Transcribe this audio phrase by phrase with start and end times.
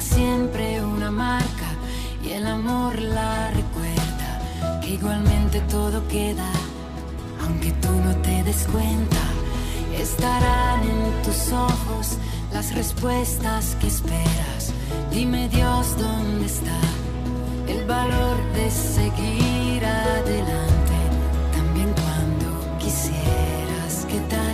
[0.00, 1.68] Siempre una marca
[2.22, 6.50] y el amor la recuerda, que igualmente todo queda,
[7.42, 9.22] aunque tú no te des cuenta,
[9.96, 12.18] estarán en tus ojos
[12.52, 14.72] las respuestas que esperas.
[15.10, 16.78] Dime Dios dónde está
[17.68, 20.98] el valor de seguir adelante,
[21.52, 24.06] también cuando quisieras.
[24.08, 24.53] Quedarte, dime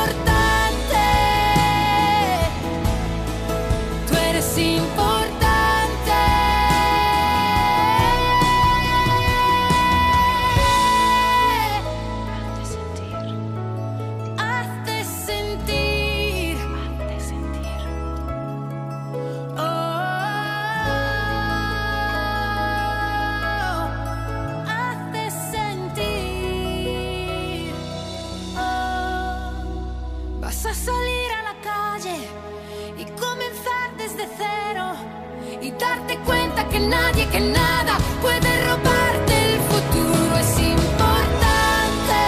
[36.79, 40.37] Nadie, que nada puede robarte el futuro.
[40.37, 42.21] Es importante.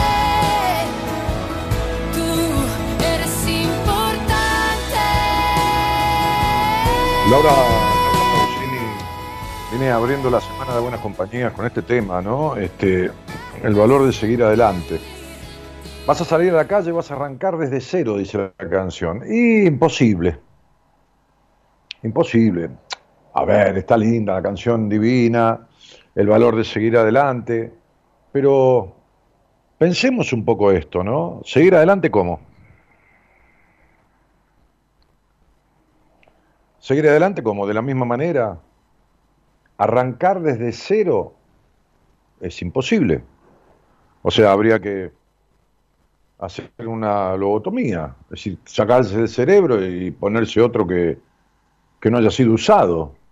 [2.13, 4.97] Tú eres importante.
[7.29, 7.51] Laura,
[9.71, 12.55] viene abriendo la semana de buenas compañías con este tema, ¿no?
[12.55, 13.11] Este,
[13.63, 14.99] el valor de seguir adelante.
[16.05, 19.23] Vas a salir a la calle, vas a arrancar desde cero, dice la canción.
[19.25, 20.37] Y imposible.
[22.03, 22.69] Imposible
[23.33, 25.67] a ver, está linda la canción divina,
[26.13, 27.73] el valor de seguir adelante,
[28.31, 28.95] pero
[29.77, 31.41] pensemos un poco esto, ¿no?
[31.43, 32.39] ¿Seguir adelante cómo?
[36.77, 37.65] ¿Seguir adelante cómo?
[37.65, 38.59] De la misma manera.
[39.77, 41.33] Arrancar desde cero
[42.39, 43.23] es imposible.
[44.21, 45.11] O sea, habría que
[46.37, 51.17] hacer una lobotomía, es decir, sacarse del cerebro y ponerse otro que,
[51.99, 53.22] que no haya sido usado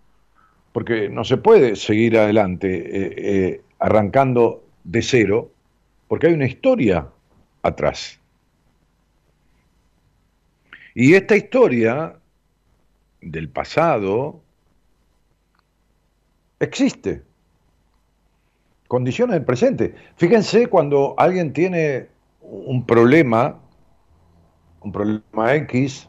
[0.71, 5.51] porque no se puede seguir adelante eh, eh, arrancando de cero,
[6.07, 7.07] porque hay una historia
[7.61, 8.19] atrás.
[10.93, 12.15] Y esta historia
[13.21, 14.41] del pasado
[16.59, 17.23] existe,
[18.87, 19.95] condiciona el presente.
[20.17, 22.07] Fíjense cuando alguien tiene
[22.41, 23.61] un problema
[24.81, 26.07] un problema X,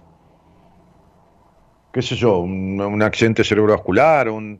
[1.92, 4.58] qué sé yo, un, accidente cerebrovascular un,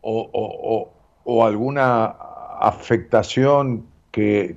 [0.00, 2.14] o, alguna
[2.60, 4.56] afectación que,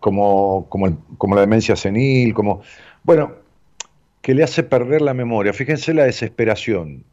[0.00, 2.62] como, como, la demencia senil, como,
[3.02, 3.32] bueno,
[4.22, 5.52] que le hace perder la memoria.
[5.52, 7.04] Fíjense la desesperación.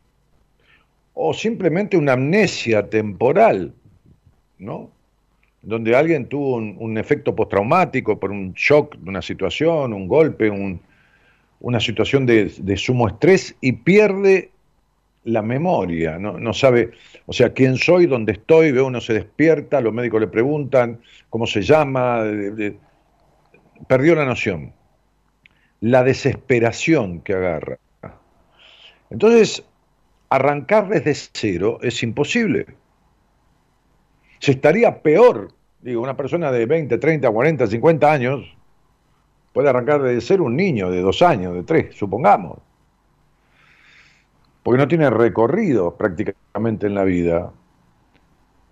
[1.14, 3.74] O simplemente una amnesia temporal,
[4.60, 4.92] ¿no?
[5.62, 10.50] Donde alguien tuvo un, efecto postraumático por un shock de una situación, un golpe,
[11.60, 14.52] una situación de, de, sumo estrés y pierde
[15.24, 16.40] la memoria, ¿no?
[16.40, 16.92] no sabe,
[17.26, 21.46] o sea, quién soy, dónde estoy, ve uno se despierta, los médicos le preguntan cómo
[21.46, 22.24] se llama,
[23.88, 24.74] perdió la noción,
[25.82, 27.78] la desesperación que agarra.
[29.10, 29.64] Entonces,
[30.30, 32.66] arrancar desde cero es imposible.
[34.40, 35.50] Se estaría peor,
[35.82, 38.57] digo, una persona de 20, 30, 40, 50 años
[39.58, 42.60] puede arrancar desde cero un niño de dos años, de tres, supongamos
[44.68, 47.54] porque no tiene recorrido prácticamente en la vida.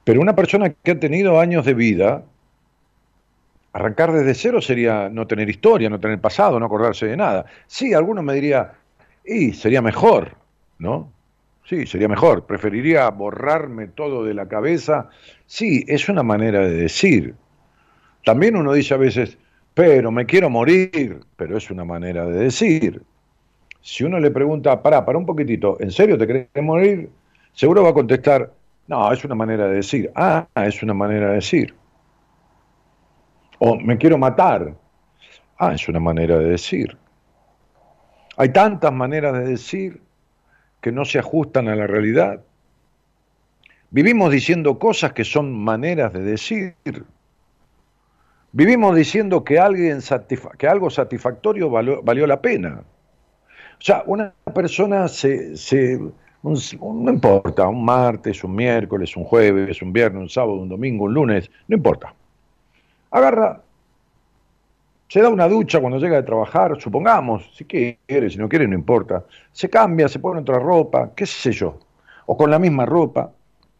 [0.03, 2.25] Pero una persona que ha tenido años de vida,
[3.71, 7.45] arrancar desde cero sería no tener historia, no tener pasado, no acordarse de nada.
[7.67, 8.73] Sí, alguno me diría,
[9.23, 10.35] y sería mejor,
[10.79, 11.13] ¿no?
[11.63, 12.45] Sí, sería mejor.
[12.45, 15.07] Preferiría borrarme todo de la cabeza.
[15.45, 17.35] Sí, es una manera de decir.
[18.25, 19.37] También uno dice a veces,
[19.75, 23.03] pero me quiero morir, pero es una manera de decir
[23.85, 27.07] si uno le pregunta, pará, para un poquitito, ¿en serio te querés morir?
[27.53, 28.51] Seguro va a contestar,
[28.87, 30.11] no, es una manera de decir.
[30.15, 31.75] Ah, es una manera de decir.
[33.59, 34.73] O me quiero matar.
[35.59, 36.97] Ah, es una manera de decir.
[38.37, 40.01] Hay tantas maneras de decir
[40.81, 42.41] que no se ajustan a la realidad.
[43.91, 46.75] Vivimos diciendo cosas que son maneras de decir.
[48.57, 49.99] Vivimos diciendo que, alguien
[50.57, 52.83] que algo satisfactorio valió la pena.
[53.77, 55.99] O sea, una persona se, se
[56.41, 61.13] no importa, un martes, un miércoles, un jueves, un viernes, un sábado, un domingo, un
[61.13, 62.13] lunes, no importa.
[63.11, 63.61] Agarra,
[65.09, 68.75] se da una ducha cuando llega de trabajar, supongamos, si quiere, si no quiere, no
[68.75, 69.25] importa.
[69.51, 71.77] Se cambia, se pone otra ropa, qué sé yo,
[72.25, 73.33] o con la misma ropa,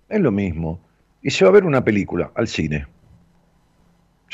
[0.10, 0.82] es lo mismo.
[1.22, 2.88] Y se va a ver una película al cine.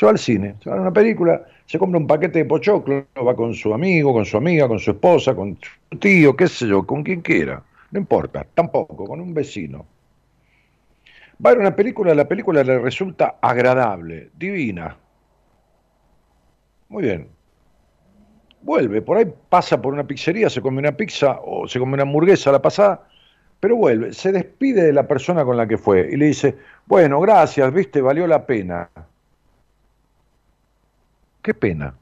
[0.02, 3.06] Se va al cine, se va a una película, se compra un paquete de pochoclo,
[3.24, 6.66] va con su amigo, con su amiga, con su esposa, con su tío, qué sé
[6.66, 7.62] yo, con quien quiera,
[7.92, 9.86] no importa, tampoco, con un vecino.
[11.34, 14.96] Va a ver una película, la película le resulta agradable, divina.
[16.88, 17.28] Muy bien.
[18.60, 22.02] Vuelve, por ahí pasa por una pizzería, se come una pizza o se come una
[22.02, 23.06] hamburguesa la pasada,
[23.60, 26.56] pero vuelve, se despide de la persona con la que fue y le dice,
[26.86, 28.90] bueno, gracias, viste, valió la pena.
[31.42, 31.94] Qué pena.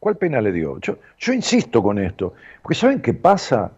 [0.00, 0.78] ¿Cuál pena le dio?
[0.80, 3.72] Yo, insisto con esto, porque ¿saben qué pasa?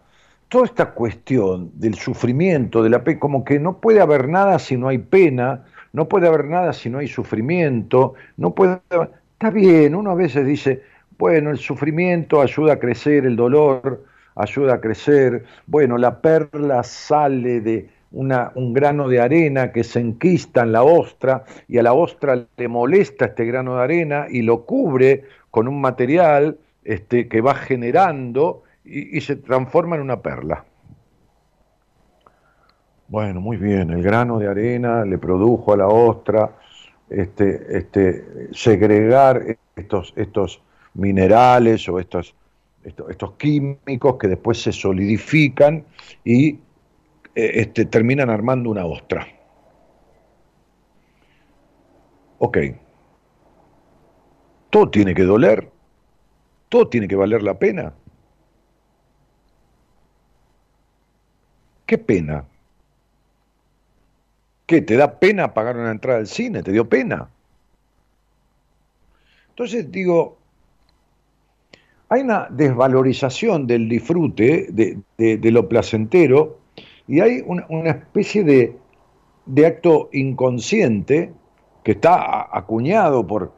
[0.47, 4.77] Toda esta cuestión del sufrimiento, de la pena, como que no puede haber nada si
[4.77, 8.81] no hay pena, no puede haber nada si no hay sufrimiento, no puede
[9.41, 10.83] Está bien, uno a veces dice,
[11.17, 14.05] bueno, el sufrimiento ayuda a crecer, el dolor
[14.35, 20.63] ayuda a crecer, bueno, la perla sale de, un grano de arena que se enquista
[20.63, 24.65] en la ostra y a la ostra le molesta este grano de arena y lo
[24.65, 30.65] cubre con un material este, que va generando y, se transforma en una perla.
[33.07, 36.51] Bueno, muy bien, el grano de arena le produjo a la ostra
[37.09, 40.61] este, este, segregar estos, estos
[40.93, 42.33] minerales o estos,
[42.83, 45.83] estos químicos que después se solidifican
[46.23, 46.59] y
[47.35, 49.27] eh, este, terminan armando una ostra.
[52.39, 52.57] Ok.
[54.69, 55.69] Todo tiene que doler.
[56.69, 57.93] Todo tiene que valer la pena.
[61.85, 62.45] ¿Qué pena?
[64.65, 64.81] ¿Qué?
[64.81, 66.63] ¿Te da pena pagar una entrada al cine?
[66.63, 67.29] ¿Te dio pena?
[69.49, 70.37] Entonces digo,
[72.07, 76.60] hay una desvalorización del disfrute, de lo placentero,
[77.07, 81.33] y hay una, especie de, acto inconsciente
[81.83, 83.53] que está acuñado por,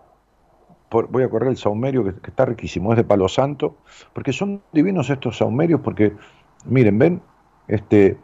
[0.89, 3.77] voy a correr el saumerio que, está riquísimo, es de Palo Santo,
[4.13, 6.13] porque son divinos estos saumerios, porque,
[6.65, 7.21] miren, ven,
[7.67, 8.17] este,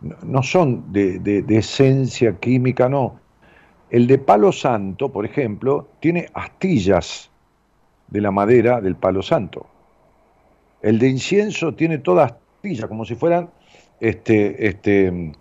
[0.00, 3.20] no son de, de, esencia química, no.
[3.90, 7.30] El de Palo Santo, por ejemplo, tiene astillas
[8.08, 9.66] de la madera del Palo Santo.
[10.82, 13.50] El de incienso tiene todas astillas, como si fueran
[14.00, 15.32] este, este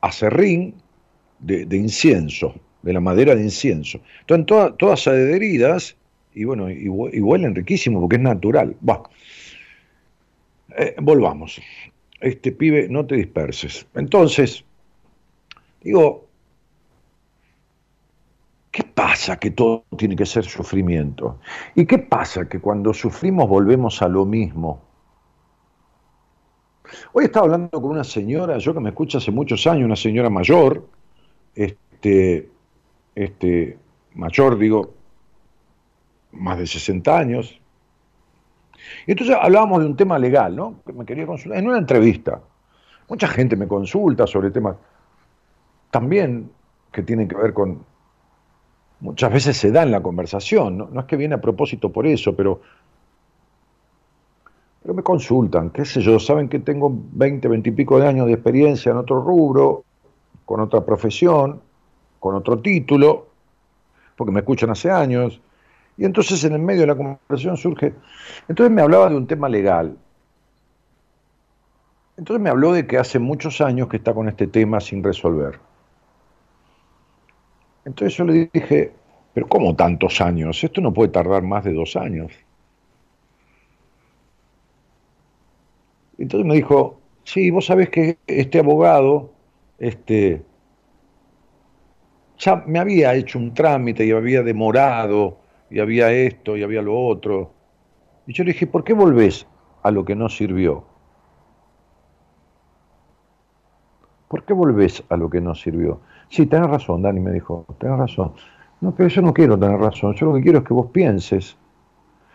[0.00, 0.74] acerrín
[1.38, 4.00] de, incienso, de la madera de incienso.
[4.20, 5.96] Entonces, todas adheridas
[6.36, 8.76] y bueno, y, huelen riquísimo porque es natural.
[10.76, 11.60] Eh, volvamos.
[12.20, 13.86] Este pibe, no te disperses.
[13.94, 14.62] Entonces,
[15.82, 16.26] digo,
[18.70, 21.40] ¿qué pasa que todo tiene que ser sufrimiento?
[21.74, 24.85] ¿Y qué pasa que cuando sufrimos volvemos a lo mismo?
[27.12, 30.30] Hoy estaba hablando con una señora, yo que me escucha hace muchos años, una señora
[30.30, 30.86] mayor,
[31.54, 32.48] este,
[33.14, 33.78] este,
[34.14, 34.94] mayor, digo,
[36.32, 37.60] más de 60 años.
[39.06, 40.80] Y entonces hablábamos de un tema legal, ¿no?
[40.84, 42.40] Que me quería consultar en una entrevista.
[43.08, 44.76] Mucha gente me consulta sobre temas
[45.90, 46.50] también
[46.92, 47.84] que tienen que ver con.
[49.00, 52.06] Muchas veces se da en la conversación, no, no es que viene a propósito por
[52.06, 52.62] eso, pero
[54.86, 58.28] pero me consultan, qué sé yo, saben que tengo 20, 20 y pico de años
[58.28, 59.82] de experiencia en otro rubro,
[60.44, 61.60] con otra profesión,
[62.20, 63.26] con otro título,
[64.14, 65.40] porque me escuchan hace años,
[65.96, 67.94] y entonces en el medio de la conversación surge,
[68.46, 69.96] entonces me hablaba de un tema legal.
[72.16, 75.58] Entonces me habló de que hace muchos años que está con este tema sin resolver.
[77.84, 78.92] Entonces yo le dije,
[79.34, 80.62] pero ¿cómo tantos años?
[80.62, 82.30] Esto no puede tardar más de dos años.
[86.18, 89.30] Entonces me dijo, sí, vos sabés que este abogado,
[89.78, 90.42] este,
[92.38, 95.38] ya me había hecho un trámite y había demorado,
[95.70, 97.52] y había esto y había lo otro.
[98.26, 99.46] Y yo le dije, ¿por qué volvés
[99.82, 100.84] a lo que no sirvió?
[104.28, 106.00] ¿Por qué volvés a lo que no sirvió?
[106.28, 108.32] Sí, tenés razón, Dani me dijo, tenés razón.
[108.80, 111.56] No, pero yo no quiero tener razón, yo lo que quiero es que vos pienses.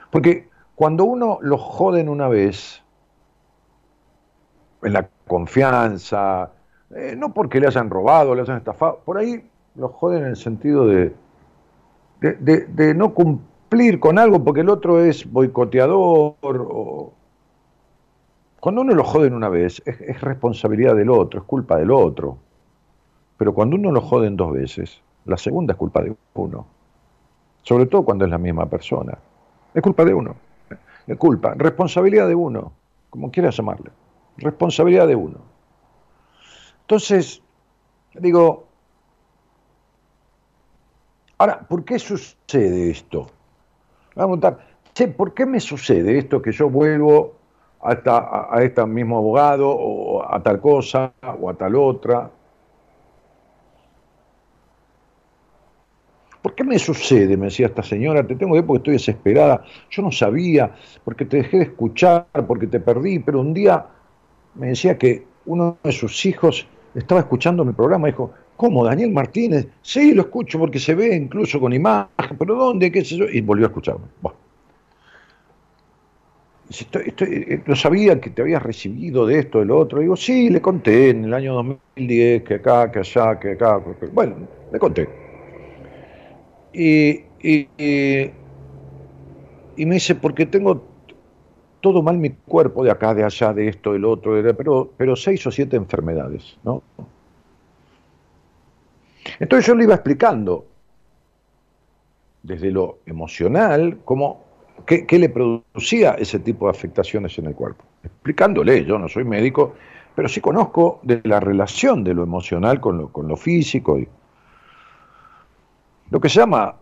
[0.09, 2.80] Porque cuando uno lo joden una vez,
[4.83, 6.51] en la confianza,
[6.95, 9.43] eh, no porque le hayan robado, le hayan estafado, por ahí
[9.75, 11.13] lo joden en el sentido de,
[12.21, 16.35] de, no cumplir con algo porque el otro es boicoteador.
[16.41, 17.13] O...
[18.59, 22.37] Cuando uno lo joden una vez, es, responsabilidad del otro, es culpa del otro.
[23.37, 26.67] Pero cuando uno lo joden dos veces, la segunda es culpa de uno.
[27.63, 29.17] Sobre todo cuando es la misma persona.
[29.73, 30.35] Es culpa de uno.
[31.07, 32.71] Es culpa, responsabilidad de uno,
[33.09, 33.89] como quieras llamarle.
[34.37, 35.39] Responsabilidad de uno.
[36.81, 37.41] Entonces,
[38.13, 38.67] digo,
[41.37, 43.27] ahora, ¿por qué sucede esto?
[44.15, 47.35] Vamos a preguntar, ¿por qué me sucede esto que yo vuelvo
[47.81, 52.29] a, a este mismo abogado o a tal cosa o a tal otra?
[56.41, 57.37] ¿Por qué me sucede?
[57.37, 59.63] Me decía esta señora, te tengo que ir porque estoy desesperada.
[59.91, 63.85] Yo no sabía, porque te dejé de escuchar, porque te perdí, pero un día
[64.55, 69.67] me decía que uno de sus hijos estaba escuchando mi programa, dijo, ¿cómo, Daniel Martínez?
[69.81, 72.91] Sí, lo escucho porque se ve incluso con imagen, pero ¿dónde?
[72.91, 73.25] ¿Qué sé yo?
[73.25, 74.05] Y volvió a escucharme.
[76.69, 79.99] Estoy, no sabía que te habías recibido de esto, de lo otro.
[79.99, 83.81] Digo, sí, le conté en el año 2010, que acá, que allá, que acá.
[84.13, 84.35] Bueno,
[84.71, 85.09] le conté.
[86.73, 87.67] Y, y,
[89.75, 90.90] y me dice, porque tengo
[91.81, 95.45] todo mal mi cuerpo, de acá, de allá, de esto, del otro, pero, pero seis
[95.47, 96.81] o siete enfermedades, ¿no?
[99.39, 100.65] Entonces yo le iba explicando
[102.43, 104.43] desde lo emocional cómo,
[104.85, 107.83] qué, le producía ese tipo de afectaciones en el cuerpo.
[108.03, 109.75] Explicándole, yo no soy médico,
[110.15, 114.07] pero sí conozco de la relación de lo emocional con lo, con lo físico y
[116.09, 116.75] lo que se llama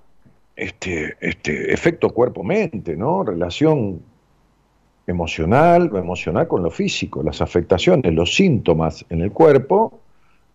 [0.55, 3.23] este, este efecto cuerpo-mente, ¿no?
[3.23, 4.01] Relación
[5.09, 9.99] emocional, lo emocional con lo físico, las afectaciones, los síntomas en el cuerpo,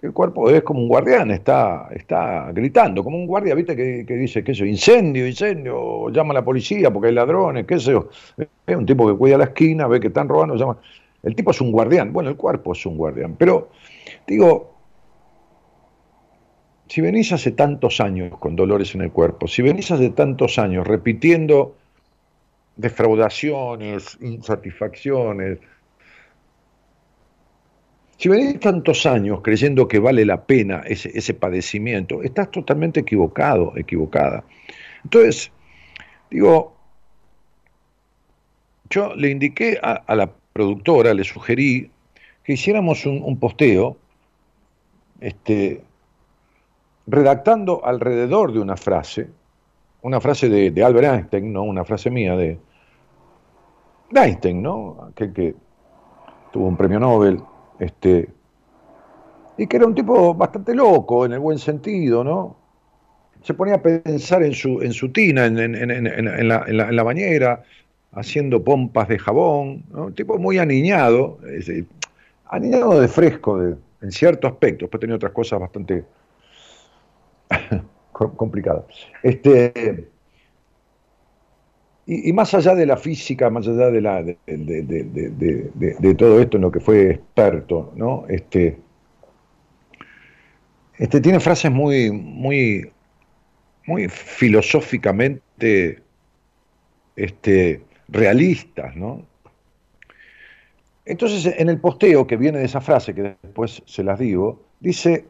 [0.01, 3.75] que el cuerpo es como un guardián, está, está gritando, como un guardia, ¿viste?
[3.75, 7.93] Que, dice, qué sé incendio, incendio, llama a la policía porque hay ladrones, qué sé
[7.93, 8.09] yo.
[8.67, 10.79] Es un tipo que cuida la esquina, ve que están robando, llama.
[11.23, 13.71] El tipo es un guardián, bueno, el cuerpo es un guardián, pero
[14.27, 14.75] digo,
[16.87, 20.87] si venís hace tantos años con dolores en el cuerpo, si venís hace tantos años
[20.87, 21.77] repitiendo
[22.77, 25.59] defraudaciones, insatisfacciones.
[28.17, 33.73] Si venís tantos años creyendo que vale la pena ese, ese padecimiento, estás totalmente equivocado,
[33.77, 34.45] equivocada.
[35.05, 35.51] Entonces,
[36.31, 36.75] digo,
[38.91, 41.91] yo le indiqué a, la productora, le sugerí
[42.45, 43.97] que hiciéramos un, posteo,
[45.21, 45.83] este,
[47.07, 49.31] redactando alrededor de una frase,
[50.05, 51.63] una frase de, Albert Einstein, ¿no?
[51.63, 52.59] Una frase mía de,
[54.15, 55.09] Einstein, ¿no?
[55.11, 55.55] Aquel que
[56.53, 57.41] tuvo un premio Nobel,
[57.79, 58.29] este,
[59.57, 62.57] y que era un tipo bastante loco, en el buen sentido, ¿no?
[63.43, 67.63] se ponía a pensar en su, en su tina, en, la, bañera,
[68.13, 71.39] haciendo pompas de jabón, un tipo muy aniñado,
[72.47, 76.05] aniñado de fresco en cierto aspecto, después tenía otras cosas bastante
[78.15, 78.87] complicadas.
[79.23, 80.09] Este,
[82.07, 86.71] y, más allá de la física, más allá de, la, de, todo esto en lo
[86.71, 88.25] que fue experto, ¿no?
[88.29, 88.79] Este,
[90.99, 92.91] este tiene frases muy, muy,
[93.87, 96.03] muy filosóficamente
[97.17, 99.27] este, realistas, ¿no?
[101.07, 105.27] Entonces, en el posteo que viene de esa frase, que después se las digo, dice,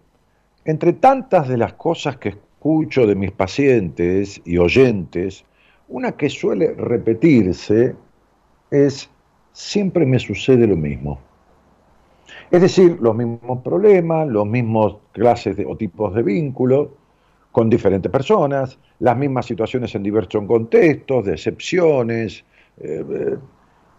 [0.64, 5.44] entre tantas de las cosas que escucho de mis pacientes y oyentes,
[5.86, 7.94] una que suele repetirse
[8.70, 9.10] es,
[9.52, 11.20] siempre me sucede lo mismo.
[12.50, 16.88] Es decir, los mismos problemas, los mismos clases o tipos de vínculos
[17.52, 22.46] con diferentes personas, las mismas situaciones en diversos contextos, decepciones,
[22.78, 23.36] eh,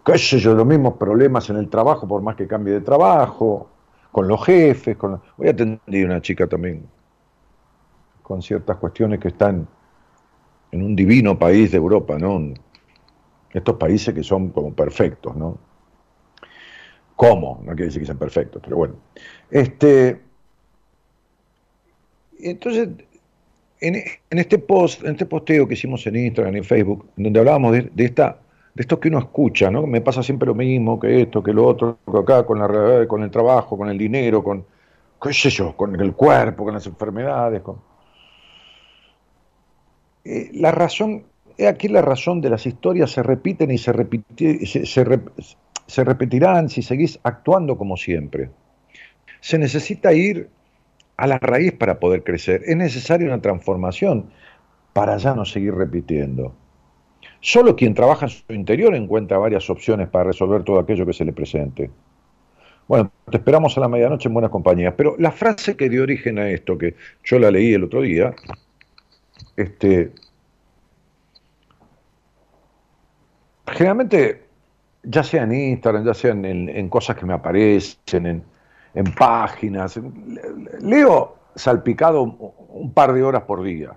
[0.04, 3.68] qué sé yo, los mismos problemas en el trabajo por más que cambie de trabajo,
[4.10, 4.96] con los jefes.
[4.96, 5.20] Con...
[5.36, 6.95] Hoy atendí a una chica también
[8.26, 9.68] con ciertas cuestiones que están
[10.72, 12.54] en un divino país de Europa, ¿no?
[13.52, 15.56] Estos países que son como perfectos, ¿no?
[17.14, 17.60] ¿Cómo?
[17.62, 18.94] No quiere decir que sean perfectos, pero bueno.
[19.48, 20.20] Este,
[22.40, 22.88] entonces,
[23.80, 23.94] en,
[24.30, 28.04] este post, en este posteo que hicimos en Instagram y en Facebook, donde hablábamos de,
[28.04, 28.40] esta,
[28.74, 29.86] de esto que uno escucha, ¿no?
[29.86, 33.22] Me pasa siempre lo mismo, que esto, que lo otro, que acá, con la con
[33.22, 34.64] el trabajo, con el dinero, con,
[35.22, 37.95] qué yo, con el cuerpo, con las enfermedades, con
[40.26, 41.22] eh, la razón,
[41.56, 43.92] he aquí la razón de las historias se repiten y se,
[45.86, 48.50] se, repetirán si seguís actuando como siempre.
[49.40, 50.48] Se necesita ir
[51.16, 52.62] a la raíz para poder crecer.
[52.66, 54.26] Es necesaria una transformación
[54.92, 56.54] para ya no seguir repitiendo.
[57.40, 61.24] Solo quien trabaja en su interior encuentra varias opciones para resolver todo aquello que se
[61.24, 61.90] le presente.
[62.88, 64.94] Bueno, te esperamos a la medianoche en buenas compañías.
[64.96, 68.34] Pero la frase que dio origen a esto, que yo la leí el otro día,
[69.56, 70.12] este,
[73.66, 74.46] generalmente,
[75.02, 78.44] ya sea en Instagram, ya sea en, cosas que me aparecen, en,
[78.94, 79.98] en páginas,
[80.80, 83.96] leo salpicado un par de horas por día.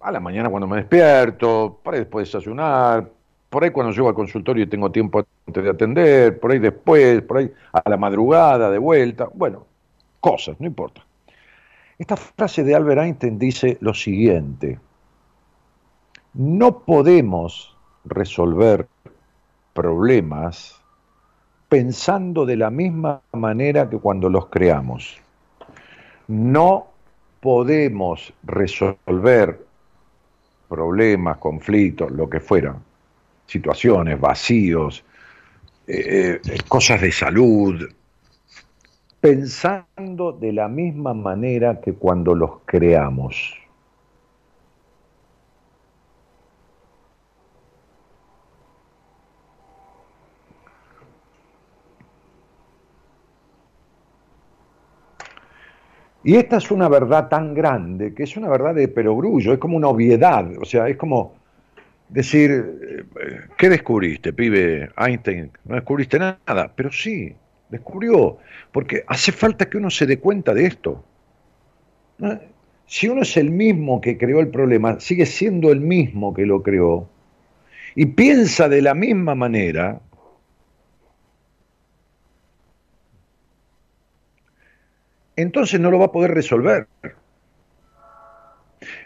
[0.00, 3.10] A la mañana cuando me despierto, por ahí después de desayunar,
[3.48, 7.22] por ahí cuando llego al consultorio y tengo tiempo antes de atender, por ahí después,
[7.22, 9.66] por ahí a la madrugada, de vuelta, bueno,
[10.20, 11.04] cosas, no importa.
[11.98, 14.78] Esta frase de Albert Einstein dice lo siguiente,
[16.34, 18.88] no podemos resolver
[19.72, 20.80] problemas
[21.68, 25.20] pensando de la misma manera que cuando los creamos.
[26.26, 26.88] No
[27.40, 29.64] podemos resolver
[30.68, 32.74] problemas, conflictos, lo que fuera,
[33.46, 35.04] situaciones, vacíos,
[35.86, 37.88] eh, eh, cosas de salud,
[39.24, 43.54] pensando de la misma manera que cuando los creamos.
[56.22, 59.78] Y esta es una verdad tan grande que es una verdad de perogrullo, es como
[59.78, 61.32] una obviedad, o sea, es como
[62.10, 63.04] decir, eh,
[63.56, 65.50] ¿qué descubriste, pibe Einstein?
[65.64, 67.34] No descubriste nada, pero sí,
[67.74, 68.38] descubrió,
[68.72, 71.04] porque hace falta que uno se dé cuenta de esto.
[72.86, 76.62] Si uno es el mismo que creó el problema, sigue siendo el mismo que lo
[76.62, 77.08] creó,
[77.94, 80.00] y piensa de la misma manera,
[85.36, 86.86] entonces no lo va a poder resolver.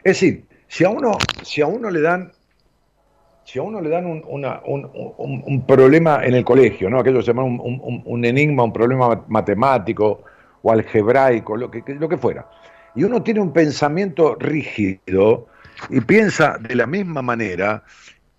[0.05, 2.33] Es decir, si a uno, si a uno le dan
[3.49, 6.99] si a uno le dan un, problema en el colegio, ¿no?
[6.99, 10.23] aquello se llama un, enigma, un problema matemático
[10.61, 12.47] o algebraico, lo que, lo que fuera,
[12.95, 15.47] y uno tiene un pensamiento rígido
[15.89, 17.85] y piensa de la misma manera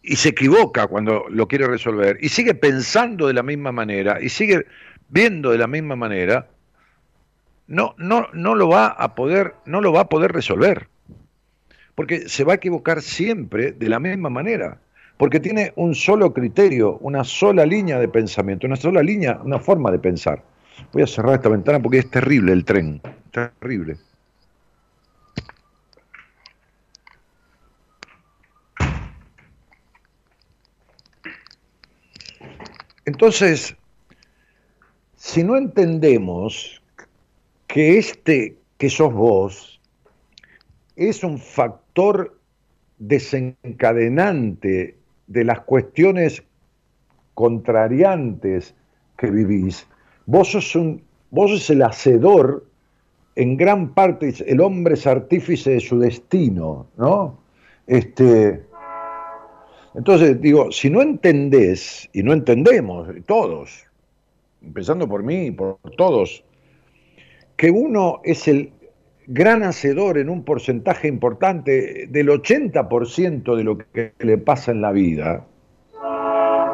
[0.03, 4.29] y se equivoca cuando lo quiere resolver y sigue pensando de la misma manera y
[4.29, 4.67] sigue
[5.07, 6.49] viendo de la misma manera,
[7.65, 10.87] no, no, no lo va a poder, no lo va a poder resolver.
[11.95, 14.79] Porque se va a equivocar siempre de la misma manera
[15.19, 19.91] porque tiene un solo criterio, una sola línea de pensamiento, una sola línea, una forma
[19.91, 20.41] de pensar.
[20.93, 23.97] Voy a cerrar esta ventana porque es terrible el tren, terrible.
[33.03, 33.75] Entonces,
[35.17, 36.81] si no entendemos
[37.67, 39.81] que este que sos vos
[40.95, 42.39] es un factor
[42.99, 44.98] desencadenante
[45.29, 46.43] de las cuestiones
[47.35, 48.75] contrariantes
[49.17, 49.87] que vivís,
[50.25, 52.65] vos sos, un, vos el hacedor,
[53.35, 57.37] en gran parte, el hombre es artífice de su destino, ¿no?
[57.87, 58.65] Este,
[59.93, 63.85] entonces, digo, si no entendés, y no entendemos, todos,
[64.61, 66.43] empezando por mí y por todos,
[67.55, 68.71] que uno es el
[69.31, 74.91] gran hacedor en un porcentaje importante del 80% de lo que le pasa en la
[74.91, 75.45] vida,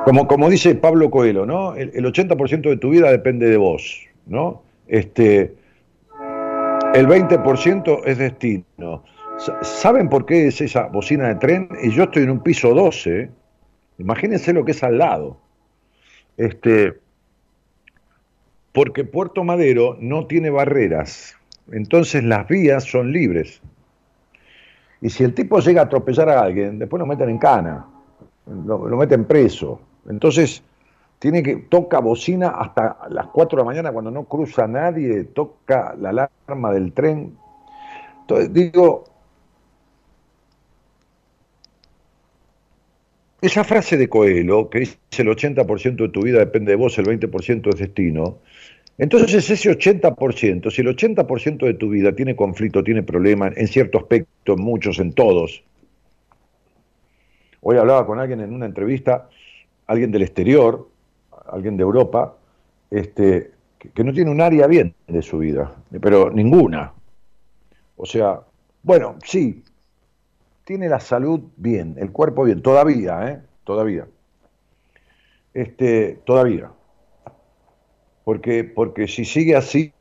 [0.06, 1.76] como, como dice Pablo Coelho, ¿no?
[1.76, 4.64] El, 80% de tu vida depende de vos, ¿no?
[4.88, 5.56] Este,
[6.94, 9.04] el 20% es destino.
[9.62, 11.70] ¿Saben por qué es esa bocina de tren?
[11.84, 13.30] Y yo estoy en un piso 12.
[13.98, 15.42] Imagínense lo que es al lado.
[16.38, 16.94] Este,
[18.72, 21.36] porque Puerto Madero no tiene barreras.
[21.72, 23.62] Entonces las vías son libres.
[25.02, 27.86] Y si el tipo llega a atropellar a alguien, después lo meten en cana,
[28.66, 29.80] lo, lo meten preso.
[30.10, 30.64] Entonces,
[31.20, 35.96] tiene que toca bocina hasta las 4 de la mañana cuando no cruza nadie, toca
[36.00, 37.38] la alarma del tren.
[38.22, 39.06] Entonces, digo,
[43.42, 47.06] esa frase de Coelho, que dice el 80% de tu vida depende de vos, el
[47.06, 48.40] 20% es destino,
[48.98, 53.98] entonces ese 80%, si el 80% de tu vida tiene conflicto, tiene problemas, en cierto
[53.98, 55.64] aspecto, en muchos, en todos.
[57.62, 59.28] Hoy hablaba con alguien en una entrevista
[59.88, 60.88] alguien del exterior,
[61.48, 62.36] alguien de Europa,
[62.90, 63.52] este,
[63.94, 66.94] que, no tiene un área bien de su vida, pero ninguna.
[67.98, 68.42] O sea,
[68.84, 69.64] bueno, sí,
[70.64, 73.42] tiene la salud bien, el cuerpo bien, todavía, ¿eh?
[73.64, 74.08] Todavía.
[75.54, 76.72] Este, todavía.
[78.26, 79.94] Porque, porque si sigue así,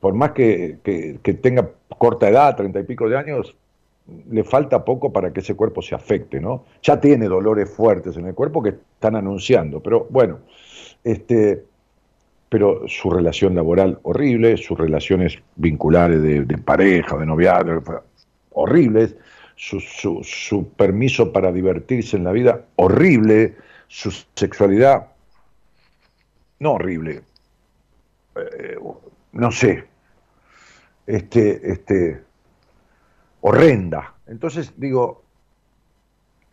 [0.00, 3.54] por más que, que tenga corta edad, treinta y pico de años,
[4.30, 6.64] le falta poco para que ese cuerpo se afecte, ¿no?
[6.82, 10.40] Ya tiene dolores fuertes en el cuerpo que están anunciando, pero bueno,
[11.04, 11.64] este,
[12.48, 18.02] pero su relación laboral horrible, sus relaciones vinculares de, pareja, de noviazgo,
[18.50, 19.16] horribles,
[19.56, 23.54] su, su, permiso para divertirse en la vida, horrible,
[23.86, 25.06] su sexualidad,
[26.62, 27.22] no horrible,
[28.36, 28.78] eh,
[29.32, 29.84] no sé,
[31.06, 32.22] este, este,
[33.40, 34.14] horrenda.
[34.26, 35.24] Entonces digo,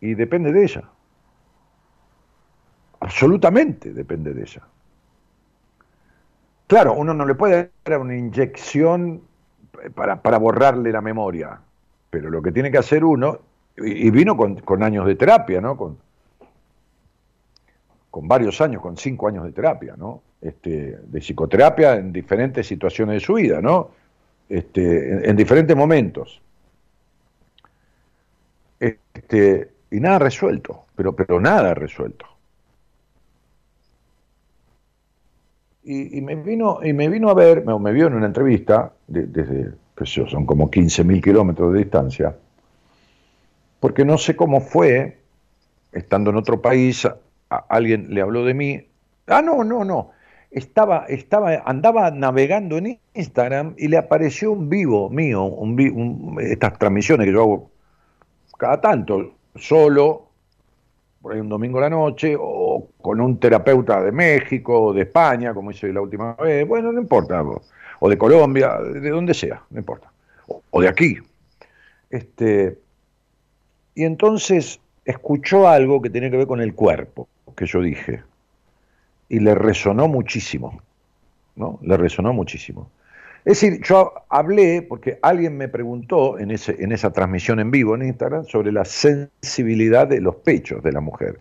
[0.00, 0.82] y depende de ella.
[2.98, 4.62] Absolutamente depende de ella.
[6.66, 9.22] Claro, uno no le puede dar una inyección
[9.94, 11.60] para, para borrarle la memoria,
[12.10, 13.40] pero lo que tiene que hacer uno,
[13.76, 15.76] y, vino con, años de terapia, ¿no?
[15.76, 15.98] Con,
[18.10, 20.22] con varios años, con cinco años de terapia, ¿no?
[20.40, 23.90] Este, de psicoterapia en diferentes situaciones de su vida, ¿no?
[24.48, 26.40] Este, en diferentes momentos.
[28.80, 32.26] Este, y nada resuelto, pero, pero nada resuelto.
[35.82, 40.06] Y, me vino, y me vino a ver, me, vio en una entrevista, desde, qué
[40.06, 42.36] sé yo, son como 15.000 kilómetros de distancia,
[43.80, 45.18] porque no sé cómo fue,
[45.90, 47.08] estando en otro país,
[47.50, 48.86] alguien le habló de mí.
[49.26, 50.10] Ah, no, no, no.
[50.50, 55.48] Estaba, estaba, andaba navegando en Instagram y le apareció un vivo mío,
[56.40, 57.70] estas transmisiones que yo hago
[58.58, 60.28] cada tanto, solo,
[61.22, 65.02] por ahí un domingo a la noche, o con un terapeuta de México, o de
[65.02, 67.42] España, como hice la última vez, bueno, no importa,
[68.00, 70.12] o de Colombia, de donde sea, no importa,
[70.70, 71.16] o, de aquí.
[72.10, 72.78] Este,
[73.94, 77.28] y entonces escuchó algo que tenía que ver con el cuerpo,
[77.60, 78.22] que yo dije,
[79.28, 80.80] y le resonó muchísimo,
[81.56, 81.78] ¿no?
[81.82, 82.90] Le resonó muchísimo.
[83.44, 87.94] Es decir, yo hablé, porque alguien me preguntó en, ese, en esa transmisión en vivo
[87.94, 91.38] en Instagram sobre la sensibilidad de los pechos de la mujer.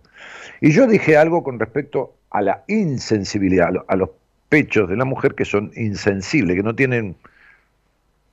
[0.60, 4.10] Y yo dije algo con respecto a la insensibilidad, a los
[4.50, 7.16] pechos de la mujer que son insensibles, que no tienen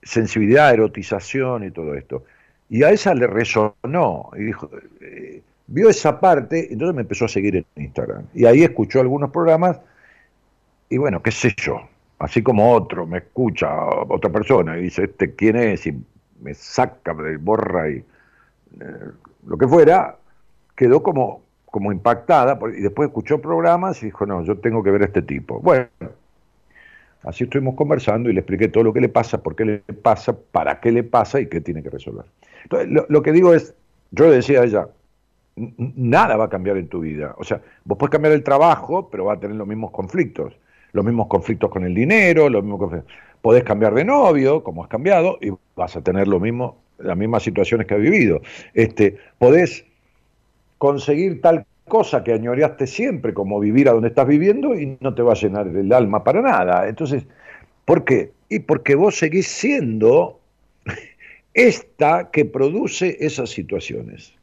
[0.02, 2.24] sensibilidad, erotización y todo esto.
[2.68, 4.68] Y a esa le resonó y dijo,
[5.00, 8.24] eh, vio esa parte, entonces me empezó a seguir en Instagram.
[8.34, 9.80] Y ahí escuchó algunos programas
[10.88, 11.80] y bueno, qué sé yo,
[12.18, 13.68] así como otro me escucha,
[14.08, 15.98] otra persona, y dice, este quién es, y
[16.40, 17.96] me saca, me borra y
[18.80, 19.10] eh,
[19.46, 20.16] lo que fuera,
[20.76, 25.02] quedó como, como impactada, y después escuchó programas y dijo, no, yo tengo que ver
[25.02, 25.60] a este tipo.
[25.60, 25.88] Bueno,
[27.22, 30.36] así estuvimos conversando y le expliqué todo lo que le pasa, por qué le pasa,
[30.36, 32.26] para qué le pasa y qué tiene que resolver.
[32.62, 33.74] Entonces, lo, lo que digo es,
[34.12, 34.88] yo le decía a ella,
[35.56, 37.34] nada va a cambiar en tu vida.
[37.38, 40.54] O sea, vos puedes cambiar el trabajo, pero va a tener los mismos conflictos
[40.96, 43.12] los mismos conflictos con el dinero, los mismos conflictos.
[43.42, 47.42] Podés cambiar de novio, como has cambiado, y vas a tener lo mismo, las mismas
[47.42, 48.40] situaciones que has vivido.
[48.74, 49.84] Este, podés
[50.78, 55.22] conseguir tal cosa que añoreaste siempre, como vivir a donde estás viviendo, y no te
[55.22, 56.88] va a llenar el alma para nada.
[56.88, 57.24] Entonces,
[57.84, 58.32] ¿por qué?
[58.48, 60.40] Y porque vos seguís siendo
[61.54, 64.35] esta que produce esas situaciones.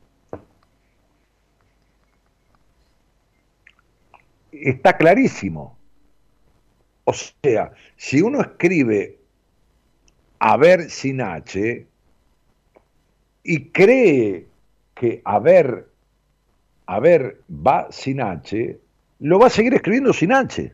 [4.54, 5.78] Está clarísimo.
[7.06, 9.18] O sea, si uno escribe
[10.40, 11.86] haber sin H
[13.44, 14.48] y cree
[14.94, 15.88] que haber,
[16.86, 18.80] haber va sin H,
[19.20, 20.72] lo va a seguir escribiendo sin H.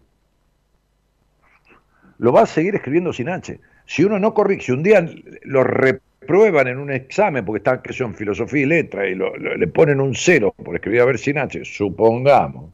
[2.20, 3.60] Lo va a seguir escribiendo sin H.
[3.86, 5.08] Si uno no corrige, si un día
[5.44, 10.02] lo reprueban en un examen, porque están que son filosofía y letra, y le ponen
[10.02, 12.72] un cero por escribir haber sin H, supongamos,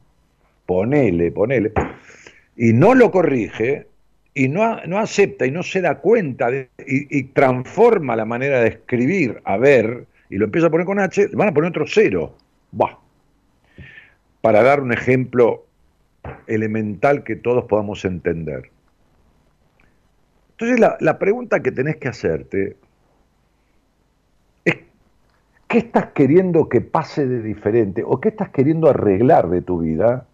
[0.66, 1.72] ponele, ponele,
[2.56, 3.86] y no lo corrige,
[4.36, 6.50] y no, no acepta y no se da cuenta
[6.86, 11.28] y, transforma la manera de escribir a ver y lo empieza a poner con H,
[11.32, 12.36] van a poner otro cero.
[12.70, 12.98] Bah.
[14.42, 15.64] Para dar un ejemplo
[16.46, 18.70] elemental que todos podamos entender.
[20.50, 22.76] Entonces la, la pregunta que tenés que hacerte
[24.66, 24.76] es,
[25.66, 30.26] ¿qué estás queriendo que pase de diferente o qué estás queriendo arreglar de tu vida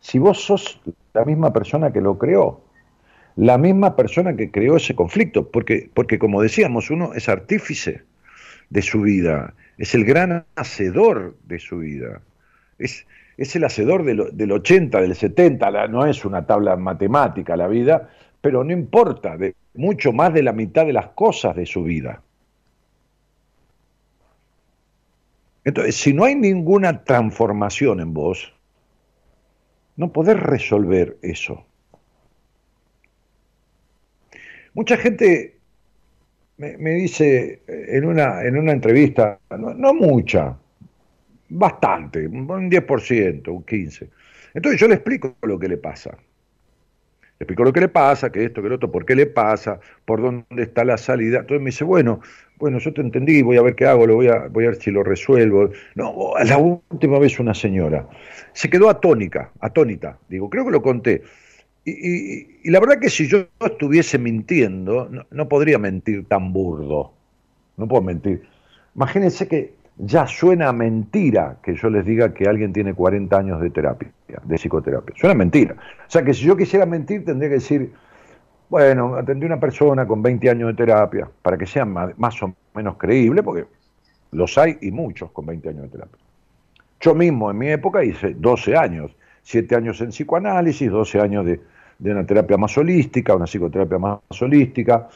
[0.00, 0.80] si vos sos
[1.12, 2.66] la misma persona que lo creó?
[3.36, 8.02] la misma persona que creó ese conflicto, porque, porque como decíamos, uno es artífice
[8.70, 12.22] de su vida, es el gran hacedor de su vida,
[12.78, 13.06] es,
[13.36, 18.10] es el hacedor del, del 80, del 70, no es una tabla matemática la vida,
[18.40, 22.22] pero no importa, de, mucho más de la mitad de las cosas de su vida.
[25.64, 28.55] Entonces, si no hay ninguna transformación en vos,
[29.96, 31.64] no podés resolver eso.
[34.74, 35.56] Mucha gente
[36.58, 40.56] me, dice en una, en una entrevista, no, mucha,
[41.48, 44.08] bastante, un 10%, un 15%.
[44.54, 46.16] Entonces yo le explico lo que le pasa.
[47.38, 49.78] Le explico lo que le pasa, que esto, que lo otro, por qué le pasa,
[50.06, 51.40] por dónde está la salida.
[51.40, 52.20] Entonces me dice, bueno,
[52.58, 54.76] bueno, yo te entendí, voy a ver qué hago, lo voy a, voy a ver
[54.76, 55.70] si lo resuelvo.
[55.94, 58.06] No, la última vez una señora
[58.56, 60.18] se quedó atónica, atónita.
[60.30, 61.22] Digo, creo que lo conté.
[61.84, 67.12] Y, la verdad que si yo estuviese mintiendo, no, podría mentir tan burdo.
[67.76, 68.42] No puedo mentir.
[68.94, 73.68] Imagínense que ya suena mentira que yo les diga que alguien tiene 40 años de
[73.68, 74.10] terapia,
[74.44, 75.14] de psicoterapia.
[75.18, 75.76] Suena mentira.
[76.08, 77.92] O sea que si yo quisiera mentir tendría que decir,
[78.68, 82.54] bueno, atendí a una persona con 20 años de terapia, para que sea más o
[82.74, 83.66] menos creíble, porque
[84.32, 86.18] los hay y muchos con 20 años de terapia.
[87.00, 91.60] Yo mismo en mi época hice 12 años, 7 años en psicoanálisis, 12 años de,
[91.98, 95.08] de una terapia más holística, una psicoterapia más holística.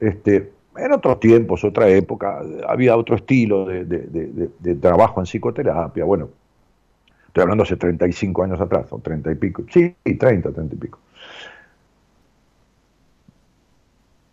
[0.00, 6.04] Este, en otros tiempos, otra época, había otro estilo de, trabajo en psicoterapia.
[6.04, 6.30] Bueno,
[7.26, 9.64] estoy hablando hace 35 años atrás, o 30 y pico.
[9.70, 10.98] Sí, 30, 30 y pico.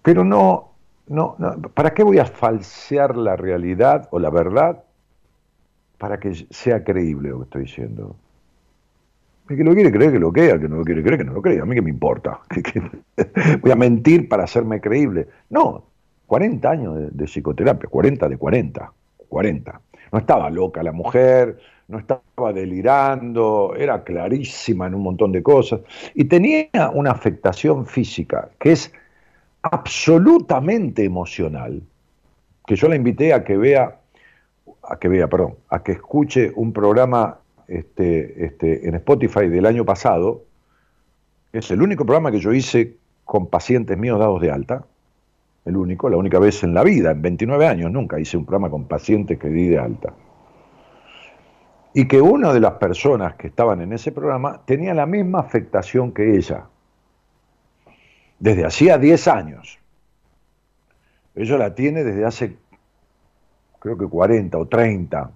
[0.10, 0.72] Pero no,
[1.06, 4.84] no, no, ¿para qué voy a falsear la realidad o la verdad
[6.00, 8.16] para que sea creíble lo que estoy diciendo?
[9.50, 11.26] El que lo quiere creer que lo crea, el que no lo quiere creer que
[11.26, 11.62] no lo crea.
[11.62, 12.40] A mí que me importa.
[13.62, 15.28] Voy a mentir para hacerme creíble.
[15.52, 15.84] No,
[16.26, 18.92] 40 años de, psicoterapia, 40 de 40,
[19.28, 19.82] 40.
[20.12, 25.82] No estaba loca la mujer, no estaba delirando, era clarísima en un montón de cosas.
[26.16, 28.92] Y tenía una afectación física que es
[29.62, 31.82] absolutamente emocional,
[32.66, 34.00] que yo la invité a que vea,
[34.84, 39.86] a que vea, perdón, a que escuche un programa este, este, en Spotify del año
[39.86, 40.44] pasado.
[41.52, 44.86] Es el único programa que yo hice con pacientes míos dados de alta.
[45.66, 48.72] El único, la única vez en la vida, en 29 años, nunca hice un programa
[48.72, 50.14] con pacientes que di de alta.
[51.94, 56.12] Y que una de las personas que estaban en ese programa tenía la misma afectación
[56.12, 56.66] que ella,
[58.40, 59.78] desde hacía 10 años.
[61.36, 62.58] Ella la tiene desde hace,
[63.80, 65.32] creo que 40 o 30,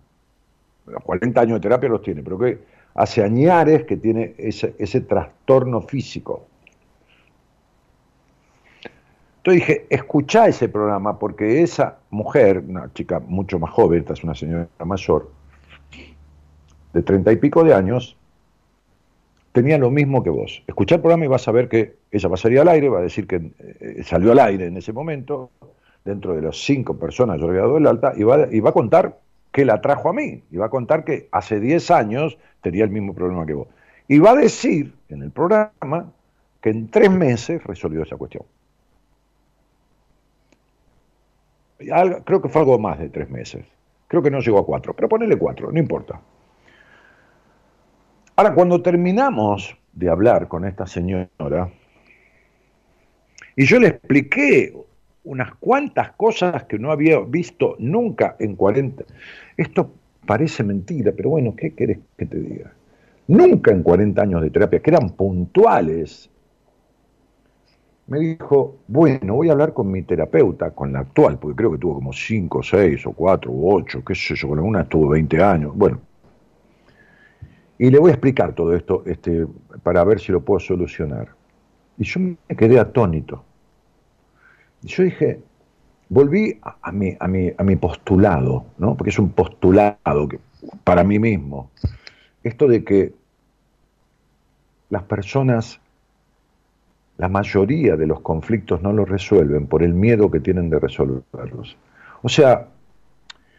[1.03, 2.59] 40 años de terapia los tiene, pero que
[2.95, 6.47] hace añares que tiene ese, ese trastorno físico.
[9.37, 14.23] Entonces dije, escuchá ese programa porque esa mujer, una chica mucho más joven, esta es
[14.23, 15.29] una señora mayor,
[16.93, 18.15] de treinta y pico de años,
[19.51, 20.63] tenía lo mismo que vos.
[20.65, 22.99] Escuchá el programa y vas a ver que ella va a salir al aire, va
[22.99, 25.49] a decir que eh, salió al aire en ese momento,
[26.05, 28.69] dentro de las cinco personas yo le había dado el alta, y va, y va
[28.69, 29.17] a contar
[29.51, 30.43] que la trajo a mí.
[30.51, 33.67] Y va a contar que hace 10 años tenía el mismo problema que vos.
[34.07, 36.11] Y va a decir en el programa
[36.61, 38.43] que en tres meses resolvió esa cuestión.
[42.23, 43.65] creo que fue algo más de tres meses.
[44.07, 46.21] Creo que no llegó a cuatro, pero ponele cuatro, no importa.
[48.35, 51.69] Ahora, cuando terminamos de hablar con esta señora,
[53.55, 54.73] y yo le expliqué
[55.25, 59.03] unas cuantas cosas que no había visto nunca en 40.
[59.57, 59.91] Esto
[60.25, 62.73] parece mentira, pero bueno, ¿qué querés que te diga?
[63.27, 66.29] Nunca en 40 años de terapia, que eran puntuales,
[68.07, 71.77] me dijo, bueno, voy a hablar con mi terapeuta, con la actual, porque creo que
[71.77, 75.41] tuvo como 5, 6 o 4 o 8, qué sé yo, con alguna estuvo 20
[75.41, 76.01] años, bueno.
[77.77, 79.47] Y le voy a explicar todo esto este,
[79.83, 81.29] para ver si lo puedo solucionar.
[81.97, 83.43] Y yo me quedé atónito.
[84.81, 85.39] Y yo dije,
[86.09, 88.95] volví a, mi, a, mi, a mi postulado, ¿no?
[88.95, 90.29] porque es un postulado
[90.83, 91.71] para mí mismo.
[92.43, 93.13] Esto de que
[94.89, 95.79] las personas
[97.17, 101.77] la mayoría de los conflictos no los resuelven por el miedo que tienen de resolverlos.
[102.21, 102.67] O sea,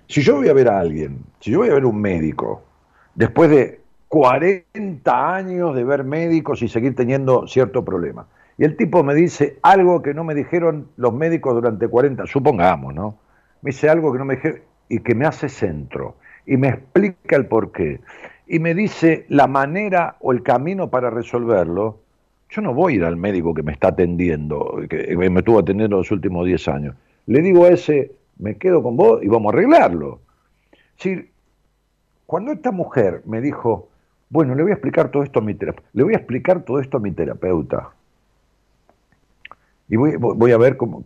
[0.09, 2.63] si yo voy a ver a alguien, si yo voy a ver un médico,
[3.15, 3.81] después de
[4.15, 9.59] 40 años de ver médicos y seguir teniendo cierto problema, y el tipo me dice
[9.63, 13.19] algo que no me dijeron los médicos durante 40, supongamos, ¿no?
[13.63, 16.15] Me dice algo que no me dijeron y que me hace centro,
[16.47, 18.03] y me explica el porqué,
[18.47, 21.99] y me dice la manera o el camino para resolverlo,
[22.51, 25.97] yo no voy a ir al médico que me está atendiendo, que me estuvo atendiendo
[25.97, 26.95] los últimos 10 años.
[27.27, 30.21] Le digo a ese, me quedo con vos y vamos a arreglarlo.
[30.99, 31.33] Si,
[32.27, 33.89] cuando esta mujer me dijo,
[34.35, 36.81] bueno, le voy a explicar todo esto a mi terapeuta, le voy a explicar todo
[36.81, 37.91] esto a mi terapeuta.
[39.89, 41.05] Y voy, voy a ver cómo...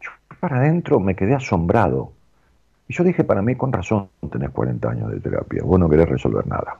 [0.00, 2.12] Yo para adentro me quedé asombrado.
[2.88, 6.08] Y yo dije, para mí, con razón tenés 40 años de terapia, vos no querés
[6.08, 6.78] resolver nada.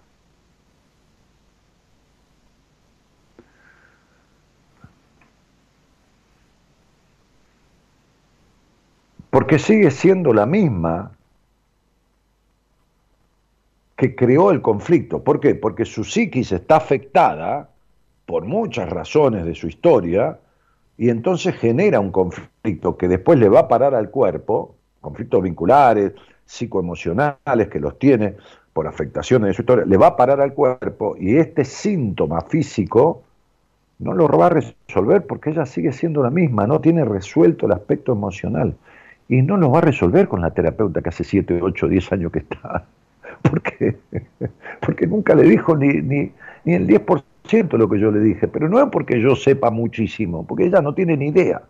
[9.28, 11.10] porque sigue siendo la misma
[14.12, 15.22] creó el conflicto.
[15.22, 15.54] ¿Por qué?
[15.54, 17.70] Porque su psiquis está afectada
[18.26, 20.38] por muchas razones de su historia
[20.96, 26.12] y entonces genera un conflicto que después le va a parar al cuerpo, conflictos vinculares,
[26.44, 28.36] psicoemocionales que los tiene
[28.72, 33.22] por afectaciones de su historia, le va a parar al cuerpo y este síntoma físico
[33.98, 37.72] no lo va a resolver porque ella sigue siendo la misma, no tiene resuelto el
[37.72, 38.74] aspecto emocional
[39.28, 42.32] y no lo va a resolver con la terapeuta que hace 7, 8, 10 años
[42.32, 42.84] que está.
[43.42, 43.96] Porque,
[44.80, 46.32] porque nunca le dijo ni, ni,
[46.64, 49.70] ni el 10% de lo que yo le dije, pero no es porque yo sepa
[49.70, 51.62] muchísimo, porque ella no tiene ni idea.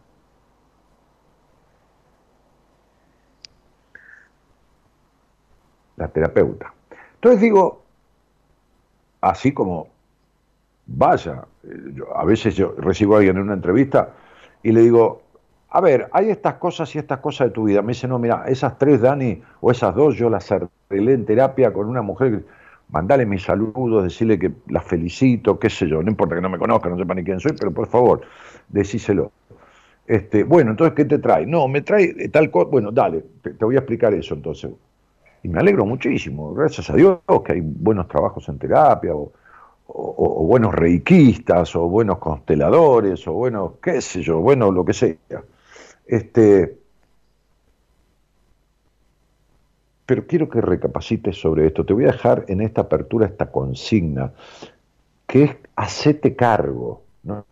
[5.96, 6.72] La terapeuta.
[7.14, 7.82] Entonces digo,
[9.20, 9.88] así como,
[10.86, 14.10] vaya, eh, a veces yo recibo a alguien en una entrevista
[14.62, 15.23] y le digo,
[15.74, 17.82] a ver, hay estas cosas y estas cosas de tu vida.
[17.82, 21.72] Me dice, no, mira, esas tres, Dani, o esas dos, yo las arreglé en terapia
[21.72, 22.44] con una mujer.
[22.90, 26.00] Mandale mis saludos, decirle que las felicito, qué sé yo.
[26.00, 28.20] No importa que no me conozca, no sepa ni quién soy, pero por favor,
[28.68, 29.32] decíselo.
[30.06, 31.44] Este, bueno, entonces, ¿qué te trae?
[31.44, 32.70] No, me trae tal cosa.
[32.70, 34.70] Bueno, dale, te, voy a explicar eso entonces.
[35.42, 39.32] Y me alegro muchísimo, gracias a Dios, que hay buenos trabajos en terapia, o,
[39.88, 45.16] o buenos reikistas, o buenos consteladores, o buenos, qué sé yo, bueno, lo que sea.
[46.06, 46.78] Este,
[50.06, 51.84] pero quiero que recapacites sobre esto.
[51.84, 54.32] Te voy a dejar en esta apertura esta consigna,
[55.26, 57.44] que es hacete cargo, ¿no?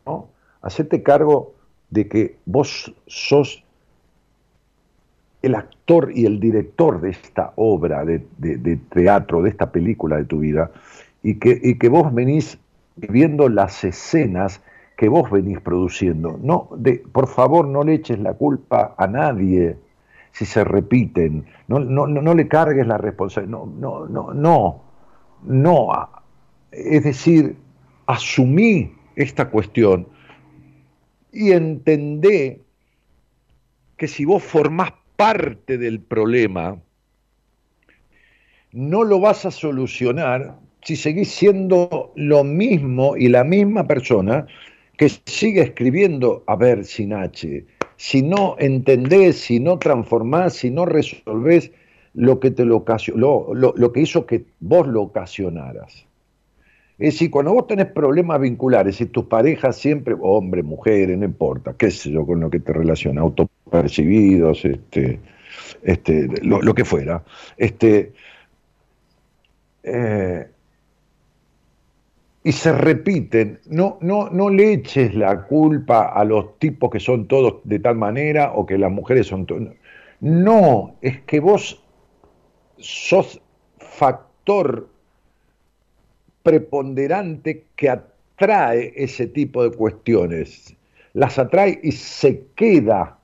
[0.60, 1.54] Hacete cargo
[1.90, 3.64] de que vos sos
[5.42, 8.20] el actor y el director de esta obra de,
[8.90, 10.70] teatro, de esta película de tu vida,
[11.22, 12.58] y que, y que vos venís
[12.96, 14.60] viendo las escenas
[15.02, 16.38] que vos venís produciendo.
[16.40, 16.68] No,
[17.10, 19.76] por favor, no le eches la culpa a nadie
[20.30, 21.44] si se repiten.
[21.66, 23.58] No, no, no, le cargues la responsabilidad.
[23.58, 24.84] No, no, no, no.
[25.42, 26.08] No.
[26.70, 27.56] Es decir,
[28.06, 30.06] asumí esta cuestión
[31.32, 32.60] y entendé
[33.96, 36.78] que si vos formás parte del problema,
[38.70, 44.46] no lo vas a solucionar si seguís siendo lo mismo y la misma persona
[44.96, 47.64] que sigue escribiendo a ver sin H.
[47.96, 51.70] Si no entendés, si no transformás, si no resolvés
[52.14, 56.06] lo que te lo, ocasionó, lo, que hizo que vos lo ocasionaras.
[56.98, 61.74] Es decir, cuando vos tenés problemas vinculares y tus parejas siempre, hombre, mujeres, no importa,
[61.76, 65.18] qué sé yo, con lo que te relaciona, autopercibidos, este,
[65.82, 67.24] este, lo, que fuera,
[67.56, 68.12] este,
[69.82, 70.46] eh,
[72.44, 73.60] y se repiten.
[73.66, 77.96] No, no, no le eches la culpa a los tipos que son todos de tal
[77.96, 79.74] manera o que las mujeres son todas.
[80.20, 81.82] No, es que vos
[82.78, 83.40] sos
[83.78, 84.88] factor
[86.42, 90.76] preponderante que atrae ese tipo de cuestiones.
[91.12, 93.18] Las atrae y se queda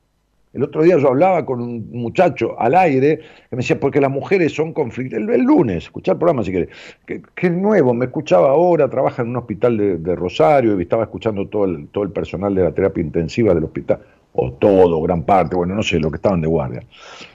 [0.53, 4.11] el otro día yo hablaba con un muchacho al aire que me decía, porque las
[4.11, 5.29] mujeres son conflictivas.
[5.29, 6.69] El, lunes, escuchar el programa si querés.
[7.07, 11.47] Que, es nuevo, me escuchaba ahora, trabaja en un hospital de, Rosario y estaba escuchando
[11.49, 14.01] todo el, todo el personal de la terapia intensiva del hospital,
[14.33, 16.83] o todo, gran parte, bueno, no sé, lo que estaban de guardia,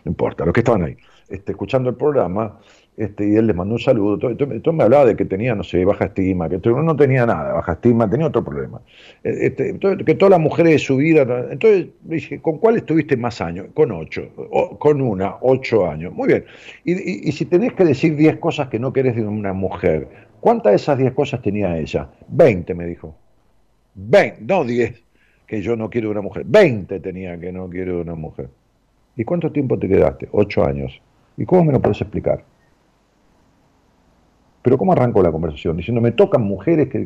[0.03, 0.97] no importa, los que estaban ahí,
[1.29, 2.59] este, escuchando el programa,
[2.95, 4.29] este, y él les mandó un saludo.
[4.29, 7.73] Entonces, me hablaba de que tenía, no sé, baja estima, que no tenía nada, baja
[7.73, 8.81] estima, tenía otro problema.
[9.23, 11.21] E, este, que todas las mujeres de su vida.
[11.49, 13.67] Entonces dije, ¿con cuál estuviste más años?
[13.73, 14.27] Con ocho,
[14.79, 16.13] con una, ocho años.
[16.13, 16.45] Muy bien.
[16.83, 20.07] Y, si tenés que decir diez cosas que no querés de una mujer,
[20.39, 22.09] ¿cuántas de esas diez cosas tenía ella?
[22.27, 23.15] Veinte, me dijo.
[23.95, 25.01] Veinte, no diez,
[25.47, 26.43] que yo no quiero de una mujer.
[26.45, 28.49] Veinte tenía que no quiero de una mujer.
[29.15, 30.27] ¿Y cuánto tiempo te quedaste?
[30.31, 31.01] Ocho años.
[31.37, 32.43] ¿Y cómo me lo puedes explicar?
[34.63, 35.77] Pero ¿cómo arrancó la conversación?
[35.77, 36.99] Diciendo, me tocan mujeres que,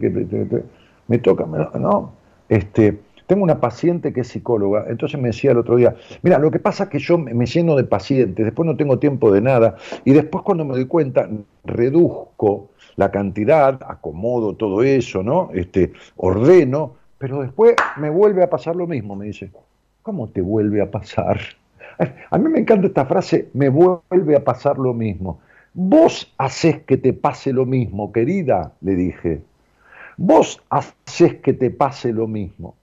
[1.08, 1.52] me tocan,
[1.82, 2.14] no,
[2.48, 6.50] este, tengo una paciente que es psicóloga, entonces me decía el otro día, mira, lo
[6.50, 9.76] que pasa es que yo me lleno de pacientes, después no tengo tiempo de nada,
[10.06, 11.28] y después cuando me doy cuenta,
[11.66, 15.50] reduzco la cantidad, acomodo todo eso, ¿no?
[15.54, 19.52] Este, ordeno, pero después me vuelve a pasar lo mismo, me dice.
[20.04, 21.40] ¿Cómo te vuelve a pasar?
[22.30, 25.40] A mí me encanta esta frase, me vuelve a pasar lo mismo.
[25.80, 29.42] Vos haces que te pase lo mismo, querida, le dije.
[30.18, 32.76] Vos haces que te pase lo mismo.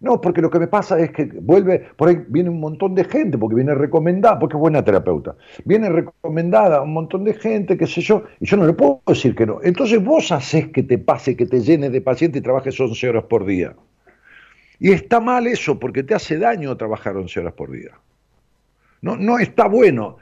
[0.00, 3.04] No, porque lo que me pasa es que vuelve, por ahí viene un montón de
[3.04, 5.36] gente, porque viene recomendada, porque es buena terapeuta.
[5.66, 9.34] Viene recomendada un montón de gente, qué sé yo, y yo no le puedo decir
[9.34, 9.58] que no.
[9.62, 13.24] Entonces vos haces que te pase, que te llenes de pacientes y trabajes 11 horas
[13.24, 13.76] por día.
[14.78, 17.90] Y está mal eso, porque te hace daño trabajar 11 horas por día.
[19.02, 20.16] No, no está bueno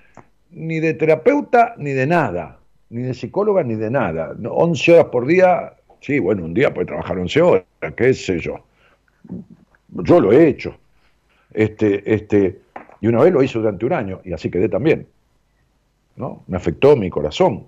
[0.55, 2.59] ni de terapeuta ni de nada,
[2.91, 4.35] ni de psicóloga ni de nada.
[4.49, 7.65] 11 horas por día, sí, bueno, un día puede trabajar 11 horas,
[7.97, 8.65] qué sé yo.
[9.89, 10.77] Yo lo he hecho.
[11.53, 12.61] Este, este,
[13.01, 15.07] y una vez lo hice durante un año y así quedé también.
[16.17, 16.43] ¿no?
[16.47, 17.67] Me afectó mi corazón.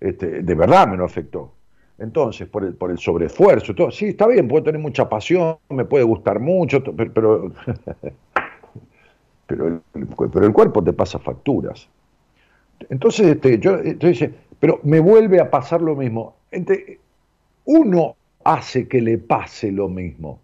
[0.00, 1.52] Este, de verdad me lo afectó.
[1.98, 5.84] Entonces, por el, por el sobreesfuerzo, todo, sí, está bien, puedo tener mucha pasión, me
[5.84, 7.52] puede gustar mucho, pero, pero,
[9.46, 9.80] pero, el,
[10.32, 11.88] pero el cuerpo te pasa facturas.
[12.90, 16.36] Entonces, este, yo entonces, pero me vuelve a pasar lo mismo.
[17.64, 20.40] uno hace que le pase lo mismo.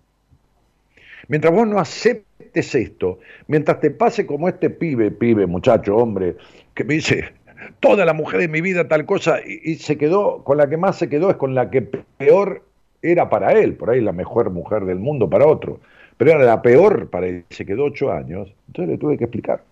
[1.29, 6.37] Mientras vos no aceptes esto, mientras te pase como este pibe, pibe, muchacho, hombre,
[6.75, 7.33] que me dice,
[7.81, 10.97] toda la mujer de mi vida tal cosa, y, se quedó, con la que más
[10.97, 12.63] se quedó es con la que peor
[13.01, 15.81] era para él, por ahí la mejor mujer del mundo para otro,
[16.17, 19.63] pero era la peor para él, se quedó ocho años, entonces le tuve que explicar.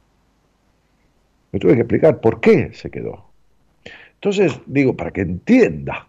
[1.52, 3.26] Me tuve que explicar por qué se quedó.
[4.14, 6.08] Entonces, digo, para que entienda.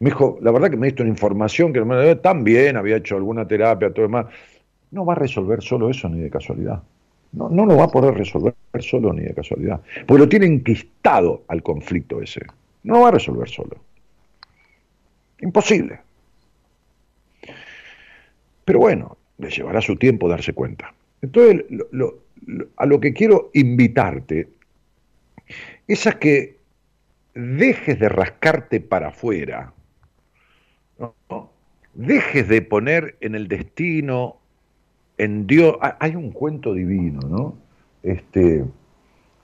[0.00, 1.80] Me dijo, la verdad que me diste una información que
[2.42, 4.26] bien, había hecho alguna terapia, todo demás.
[4.90, 6.82] No va a resolver solo eso ni de casualidad.
[7.32, 9.80] No, no lo va a poder resolver solo ni de casualidad.
[10.06, 12.40] Porque lo tiene enquistado al conflicto ese.
[12.82, 13.76] No lo va a resolver solo.
[15.40, 16.00] Imposible.
[18.64, 20.92] Pero bueno, le llevará su tiempo darse cuenta.
[21.20, 22.21] Entonces, lo,
[22.76, 24.48] a lo que quiero invitarte
[25.86, 26.58] es a que
[27.34, 29.72] dejes de rascarte para afuera,
[31.94, 34.38] dejes de poner en el destino,
[35.18, 35.76] en Dios.
[35.98, 37.58] Hay un cuento divino, ¿no?
[38.02, 38.64] Este,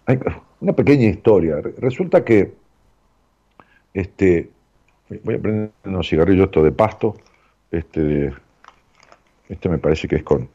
[0.06, 0.18] hay
[0.60, 1.60] una pequeña historia.
[1.78, 2.54] Resulta que,
[3.94, 4.50] este,
[5.24, 7.14] voy a prender unos cigarrillos esto de pasto,
[7.70, 8.32] este,
[9.48, 10.48] este me parece que es con,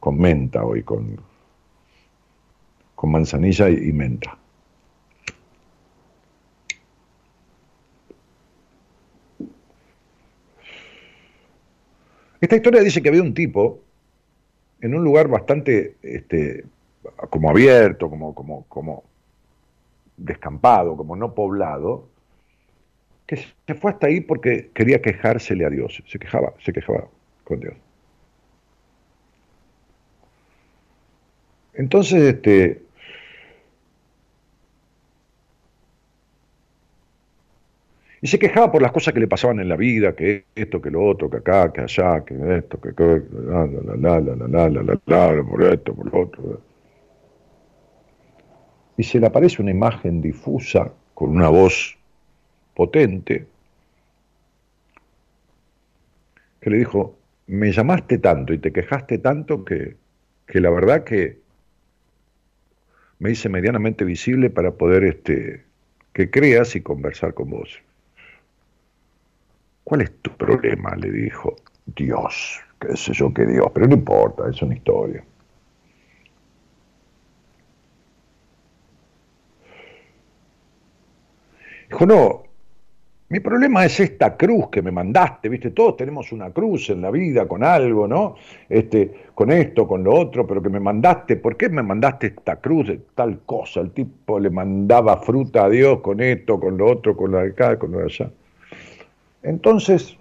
[0.00, 1.18] con menta hoy, con
[3.04, 4.38] con manzanilla y, menta.
[12.40, 13.82] Esta historia dice que había un tipo
[14.80, 16.64] en un lugar bastante este,
[17.28, 19.04] como abierto, como, como, como
[20.16, 22.08] descampado, como no poblado,
[23.26, 27.06] que se fue hasta ahí porque quería quejársele a Dios, se quejaba, se quejaba
[27.44, 27.74] con Dios.
[31.74, 32.83] Entonces, este,
[38.24, 40.90] Y se quejaba por las cosas que le pasaban en la vida, que esto, que
[40.90, 44.22] lo otro, que acá, que allá, que esto, que la,
[45.44, 46.62] por esto, por lo otro.
[48.96, 51.98] Y se le aparece una imagen difusa con una voz
[52.72, 53.46] potente
[56.62, 59.96] que le dijo, me llamaste tanto y te quejaste tanto que,
[60.46, 61.40] que la verdad que
[63.18, 65.64] me hice medianamente visible para poder este,
[66.14, 67.82] que creas y conversar con vos.
[69.84, 70.96] ¿Cuál es tu problema?
[70.96, 71.54] le dijo.
[71.86, 75.22] Dios, qué sé yo qué Dios, pero no importa, es una historia.
[81.90, 82.42] Dijo, no,
[83.28, 85.70] mi problema es esta cruz que me mandaste, ¿viste?
[85.70, 88.36] Todos tenemos una cruz en la vida con algo, ¿no?
[88.68, 92.56] Este, con esto, con lo otro, pero que me mandaste, ¿por qué me mandaste esta
[92.56, 93.80] cruz de tal cosa?
[93.80, 97.48] El tipo le mandaba fruta a Dios con esto, con lo otro, con lo de
[97.48, 98.30] acá, con lo de allá.
[99.44, 100.16] Entonces,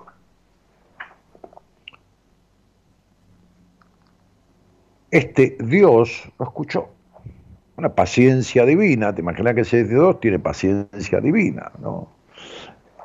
[5.09, 6.89] este Dios lo escuchó.
[7.77, 12.09] Una paciencia divina, te imaginas que ese Dios tiene paciencia divina, ¿no?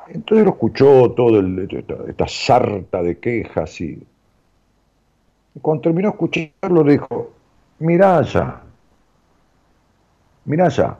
[0.09, 1.39] Entonces lo escuchó todo
[2.07, 4.05] esta, sarta de quejas y,
[5.61, 7.31] cuando terminó de escucharlo dijo,
[7.79, 8.61] mira allá,
[10.45, 10.97] mira allá,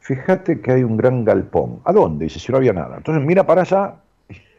[0.00, 1.80] fíjate que hay un gran galpón.
[1.84, 2.24] ¿A dónde?
[2.24, 2.96] Dice, si no había nada.
[2.96, 3.96] Entonces mira para allá,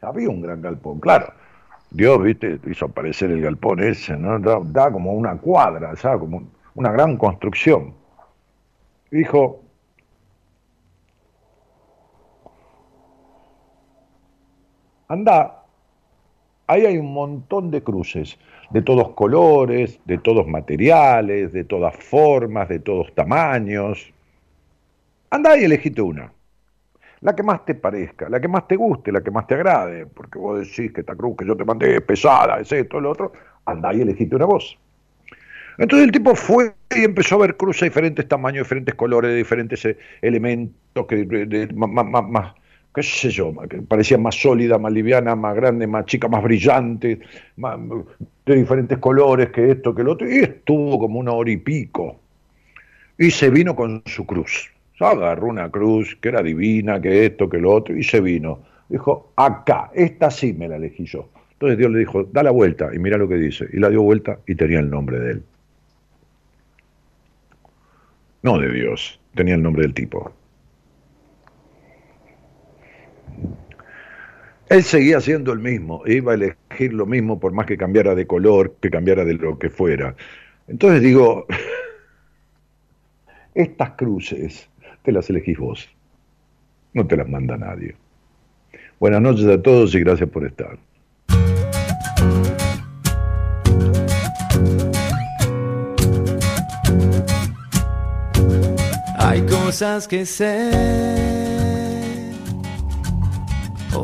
[0.01, 1.33] había un gran galpón, claro.
[1.89, 4.39] Dios, viste, hizo aparecer el galpón ese, ¿no?
[4.39, 6.19] Da, como una cuadra, ¿sabes?
[6.19, 6.43] Como
[6.75, 7.93] una gran construcción.
[9.09, 9.61] dijo,
[15.07, 15.63] anda,
[16.67, 18.37] ahí hay un montón de cruces,
[18.69, 24.13] de todos colores, de todos materiales, de todas formas, de todos tamaños.
[25.29, 26.33] Anda y elegite una.
[27.21, 30.05] La que más te parezca, la que más te guste, la que más te agrade,
[30.05, 33.11] porque vos decís que esta cruz que yo te mandé es pesada, es esto, lo
[33.11, 33.33] otro,
[33.65, 34.77] anda y elegite una voz.
[35.79, 39.37] Entonces el tipo fue y empezó a ver cruces de diferentes tamaños, diferentes colores, de
[39.37, 42.53] diferentes eh, elementos, que, de, más
[42.97, 47.19] qué sé yo, que parecía más sólida, más liviana, más grande, más chica, más brillante,
[47.55, 52.19] de diferentes colores que esto, que lo otro, y estuvo como una hora y pico.
[53.19, 54.71] Y se vino con su cruz.
[54.99, 58.63] Agarró una cruz que era divina, que esto, que lo otro, y se vino.
[58.89, 61.29] Dijo, acá, esta sí me la elegí yo.
[61.53, 63.67] Entonces Dios le dijo, da la vuelta y mira lo que dice.
[63.73, 65.43] Y la dio vuelta y tenía el nombre de él.
[68.43, 70.31] No de Dios, tenía el nombre del tipo.
[74.69, 78.27] Él seguía siendo el mismo, iba a elegir lo mismo por más que cambiara de
[78.27, 80.15] color, que cambiara de lo que fuera.
[80.67, 81.45] Entonces digo,
[83.55, 84.69] estas cruces
[85.03, 85.89] te las elegís vos,
[86.93, 87.95] no te las manda nadie.
[88.99, 90.77] Buenas noches a todos y gracias por estar.
[99.19, 101.17] Hay cosas que sé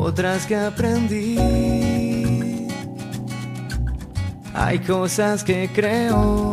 [0.04, 1.38] otras que aprendí.
[4.52, 6.52] Hay cosas que creo,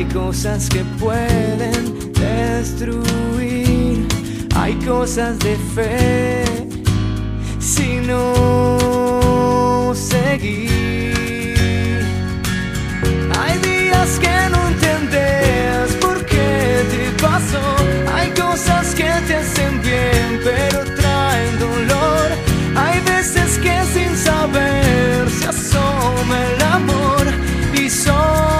[0.00, 4.08] hay cosas que pueden destruir,
[4.56, 6.42] hay cosas de fe
[7.58, 11.12] si no seguir.
[13.38, 17.60] Hay días que no entendés por qué te pasó,
[18.16, 19.82] hay cosas que te hacen
[20.42, 22.26] pero traen dolor.
[22.74, 27.26] Hay veces que sin saber se asoma el amor
[27.74, 28.59] y sos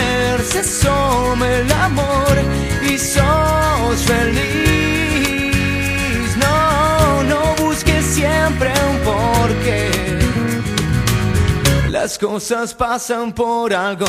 [0.43, 2.37] se asome el amor
[2.83, 5.55] y sos feliz.
[6.37, 9.91] No, no busques siempre un porqué.
[11.89, 14.07] Las cosas pasan por algo.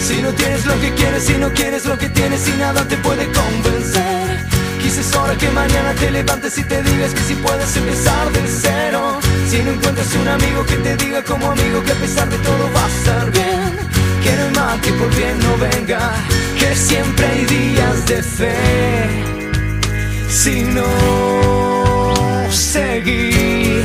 [0.00, 2.96] Si no tienes lo que quieres, si no quieres lo que tienes y nada te
[2.98, 4.35] puede convencer.
[4.86, 9.18] Quizás hora que mañana te levantes y te digas que si puedes empezar de cero.
[9.50, 12.70] Si no encuentras un amigo que te diga como amigo que a pesar de todo
[12.72, 13.72] va a estar bien.
[14.22, 16.12] Que no hay mal que por bien no venga,
[16.56, 18.54] que siempre hay días de fe.
[20.30, 20.86] Si no
[22.52, 23.84] seguir,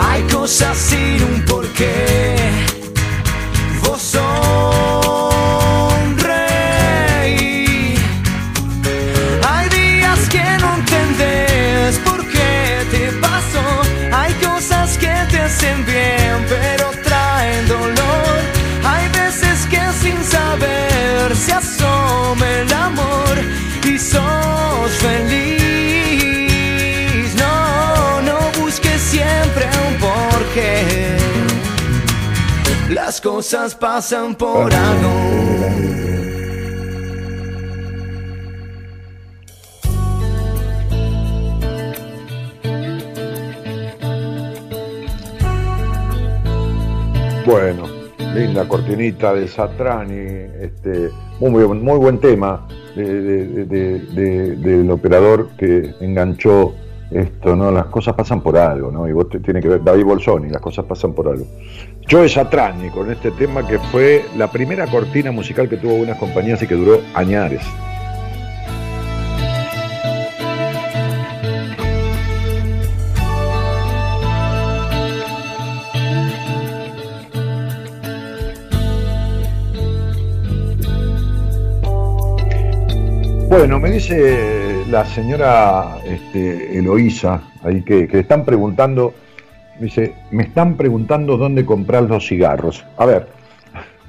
[0.00, 2.36] hay cosas sin un porqué.
[3.82, 5.07] Vos sonreí.
[33.20, 35.08] Cosas pasan por algo.
[47.46, 47.84] Bueno,
[48.34, 50.16] linda cortinita de Satrani,
[50.60, 51.10] este,
[51.40, 51.82] muy, buen-
[52.18, 56.74] tema de- de- de- de- del operador que enganchó
[57.10, 57.70] esto, ¿no?
[57.70, 59.08] Las cosas pasan por algo, ¿no?
[59.08, 61.46] Y vos te, tiene que ver, David Bolsoni, las cosas pasan por algo.
[62.10, 66.62] Joe Satrani con este tema que fue la primera cortina musical que tuvo buenas compañías
[66.62, 67.62] y que duró añares.
[83.48, 89.12] Bueno, me dice la señora este, Eloísa, ahí que, le están preguntando,
[89.80, 92.84] dice, me están preguntando dónde comprar los cigarros.
[92.96, 93.28] A ver,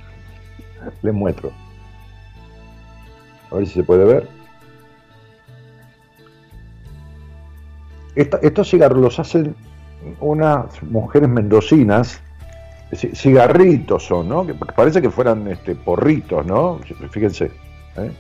[1.02, 1.52] les muestro.
[3.52, 4.30] A ver si se puede ver.
[8.16, 9.56] Estos cigarros los hacen
[10.20, 12.22] unas mujeres mendocinas,
[12.92, 14.46] ci- cigarritos son, ¿no?
[14.46, 16.80] Que parece que fueran este, porritos, ¿no?
[17.12, 17.52] Fíjense.
[17.98, 18.12] ¿eh?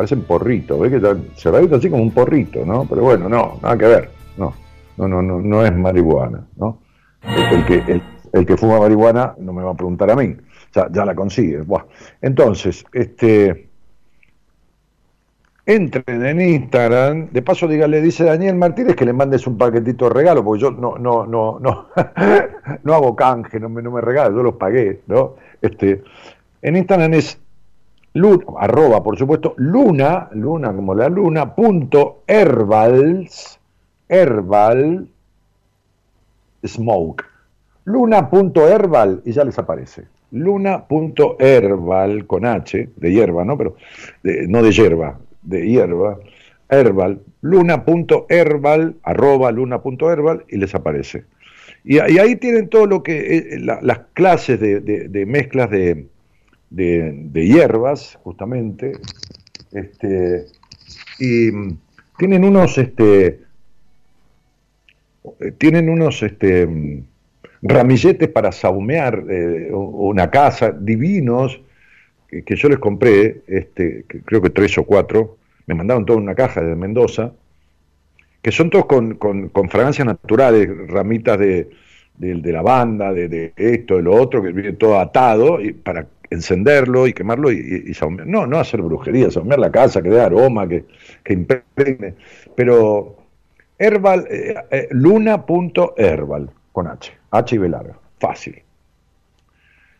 [0.00, 0.90] Parecen porritos, ¿ves?
[0.90, 2.86] Que están cerraditos así como un porrito, ¿no?
[2.88, 4.54] Pero bueno, no, nada que ver, no,
[4.96, 6.78] no, no, no, no es marihuana, ¿no?
[7.22, 8.00] El, que,
[8.32, 10.34] el, que fuma marihuana no me va a preguntar a mí,
[10.74, 11.60] ya, ya la consigue.
[11.60, 11.84] Buah.
[12.22, 13.68] Entonces, este,
[15.66, 20.14] entren en Instagram, de paso dígale, dice Daniel Martínez que le mandes un paquetito de
[20.14, 21.88] regalo, porque yo no, no, no, no,
[22.84, 25.34] no hago canje, no me, no me regalo, yo los pagué, ¿no?
[25.60, 26.02] Este,
[26.62, 27.38] en Instagram es
[28.14, 33.60] Luna, arroba, por supuesto, luna, luna como la luna, punto herbals,
[34.08, 35.08] herbal,
[36.66, 37.24] smoke.
[37.84, 40.04] Luna.herbal y ya les aparece.
[40.32, 43.56] Luna.herbal con H, de hierba, ¿no?
[43.56, 43.76] Pero
[44.22, 46.18] de- no de hierba, de hierba,
[46.68, 47.20] herbal.
[47.42, 51.24] Luna.herbal, arroba luna.herbal y les aparece.
[51.84, 56.06] Y, ahí tienen todo lo que, eh, la- las clases de mezclas de,
[56.70, 58.92] de, hierbas, justamente,
[59.72, 60.46] este,
[61.18, 61.78] y mm,
[62.18, 63.40] tienen unos, este,
[65.40, 67.04] eh, tienen unos, este, mm,
[67.62, 71.60] ramilletes para saumear eh, una casa, divinos,
[72.28, 76.34] que, que yo les compré, este, creo que tres o cuatro, me mandaron toda una
[76.34, 77.32] caja de Mendoza,
[78.42, 81.68] que son todos con, con, con fragancias naturales, ramitas de,
[82.16, 86.06] de, de lavanda, de, de esto, de lo otro, que viene todo atado y para
[86.30, 87.92] encenderlo y quemarlo y, y.
[88.26, 90.84] No, no hacer brujería, saumear la casa, que dé aroma, que,
[91.24, 92.14] que impregne.
[92.54, 93.16] Pero
[93.78, 97.70] herbal, eh, eh, luna.herbal, con H, H y B
[98.18, 98.62] fácil.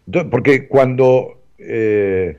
[0.06, 2.38] Entonces, porque cuando, eh,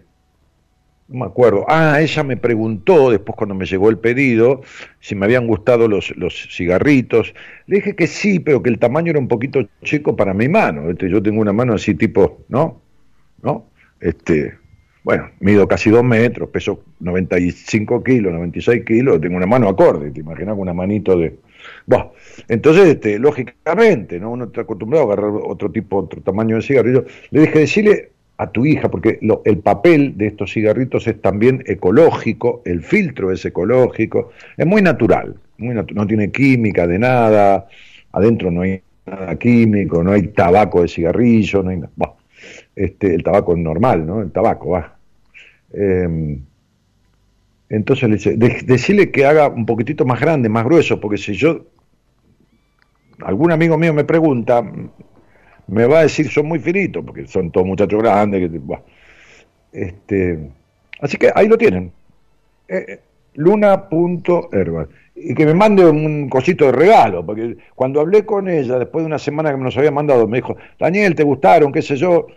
[1.08, 4.62] no me acuerdo, ah, ella me preguntó después cuando me llegó el pedido
[5.00, 7.34] si me habían gustado los, los cigarritos.
[7.66, 10.92] Le dije que sí, pero que el tamaño era un poquito chico para mi mano.
[10.92, 12.82] Yo tengo una mano así tipo, ¿no?
[13.42, 13.71] ¿No?
[14.02, 14.56] Este,
[15.04, 20.20] bueno, mido casi dos metros, peso 95 kilos, 96 kilos, tengo una mano acorde, te
[20.20, 21.38] imaginas con una manito de...
[21.86, 22.14] Bueno,
[22.48, 24.32] entonces, este, lógicamente, ¿no?
[24.32, 27.06] Uno está acostumbrado a agarrar otro tipo, otro tamaño de cigarrillo.
[27.30, 32.64] Le dije, decirle a tu hija, porque el papel de estos cigarritos es también ecológico,
[32.66, 37.68] el filtro es ecológico, es muy natural, muy no tiene química de nada,
[38.12, 41.82] adentro no hay nada químico, no hay tabaco de cigarrillo, no hay
[42.76, 44.22] este, el tabaco normal, ¿no?
[44.22, 44.98] El tabaco, va.
[45.74, 46.42] Em,
[47.70, 51.66] entonces le dice, decirle que haga un poquitito más grande, más grueso, porque si yo,
[53.24, 54.62] algún amigo mío me pregunta,
[55.68, 58.50] me va a decir son muy finitos, porque son todos muchachos grandes.
[58.52, 58.60] Que,
[59.72, 60.50] este,
[61.00, 61.92] así que ahí lo tienen.
[62.68, 63.00] Eh, eh
[63.34, 64.90] Luna.herbal.
[65.16, 69.08] Y que me mande un cosito de regalo, porque cuando hablé con ella, después de
[69.08, 71.72] una semana que me nos había mandado, me dijo, Daniel, ¿te gustaron?
[71.72, 72.28] ¿Qué sé yo?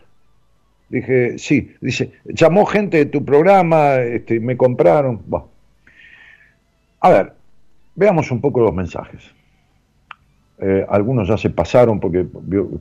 [0.88, 1.74] Dije, sí.
[1.80, 5.22] Dice, llamó gente de tu programa, este, me compraron.
[7.00, 7.32] A ver,
[7.94, 9.34] veamos un poco los mensajes.
[10.56, 12.26] Eh, algunos ya se pasaron porque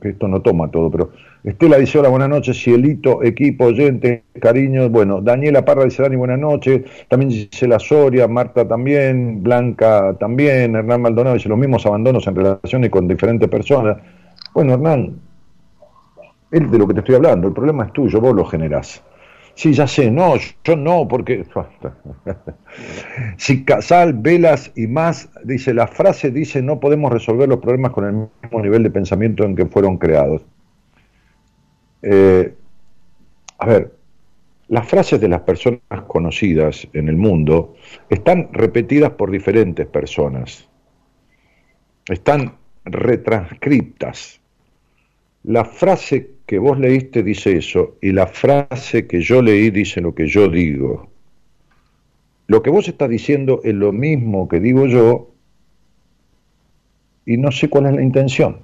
[0.00, 1.10] que esto no toma todo, pero
[1.42, 6.38] Estela dice, hola, buenas noches, Cielito, equipo, oyente, cariño, bueno, Daniela Parra dice, Dani, buenas
[6.38, 12.24] noches, también dice La Soria, Marta también, Blanca también, Hernán Maldonado dice, los mismos abandonos
[12.28, 13.98] en relaciones con diferentes personas.
[14.54, 15.16] Bueno, Hernán,
[16.54, 19.02] es de lo que te estoy hablando, el problema es tuyo, vos lo generás.
[19.56, 20.34] Sí, ya sé, no,
[20.64, 21.44] yo no, porque...
[23.36, 28.04] si Casal, Velas y más, dice, la frase dice, no podemos resolver los problemas con
[28.04, 30.42] el mismo nivel de pensamiento en que fueron creados.
[32.02, 32.54] Eh,
[33.58, 33.92] a ver,
[34.68, 37.74] las frases de las personas conocidas en el mundo
[38.10, 40.68] están repetidas por diferentes personas,
[42.08, 44.40] están retranscriptas.
[45.44, 50.14] La frase que vos leíste dice eso y la frase que yo leí dice lo
[50.14, 51.08] que yo digo.
[52.46, 55.30] Lo que vos estás diciendo es lo mismo que digo yo
[57.24, 58.58] y no sé cuál es la intención.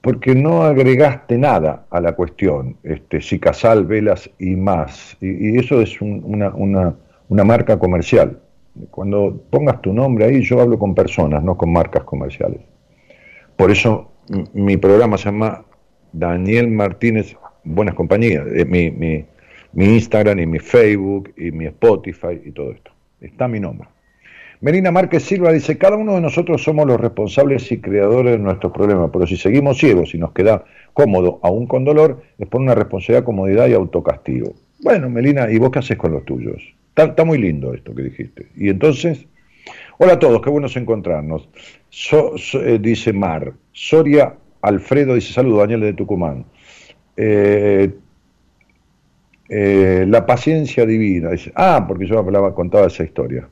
[0.00, 5.16] Porque no agregaste nada a la cuestión, este, si casal, velas y más.
[5.20, 6.96] Y, eso es una, una,
[7.28, 8.40] una marca comercial.
[8.90, 12.71] Cuando pongas tu nombre ahí, yo hablo con personas, no con marcas comerciales.
[13.56, 14.10] Por eso
[14.52, 15.64] mi programa se llama
[16.12, 19.24] Daniel Martínez Buenas Compañías, eh, mi, mi,
[19.72, 22.90] mi, Instagram y mi Facebook y mi Spotify y todo esto.
[23.20, 23.88] Está mi nombre.
[24.60, 28.72] Melina Márquez Silva dice, cada uno de nosotros somos los responsables y creadores de nuestros
[28.72, 32.74] problemas, pero si seguimos ciegos y nos queda cómodo, aún con dolor, es por una
[32.74, 34.54] responsabilidad, comodidad y autocastigo.
[34.80, 36.62] Bueno, Melina, ¿y vos qué haces con los tuyos?
[36.90, 38.48] Está, está muy lindo esto que dijiste.
[38.56, 39.26] Y entonces,
[39.98, 41.48] hola a todos, qué bueno encontrarnos.
[41.92, 43.52] Eh, dice Mar.
[43.72, 46.44] Soria Alfredo dice saludo, Daniel de Tucumán.
[47.16, 47.90] Eh,
[49.48, 51.30] eh, la paciencia divina.
[51.30, 53.48] Dice, ah, porque yo hablaba, contaba esa historia.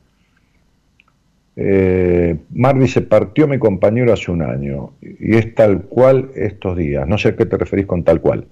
[2.54, 7.06] Mar dice, partió mi compañero hace un año y es tal cual estos días.
[7.06, 8.46] No sé a qué te referís con tal cual.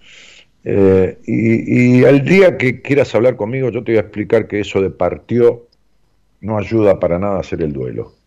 [0.64, 4.82] y, y al día que quieras hablar conmigo, yo te voy a explicar que eso
[4.82, 5.68] de partió
[6.43, 8.18] no ayuda para nada a hacer el duelo.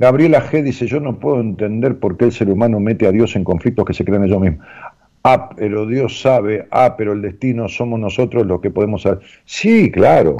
[0.00, 0.62] Gabriela G.
[0.62, 3.84] dice, yo no puedo entender por qué el ser humano mete a Dios en conflictos
[3.84, 4.66] que se crean ellos mismos.
[5.22, 9.20] Ah, pero Dios sabe, ah, pero el destino somos nosotros los que podemos saber.
[9.44, 10.38] Sí, claro.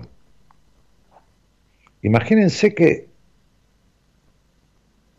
[2.00, 3.08] Imagínense que,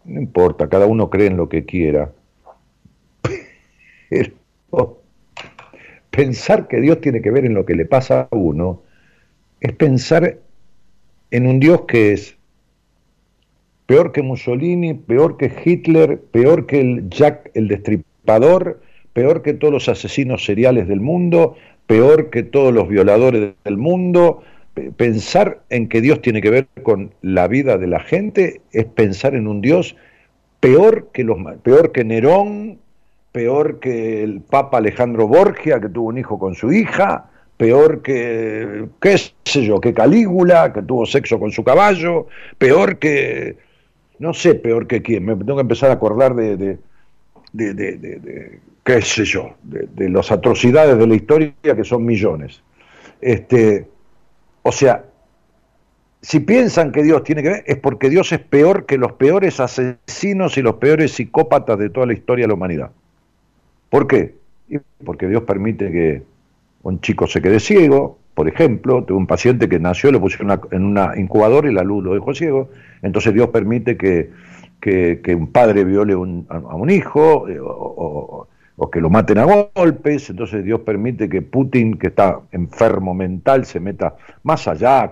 [0.05, 2.11] no importa, cada uno cree en lo que quiera,
[4.09, 5.03] pero
[6.09, 8.81] pensar que Dios tiene que ver en lo que le pasa a uno
[9.59, 10.39] es pensar
[11.29, 12.40] en un Dios que es
[13.91, 18.79] peor que Mussolini, peor que Hitler, peor que el Jack el Destripador,
[19.11, 24.43] peor que todos los asesinos seriales del mundo, peor que todos los violadores del mundo.
[24.95, 29.35] Pensar en que Dios tiene que ver con la vida de la gente es pensar
[29.35, 29.97] en un Dios
[30.61, 32.77] peor que los peor que Nerón,
[33.33, 38.85] peor que el Papa Alejandro Borgia que tuvo un hijo con su hija, peor que
[39.01, 42.27] qué sé yo, que Calígula que tuvo sexo con su caballo,
[42.57, 43.57] peor que
[44.21, 46.77] no sé peor que quién, me tengo que empezar a acordar de, de,
[47.53, 52.61] de, de qué sé yo, de, las atrocidades de la historia que son millones.
[53.19, 53.87] Este,
[54.61, 55.05] o sea,
[56.21, 59.59] si piensan que Dios tiene que ver, es porque Dios es peor que los peores
[59.59, 62.91] asesinos y los peores psicópatas de toda la historia de la humanidad.
[63.89, 64.35] ¿Por qué?
[65.03, 66.21] Porque Dios permite que
[66.83, 70.83] un chico se quede ciego, por ejemplo, tuve un paciente que nació, lo pusieron en
[70.83, 72.71] una incubadora y la luz lo dejó ciego,
[73.03, 74.31] entonces Dios permite que,
[75.35, 78.47] un padre viole a un hijo eh, o,
[78.91, 83.79] que lo maten a golpes, entonces Dios permite que Putin, que está enfermo mental, se
[83.79, 85.11] meta más allá,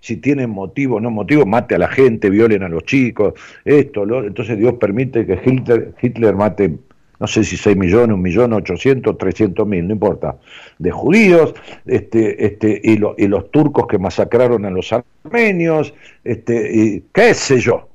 [0.00, 3.32] si tiene motivo o no motivo, mate a la gente, violen a los chicos,
[3.64, 6.76] esto, lo, entonces Dios permite que Hitler, Hitler mate
[7.20, 10.36] no sé si 6 millones, 1 millón 800, 300 mil, no importa,
[10.78, 11.54] de judíos,
[11.86, 15.92] este, este, y, y los turcos que masacraron a los armenios,
[16.24, 17.88] este, y qué sé yo,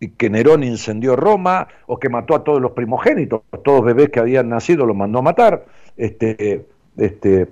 [0.00, 4.20] y que Nerón incendió Roma, o que mató a todos los primogénitos, todos bebés que
[4.20, 5.66] habían nacido los mandó a matar,
[5.98, 6.64] este,
[6.96, 7.46] este,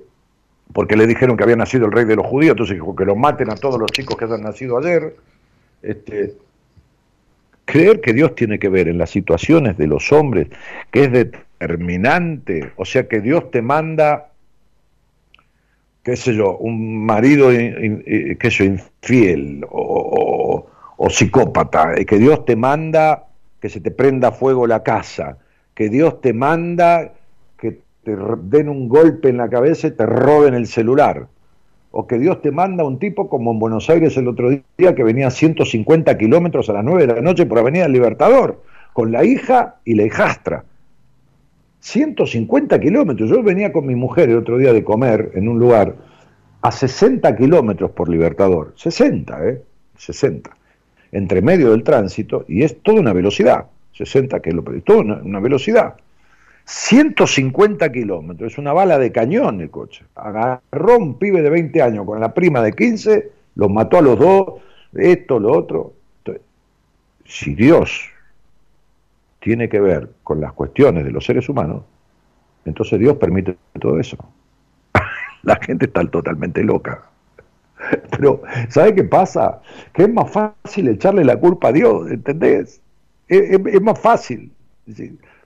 [0.73, 3.15] porque le dijeron que había nacido el rey de los judíos, entonces dijo que lo
[3.15, 5.17] maten a todos los chicos que hayan nacido ayer.
[5.83, 6.35] Este,
[7.65, 10.49] creer que Dios tiene que ver en las situaciones de los hombres,
[10.91, 14.31] que es determinante, o sea que Dios te manda,
[16.03, 23.27] qué sé yo, un marido sé infiel o, o, psicópata, que Dios te manda
[23.61, 25.39] que se te prenda fuego la casa,
[25.75, 27.13] que Dios te manda
[27.57, 31.29] que te den un golpe en la cabeza y te roben el celular
[31.93, 35.05] o que Dios te manda un tipo como en Buenos Aires el otro día que
[35.05, 38.63] venía a 150 kilómetros a las 9 de la noche por Avenida Libertador,
[38.93, 40.65] con la hija y la hijastra.
[41.81, 43.29] 150 kilómetros.
[43.29, 45.97] Yo venía con mi mujer el otro día de comer en un lugar
[46.63, 48.73] a 60 kilómetros por Libertador.
[48.77, 49.63] 60, ¿eh?
[49.99, 50.51] 60.
[51.13, 53.67] Entre medio del tránsito y es toda una velocidad.
[53.93, 55.95] 60 kilómetros, toda una velocidad.
[56.65, 60.05] 150 kilómetros, es una bala de cañón el coche.
[60.15, 64.19] Agarró un pibe de 20 años con la prima de 15, los mató a los
[64.19, 64.61] dos,
[64.95, 65.95] esto, lo otro.
[67.25, 68.09] si Dios
[69.41, 71.83] tiene que ver con las cuestiones de los seres humanos,
[72.65, 74.17] entonces Dios permite todo eso.
[75.43, 77.03] la gente está totalmente loca.
[78.11, 79.61] Pero, ¿sabe qué pasa?
[79.93, 82.81] Que es más fácil echarle la culpa a Dios, ¿entendés?
[83.29, 84.53] Es, más fácil.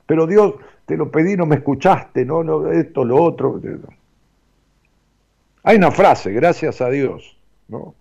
[0.06, 0.54] Pero Dios,
[0.86, 3.60] te lo pedí, no me escuchaste, no, no, esto, lo otro.
[5.64, 7.36] Hay una frase, gracias a Dios,
[7.68, 7.94] ¿no?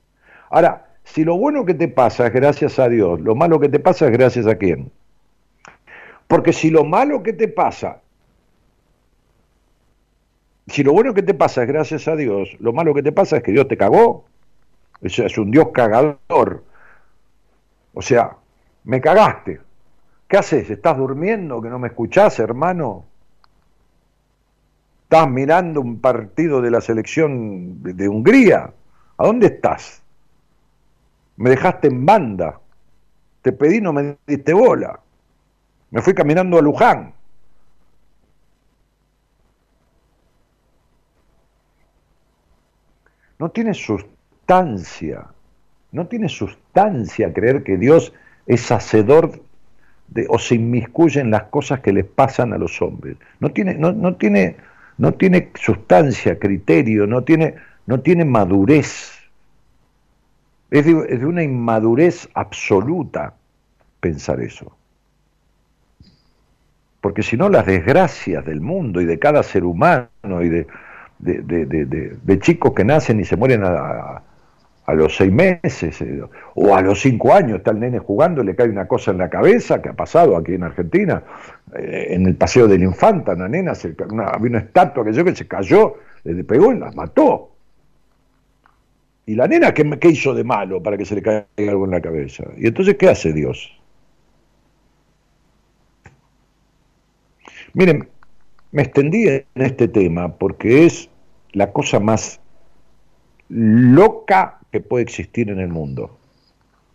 [0.51, 3.79] Ahora, si lo bueno que te pasa es gracias a Dios, lo malo que te
[3.79, 4.91] pasa es gracias a quién.
[6.27, 8.01] Porque si lo malo que te pasa,
[10.67, 13.37] si lo bueno que te pasa es gracias a Dios, lo malo que te pasa
[13.37, 14.25] es que Dios te cagó.
[15.01, 16.63] Es un Dios cagador.
[17.93, 18.37] O sea,
[18.83, 19.59] me cagaste.
[20.27, 20.69] ¿Qué haces?
[20.69, 23.05] ¿Estás durmiendo que no me escuchás, hermano?
[25.03, 28.73] ¿Estás mirando un partido de la selección de, Hungría?
[29.17, 30.01] ¿A dónde estás?
[31.37, 32.59] Me dejaste en banda.
[33.43, 34.99] Te pedí, no me diste bola.
[35.91, 37.13] Me fui caminando a Luján.
[43.37, 45.27] No tiene sustancia,
[45.91, 48.13] no tiene sustancia creer que Dios
[48.47, 49.44] es hacedor
[50.29, 53.17] o se inmiscuyen las cosas que les pasan a los hombres.
[53.39, 54.57] No tiene, no, no tiene,
[54.97, 59.11] no tiene sustancia, criterio, no tiene, no tiene madurez.
[60.71, 63.33] Es de, de una inmadurez absoluta
[63.99, 64.75] pensar eso.
[67.01, 70.67] Porque si no, las desgracias del mundo y de cada ser humano y de,
[71.19, 74.21] de, chicos que nacen y se mueren a,
[74.85, 76.21] a los seis meses eh,
[76.55, 79.29] o a los cinco años está el nene jugando, le cae una cosa en la
[79.29, 81.23] cabeza, que ha pasado aquí en Argentina,
[81.75, 85.25] eh, en el paseo del infanta, una nena, se, una, había una estatua que yo
[85.25, 87.51] que se cayó, le pegó y la mató.
[89.27, 92.01] ¿Y la nena qué, hizo de malo para que se le caiga algo en la
[92.01, 92.43] cabeza?
[92.57, 93.71] ¿Y entonces qué hace Dios?
[97.73, 98.07] Miren,
[98.71, 101.09] me extendí en este tema porque es
[101.53, 102.39] la cosa más
[103.49, 106.17] loca que puede existir en el mundo.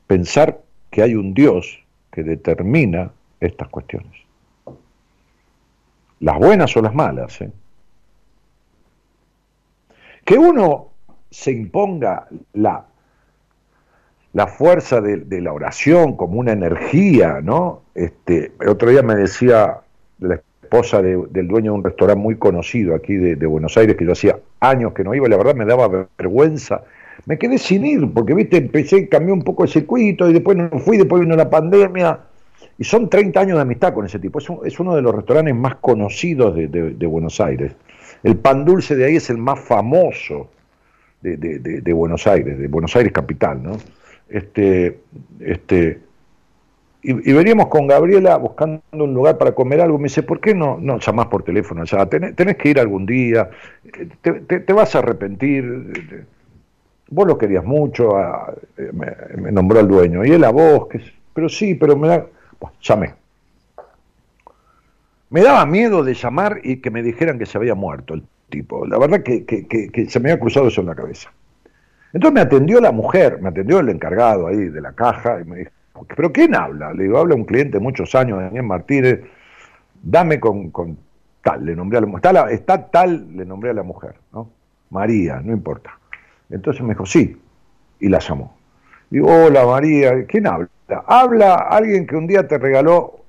[0.07, 0.61] Pensar
[0.91, 3.11] que hay un Dios que determina
[3.41, 4.13] estas cuestiones.
[6.19, 7.41] Las buenas o las malas.
[7.41, 7.51] ¿eh?
[10.27, 10.89] Que uno
[11.31, 12.85] se imponga la,
[14.35, 17.85] la fuerza de, la oración como una energía, ¿no?
[17.95, 19.79] Este, el otro día me decía
[20.19, 24.05] la esposa del dueño de un restaurante muy conocido aquí de, de, Buenos Aires, que
[24.05, 26.85] yo hacía años que no iba, y la verdad me daba vergüenza
[27.27, 30.71] me quedé sin ir, porque viste, empecé, cambié un poco el circuito y después no
[30.79, 32.21] fui, después vino la pandemia.
[32.79, 34.39] Y son 30 años de amistad con ese tipo.
[34.65, 37.73] Es, uno de los restaurantes más conocidos de, Buenos Aires.
[38.23, 40.51] El pan dulce de ahí es el más famoso
[41.21, 43.73] de, Buenos Aires, de Buenos Aires capital, ¿no?
[44.29, 45.01] Este,
[45.41, 45.99] este,
[47.03, 49.99] y, veníamos con Gabriela buscando un lugar para comer algo.
[49.99, 51.85] Me dice, ¿por qué no, no llamás por teléfono?
[51.85, 53.51] Ya, tenés, que ir algún día,
[54.23, 56.27] te, te vas a arrepentir
[57.11, 61.01] vos lo querías mucho, eh, me, nombró al dueño, y él a vos, que,
[61.35, 62.27] pero sí, pero me da,
[62.81, 63.15] llamé.
[65.29, 68.85] Me daba miedo de llamar y que me dijeran que se había muerto el tipo,
[68.87, 71.31] la verdad que, se me había cruzado eso en la cabeza.
[72.13, 75.57] Entonces me atendió la mujer, me atendió el encargado ahí de la caja y me
[75.59, 75.71] dijo,
[76.17, 76.93] ¿pero quién habla?
[76.93, 79.21] Le digo, habla un cliente muchos años, Daniel Martínez,
[80.03, 80.99] dame con, con
[81.43, 84.51] tal, le nombré a la mujer, está, está, tal, le nombré a la mujer, ¿no?
[84.91, 86.00] María, no importa.
[86.51, 87.41] Entonces me dijo, sí,
[88.01, 88.57] y la llamó.
[89.11, 90.69] Digo, hola María, ¿quién habla?
[91.07, 93.21] Habla alguien que un día te regaló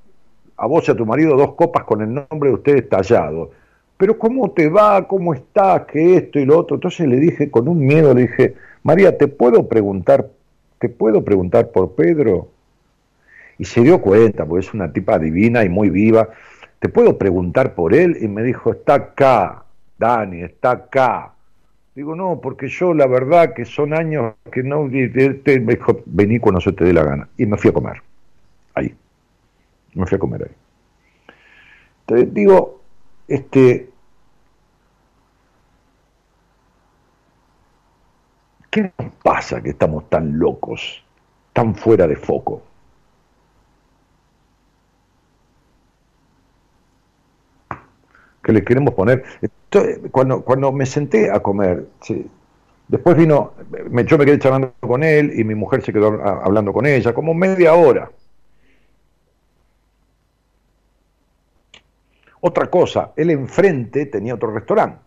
[0.57, 3.51] a vos y a tu marido dos copas con el nombre de ustedes tallado.
[3.97, 5.07] Pero ¿cómo te va?
[5.07, 5.84] ¿Cómo estás?
[5.91, 6.76] ¿Qué esto y lo otro?
[6.76, 10.28] Entonces le dije, con un miedo, le dije, María, ¿te puedo preguntar,
[10.80, 12.49] te puedo preguntar por Pedro?
[13.59, 16.30] Y se dio cuenta, porque es una tipa divina y muy viva.
[16.80, 18.17] ¿Te puedo preguntar por él?
[18.19, 19.65] Y me dijo, está acá,
[19.99, 21.34] Dani, está acá.
[21.93, 24.87] Digo, no, porque yo la verdad que son años que no...
[24.87, 27.29] Dijo, vení cuando se te dé la gana.
[27.37, 28.01] Y me fui a comer.
[28.73, 28.95] Ahí.
[29.93, 30.55] Me fui a comer ahí.
[32.01, 32.81] Entonces, digo,
[33.27, 33.89] este...
[38.69, 41.03] ¿Qué nos pasa que estamos tan locos,
[41.51, 42.63] tan fuera de foco?
[48.41, 49.23] Que le queremos poner.
[50.11, 51.87] cuando, cuando me senté a comer,
[52.87, 53.53] después vino,
[53.89, 57.13] me, yo me quedé charlando con él y mi mujer se quedó hablando con ella,
[57.13, 58.11] como media hora.
[62.41, 64.99] Otra cosa, él enfrente tenía otro restaurante,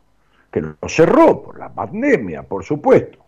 [0.52, 3.18] que lo cerró por la pandemia, por supuesto.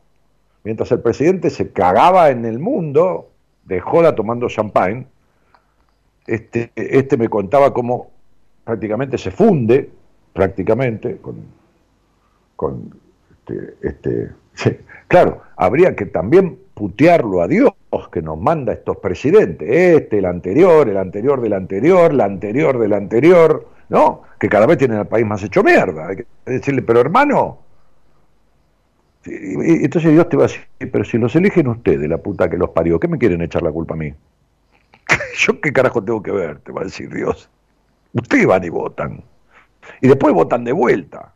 [0.63, 3.31] Mientras el presidente se cagaba en el mundo,
[3.65, 5.07] dejó la tomando champagne,
[6.27, 8.11] este, este me contaba cómo
[8.67, 9.89] prácticamente se funde,
[10.35, 11.37] prácticamente, con,
[12.57, 12.95] con
[13.31, 14.31] este, este
[15.09, 17.73] claro, habría que también putearlo a Dios
[18.13, 22.93] que nos manda estos presidentes, este, el anterior, el anterior del anterior, la anterior del
[22.93, 24.23] anterior, ¿no?
[24.39, 26.09] Que cada vez tienen al país más hecho mierda.
[26.09, 27.59] Hay que decirle, pero hermano,
[29.25, 32.71] entonces Dios te va a decir, pero si los eligen ustedes, la puta que los
[32.71, 34.13] parió, ¿qué me quieren echar la culpa a mí?
[35.39, 36.59] ¿Yo qué carajo tengo que ver?
[36.59, 37.49] Te va a decir Dios.
[38.13, 39.25] Ustedes van y votan.
[40.01, 41.33] Y después votan de vuelta.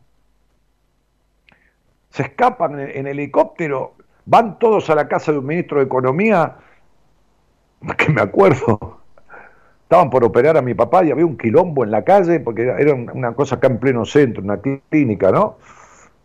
[2.09, 3.93] Se escapan en, helicóptero,
[4.25, 6.57] van todos a la casa de un ministro de Economía,
[7.97, 8.99] que me acuerdo,
[9.83, 12.93] estaban por operar a mi papá y había un quilombo en la calle, porque era
[12.93, 15.57] una cosa acá en pleno centro, una clínica, ¿no?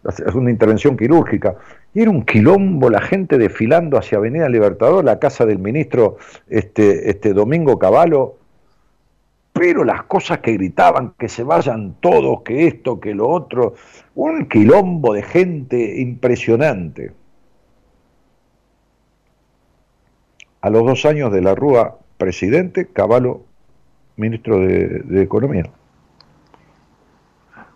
[0.05, 1.57] Es una intervención quirúrgica.
[1.93, 6.17] Y era un quilombo, la gente desfilando hacia Avenida Libertador, la casa del ministro
[6.49, 8.37] este, este Domingo Cavallo,
[9.59, 13.73] pero las cosas que gritaban, que se vayan todos, que esto, que lo otro,
[14.15, 17.15] un quilombo de gente impresionante.
[20.61, 23.45] A los dos años de la Rúa presidente, Caballo
[24.17, 25.65] ministro de, Economía.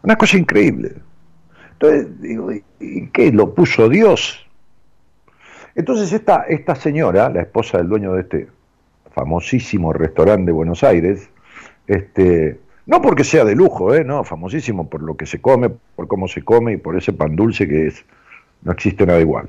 [0.02, 0.96] Una cosa increíble.
[1.72, 3.32] Entonces, digo, ¿y qué?
[3.32, 4.46] ¿Lo puso Dios?
[5.74, 8.48] Entonces esta, esta señora, la esposa del dueño de este
[9.14, 11.30] famosísimo restaurante de Buenos Aires,
[11.90, 14.04] este, no porque sea de lujo, ¿eh?
[14.04, 17.34] no, famosísimo por lo que se come, por cómo se come y por ese pan
[17.34, 18.04] dulce que es,
[18.62, 19.48] no existe nada igual.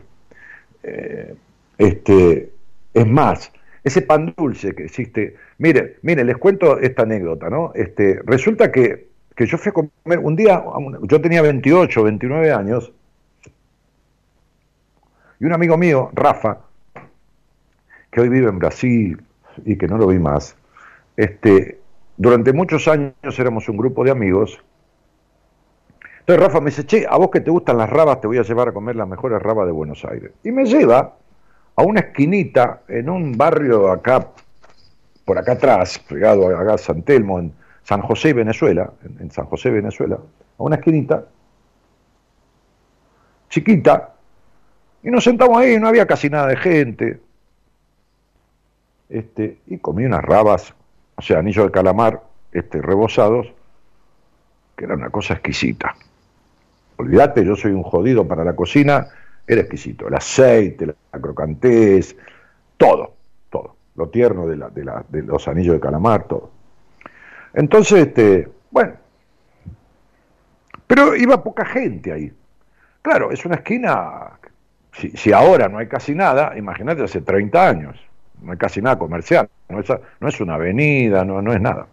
[0.81, 1.35] Eh,
[1.77, 2.51] este,
[2.95, 3.51] es más,
[3.83, 7.71] ese pan dulce que existe, mire, mire, les cuento esta anécdota, ¿no?
[7.75, 10.63] Este, resulta que, que yo fui a comer un día,
[11.03, 12.91] yo tenía 28, 29 años,
[15.39, 16.57] y un amigo mío, Rafa,
[18.09, 19.21] que hoy vive en Brasil
[19.63, 20.55] y que no lo vi más,
[21.17, 21.80] este,
[22.17, 24.59] durante muchos años éramos un grupo de amigos.
[26.19, 28.43] Entonces Rafa me dice, che, a vos que te gustan las rabas, te voy a
[28.43, 30.31] llevar a comer las mejores rabas de Buenos Aires.
[30.43, 31.15] Y me lleva
[31.75, 34.27] a una esquinita en un barrio acá,
[35.25, 37.53] por acá atrás, pegado a San Telmo, en
[37.83, 40.19] San José, Venezuela, en San José, Venezuela,
[40.57, 41.25] a una esquinita,
[43.49, 44.13] chiquita,
[45.03, 47.19] y nos sentamos ahí, no había casi nada de gente.
[49.09, 50.73] Este, y comí unas rabas
[51.21, 53.53] o sea, anillos de calamar este, rebozados,
[54.75, 55.95] que era una cosa exquisita.
[56.97, 59.07] Olvídate, yo soy un jodido para la cocina,
[59.45, 60.07] era exquisito.
[60.07, 62.17] El aceite, la crocantez,
[62.75, 63.13] todo,
[63.51, 63.75] todo.
[63.95, 66.49] Lo tierno de, la, de, la, de los anillos de calamar, todo.
[67.53, 68.93] Entonces, este, bueno,
[70.87, 72.33] pero iba poca gente ahí.
[73.03, 74.39] Claro, es una esquina,
[74.93, 78.10] si, si ahora no hay casi nada, imagínate hace 30 años
[78.41, 79.87] no hay casi nada comercial, no es,
[80.19, 81.87] no es una avenida, no, no es nada.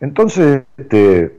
[0.00, 1.38] Entonces, este,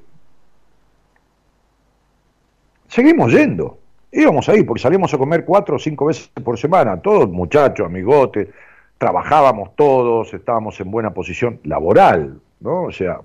[2.87, 3.79] seguimos yendo,
[4.11, 8.49] íbamos ahí, porque salíamos a comer cuatro o cinco veces por semana, todos muchachos, amigotes,
[8.97, 12.83] trabajábamos todos, estábamos en buena posición laboral, ¿no?
[12.83, 13.21] O sea,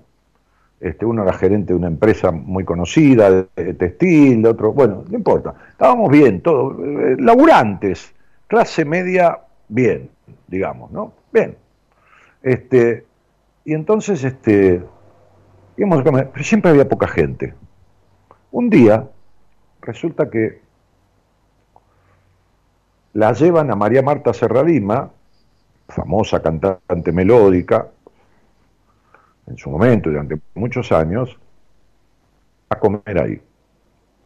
[0.79, 5.17] este, uno era gerente de una empresa muy conocida, de, textil, de otro, bueno, no
[5.17, 8.13] importa, estábamos bien, todos, eh, laburantes,
[8.47, 10.09] clase media, bien
[10.47, 11.13] digamos, ¿no?
[11.31, 11.57] Bien.
[12.41, 13.05] Este,
[13.65, 14.81] y entonces, este,
[15.75, 17.53] pero siempre había poca gente.
[18.51, 19.07] Un día
[19.81, 20.61] resulta que
[23.13, 25.11] la llevan a María Marta Serralima,
[25.89, 27.89] famosa cantante melódica,
[29.47, 31.37] en su momento, durante muchos años,
[32.69, 33.41] a comer ahí.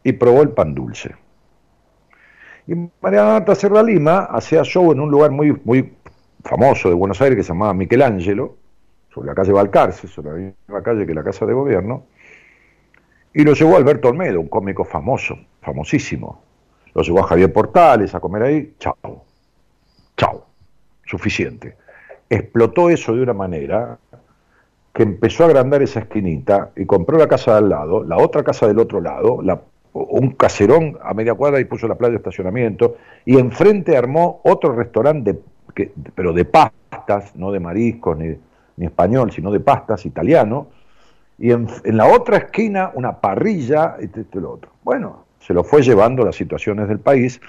[0.02, 1.14] Y probó el pan dulce.
[2.66, 5.94] Y María Marta Serralima hacía show en un lugar muy, muy
[6.44, 8.56] famoso de Buenos Aires que se llamaba Michelangelo,
[9.12, 12.04] sobre la calle Balcarce, sobre la misma calle que la Casa de Gobierno,
[13.34, 16.42] y lo llevó Alberto Olmedo, un cómico famoso, famosísimo.
[16.94, 19.24] Lo llevó a Javier Portales a comer ahí, chao,
[20.16, 20.46] chao,
[21.06, 21.76] suficiente.
[22.28, 23.98] Explotó eso de una manera
[24.92, 28.42] que empezó a agrandar esa esquinita y compró la casa de al lado, la otra
[28.42, 29.40] casa del otro lado,
[29.92, 34.74] un caserón a media cuadra y puso la playa de estacionamiento, y enfrente armó otro
[34.74, 35.38] restaurante,
[36.14, 38.36] pero de pastas, no de mariscos ni,
[38.76, 40.68] ni español, sino de pastas, italiano,
[41.38, 44.70] y en, la otra esquina una parrilla y este, lo otro.
[44.82, 47.40] Bueno, se lo fue llevando las situaciones del país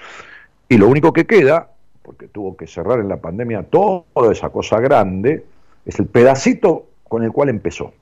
[0.68, 1.70] y lo único que queda,
[2.02, 5.44] porque tuvo que cerrar en la pandemia toda esa cosa grande,
[5.86, 7.92] es el pedacito con el cual empezó.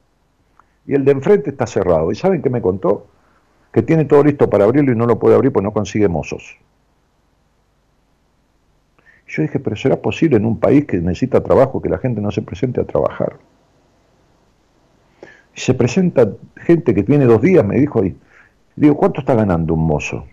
[0.86, 2.10] Y el de enfrente está cerrado.
[2.10, 3.06] ¿Y saben qué me contó?
[3.72, 6.56] Que tiene todo listo para abrirlo y no lo puede abrir porque no consigue mozos.
[9.26, 12.30] Yo dije, pero ¿será posible en un país que necesita trabajo que la gente no
[12.30, 13.38] se presente a trabajar?
[15.56, 18.14] Y se presenta gente que tiene dos días, me dijo ahí.
[18.76, 20.26] Digo, ¿cuánto está ganando un mozo?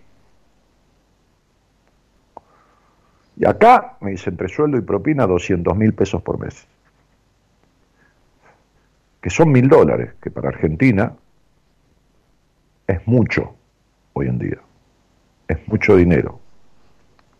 [3.36, 6.66] Y acá, me dice, entre sueldo y propina, 200 mil pesos por mes.
[9.22, 11.14] Que son mil dólares, que para Argentina
[12.90, 13.54] es mucho
[14.12, 14.58] hoy en día.
[15.48, 16.38] Es mucho dinero.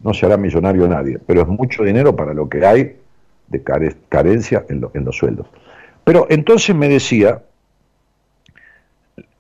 [0.01, 2.97] No se hará millonario nadie, pero es mucho dinero para lo que hay
[3.49, 3.63] de
[4.09, 5.47] carencia en, en los sueldos.
[6.05, 7.43] Pero entonces me decía,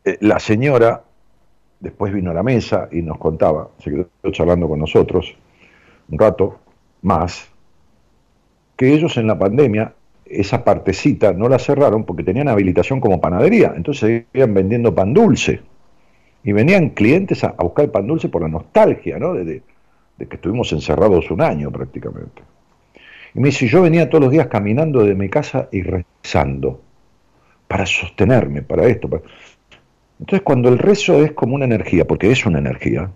[0.05, 1.05] eh, la señora
[1.79, 5.35] después vino a la mesa y nos contaba, se quedó charlando con nosotros
[6.11, 6.59] un rato
[7.03, 7.49] más,
[8.77, 9.95] que ellos en la pandemia
[10.27, 15.61] esa partecita no la cerraron porque tenían habilitación como panadería, entonces seguían vendiendo pan dulce.
[16.43, 19.35] Y venían clientes a, buscar pan dulce por la nostalgia, ¿no?
[19.35, 19.63] De,
[20.17, 22.43] de, que estuvimos encerrados un año prácticamente.
[23.35, 26.81] Y me dice, yo venía todos los días caminando de mi casa y rezando
[27.69, 29.09] para sostenerme, para esto.
[29.09, 29.23] Para...
[30.19, 33.11] Entonces, cuando el rezo es como una energía, porque es una energía,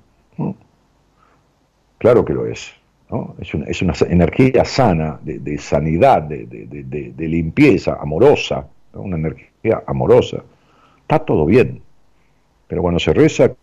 [1.99, 2.73] claro que lo es,
[3.11, 3.35] ¿no?
[3.39, 10.45] es, una, energía sana, de, sanidad, de, limpieza, amorosa, una energía amorosa,
[11.03, 11.83] está todo bien.
[12.69, 13.55] Pero cuando se reza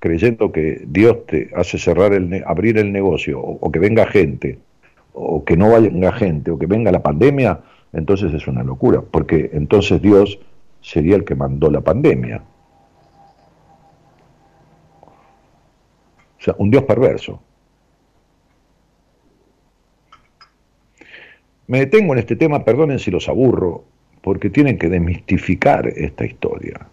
[0.00, 4.58] creyendo que Dios te hace cerrar el, abrir el negocio, o, que venga gente,
[5.12, 7.60] o que no venga gente, o que venga la pandemia,
[7.92, 10.38] entonces es una locura, porque entonces Dios
[10.80, 12.42] sería el que mandó la pandemia.
[16.38, 17.42] O sea, un Dios perverso.
[21.66, 23.84] Me detengo en este tema, perdonen si los aburro,
[24.22, 26.88] porque tienen que desmistificar esta historia.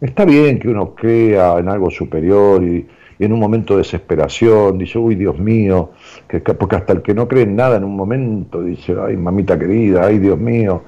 [0.00, 2.86] Está bien que uno crea en algo superior y,
[3.18, 5.92] en un momento de desesperación dice, uy, Dios mío,
[6.26, 9.58] que, porque hasta el que no cree en nada en un momento dice, ay, mamita
[9.58, 10.84] querida, ay, Dios mío.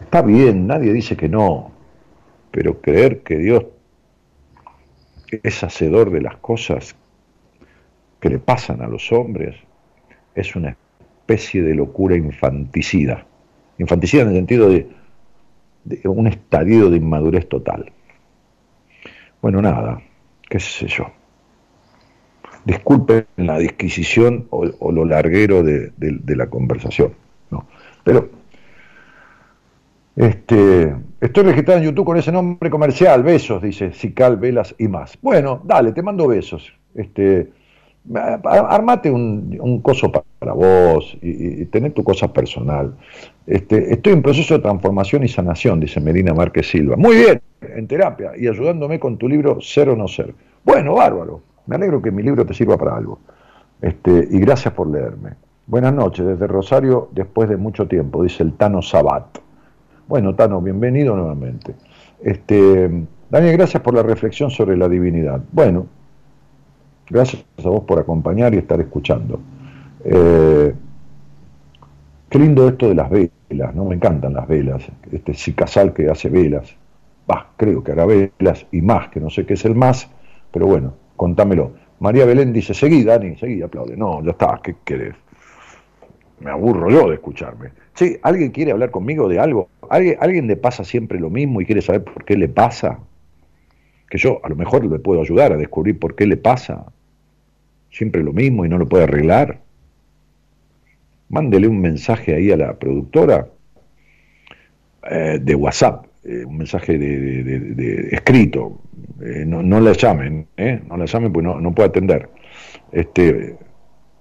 [0.00, 1.70] Está bien, nadie dice que no,
[2.50, 3.66] pero creer que Dios
[5.42, 6.96] es hacedor de las cosas
[8.20, 9.56] que le pasan a los hombres,
[10.34, 13.26] es una especie de locura infanticida.
[13.78, 14.88] Infanticida en el sentido de,
[16.04, 17.92] un estadio de inmadurez total.
[19.46, 20.02] Bueno, nada,
[20.50, 21.04] qué sé yo.
[22.64, 25.92] Disculpen la disquisición o, lo larguero de,
[26.26, 27.12] la conversación,
[27.52, 27.64] ¿no?
[28.02, 28.28] Pero
[30.16, 35.16] este, estoy registrado en YouTube con ese nombre comercial, besos, dice Sical, Velas y más.
[35.22, 36.72] Bueno, dale, te mando besos.
[36.96, 37.52] Este,
[38.14, 42.94] armate un, coso para vos y, y, tener tu cosa personal.
[43.46, 46.96] Este, estoy en proceso de transformación y sanación, dice Medina Márquez Silva.
[46.96, 50.34] Muy bien, en terapia y ayudándome con tu libro Ser o No Ser.
[50.64, 51.40] Bueno, bárbaro.
[51.66, 53.18] Me alegro que mi libro te sirva para algo.
[53.80, 55.30] Este, y gracias por leerme.
[55.66, 59.38] Buenas noches, desde Rosario, después de mucho tiempo, dice el Tano Sabat.
[60.06, 61.74] Bueno, Tano, bienvenido nuevamente.
[62.22, 62.88] Este,
[63.28, 65.42] Daniel, gracias por la reflexión sobre la divinidad.
[65.50, 65.86] Bueno,
[67.08, 69.40] gracias a vos por acompañar y estar escuchando.
[70.04, 70.74] Eh,
[72.28, 73.84] qué lindo esto de las velas, ¿no?
[73.84, 74.86] Me encantan las velas.
[75.10, 76.74] Este Cicasal que hace velas.
[77.26, 80.08] Bah, creo que hará velas y más, que no sé qué es el más,
[80.52, 81.72] pero bueno, contámelo.
[81.98, 83.96] María Belén dice, seguí, Dani, seguí, aplaude.
[83.96, 85.14] No, ya está, ¿qué querés?
[86.40, 87.70] me aburro yo de escucharme.
[87.94, 89.68] Sí, ¿alguien quiere hablar conmigo de algo?
[89.88, 92.98] ¿Alguien, ¿Alguien le pasa siempre lo mismo y quiere saber por qué le pasa?
[94.10, 96.86] Que yo a lo mejor le puedo ayudar a descubrir por qué le pasa.
[97.96, 99.58] Siempre lo mismo y no lo puede arreglar.
[101.30, 103.48] Mándele un mensaje ahí a la productora
[105.10, 108.82] eh, de WhatsApp, eh, un mensaje de, escrito.
[109.22, 110.46] Eh, no, la llamen,
[110.86, 112.28] no la llamen porque no, no puede atender.
[112.92, 113.56] Este,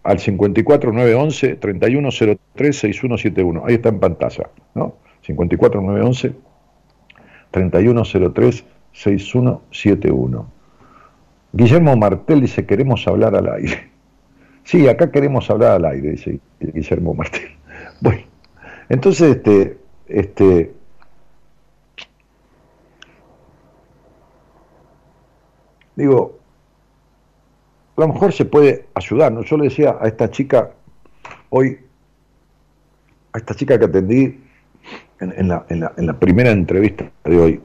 [0.04, 3.64] al 54911 3103 6171.
[3.66, 4.96] Ahí está en pantalla, ¿no?
[5.22, 6.34] 54911
[7.52, 10.55] 3103 6171.
[11.56, 13.92] Guillermo Martel dice, queremos hablar al aire.
[14.66, 17.56] Sí, acá queremos hablar al aire, dice Guillermo Martel.
[18.02, 18.24] Bueno,
[18.90, 19.78] entonces, este,
[20.08, 20.74] este,
[25.96, 26.40] digo,
[27.96, 29.32] a lo mejor se puede ayudar.
[29.32, 29.44] ¿no?
[29.44, 30.72] Yo le decía a esta chica
[31.52, 31.80] hoy,
[33.34, 34.44] a esta chica que atendí
[35.20, 37.62] en, la, en, la, en la, primera entrevista de hoy,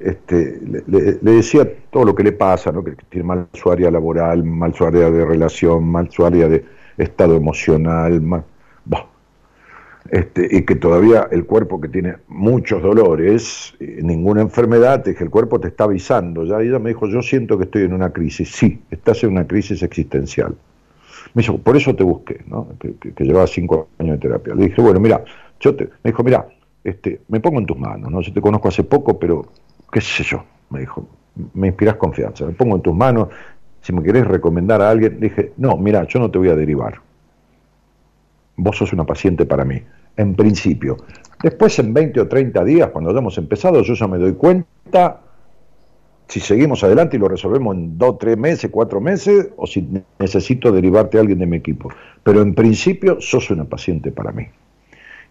[0.00, 2.82] este, le, decía todo lo que le pasa, ¿no?
[2.82, 6.64] que tiene mal su área laboral, mal su área de relación, mal su área de
[6.96, 8.44] estado emocional, mal,
[10.10, 15.22] este, y que todavía el cuerpo que tiene muchos dolores, eh, ninguna enfermedad, es que
[15.22, 16.44] el cuerpo te está avisando.
[16.44, 18.50] Ya ella me dijo, yo siento que estoy en una crisis.
[18.50, 20.56] Sí, estás en una crisis existencial.
[21.34, 22.68] Me dijo, por eso te busqué, ¿no?
[22.80, 24.54] que, llevaba cinco años de terapia.
[24.54, 25.22] Le dije, bueno, mira,
[25.60, 26.48] yo te, me dijo, mira,
[26.82, 29.46] este, me pongo en tus manos, no sé, te conozco hace poco, pero
[29.90, 31.06] qué sé yo, me dijo,
[31.54, 33.28] me inspiras confianza, me pongo en tus manos,
[33.80, 37.00] si me querés recomendar a alguien, dije, no, mira, yo no te voy a derivar.
[38.56, 39.82] Vos sos una paciente para mí
[40.16, 40.98] en principio.
[41.42, 45.20] Después, en 20 o 30 días, cuando hayamos empezado, yo ya me doy cuenta
[46.28, 49.88] si seguimos adelante y lo resolvemos en 2, 3 meses, 4 meses, o si
[50.18, 51.90] necesito derivarte a alguien de mi equipo.
[52.22, 54.46] Pero en principio, sos una paciente para mí.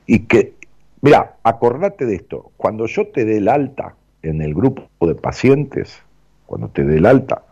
[0.08, 0.56] Y que,
[1.02, 6.02] mira, acordate de esto, cuando yo te dé el alta en el grupo de pacientes,
[6.46, 7.44] cuando te dé el alta,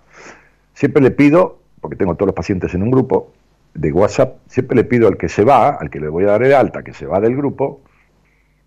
[0.73, 3.31] siempre le pido, porque tengo todos los pacientes en un grupo,
[3.73, 6.43] de WhatsApp, siempre le pido al que se va, al que le voy a dar
[6.43, 7.81] el alta, que se va del grupo,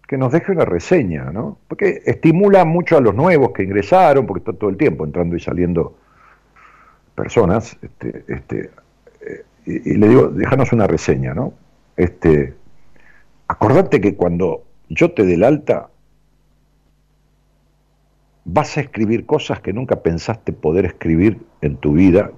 [0.07, 1.59] que nos deje una reseña, ¿no?
[1.69, 5.41] Porque estimula mucho a los nuevos que ingresaron, porque está todo el tiempo entrando y
[5.41, 5.97] saliendo
[7.15, 8.71] personas, este, este,
[9.21, 11.55] eh, y, le digo, déjanos una reseña, ¿no?
[11.97, 12.55] Este,
[13.49, 15.91] acordate que cuando yo te dé el alta,
[18.53, 22.33] vas a escribir cosas que nunca pensaste poder escribir en tu vida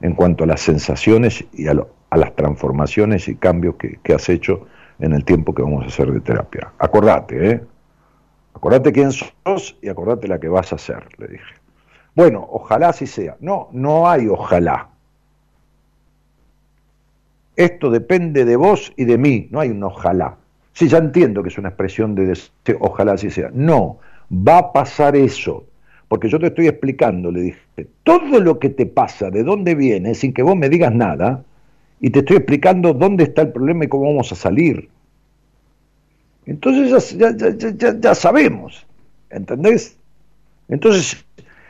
[0.00, 4.66] en cuanto a las sensaciones y a, las transformaciones y cambios que, has hecho
[5.00, 6.72] en el tiempo que vamos a hacer de terapia.
[6.78, 7.60] Acordate, ¿eh?
[8.54, 11.54] Acordate quién sos y acordate la que vas a hacer, le dije.
[12.14, 13.36] Bueno, ojalá así sea.
[13.40, 14.88] No, no hay ojalá.
[17.54, 20.36] Esto depende de vos y de mí, no hay un ojalá.
[20.72, 23.50] Sí, ya entiendo que es una expresión de deseo, ojalá así sea.
[23.52, 23.98] No,
[24.30, 25.64] va a pasar eso.
[26.08, 30.14] Porque yo te estoy explicando, le dije, todo lo que te pasa, de dónde viene,
[30.14, 31.44] sin que vos me digas nada,
[32.00, 34.88] y te estoy explicando dónde está el problema y cómo vamos a salir.
[36.46, 38.86] Entonces ya, ya, ya sabemos,
[39.28, 39.98] ¿entendés?
[40.68, 41.22] Entonces,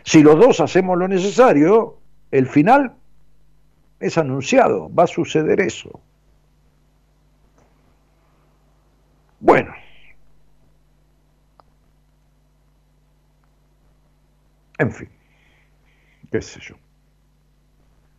[0.04, 1.96] si los dos hacemos lo necesario,
[2.30, 2.92] el final
[3.98, 6.00] es anunciado, va a suceder eso.
[9.40, 9.72] Bueno.
[14.78, 15.08] En fin,
[16.30, 16.76] qué sé yo.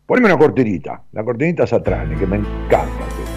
[0.06, 3.29] Poneme una cortinita, la cortinita Satrani, que me encanta.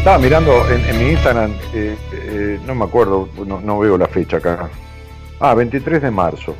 [0.00, 4.70] Estaba mirando en, mi Instagram, eh, eh, no me acuerdo, no, veo la fecha acá.
[5.38, 6.56] Ah, 23 de marzo.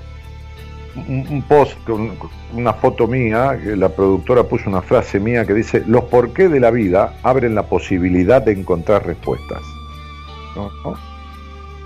[1.08, 2.18] Un, post con
[2.52, 6.60] una foto mía, que la productora puso una frase mía que dice, los porqué de
[6.60, 9.62] la vida abren la posibilidad de encontrar respuestas.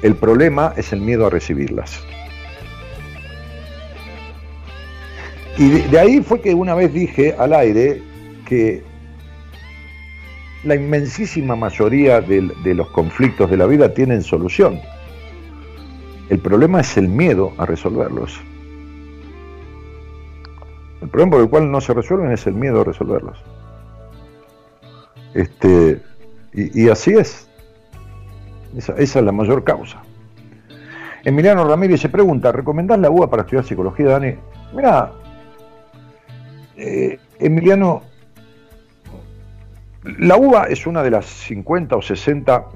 [0.03, 2.03] El problema es el miedo a recibirlas.
[5.57, 8.03] Y de ahí fue que una vez dije al aire
[8.45, 8.83] que
[10.65, 14.81] la inmensísima mayoría de, los conflictos de la vida tienen solución.
[16.31, 18.41] El problema es el miedo a resolverlos.
[21.03, 23.39] El problema por el cual no se resuelven es el miedo a resolverlos.
[25.35, 26.01] Este,
[26.55, 27.49] y, así es.
[28.77, 30.03] Esa, es la mayor causa.
[31.25, 34.35] Emiliano Ramírez se pregunta, ¿recomendás la UA para estudiar psicología, Dani?
[34.75, 35.13] Mira,
[36.77, 38.03] eh, Emiliano,
[40.05, 42.67] la UBA es una de las 50 o 60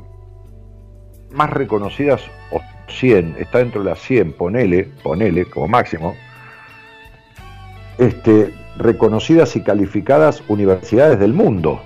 [1.31, 6.15] más reconocidas, o 100, está dentro de las 100, ponele, ponele como máximo,
[7.99, 11.83] este, reconocidas y calificadas universidades del mundo.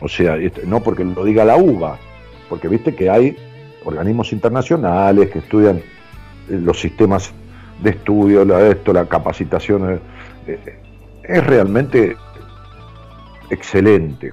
[0.00, 1.98] O sea, este, no porque lo diga la UBA,
[2.48, 3.36] porque viste que hay
[3.84, 5.82] organismos internacionales que estudian eh,
[6.48, 7.32] los sistemas
[7.80, 10.00] de estudio, la, esto, la capacitación.
[10.46, 10.58] Eh,
[11.22, 12.16] es realmente
[13.50, 14.32] excelente.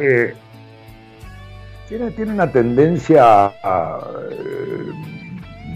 [0.00, 0.32] Eh,
[1.88, 4.92] tiene, una tendencia eh,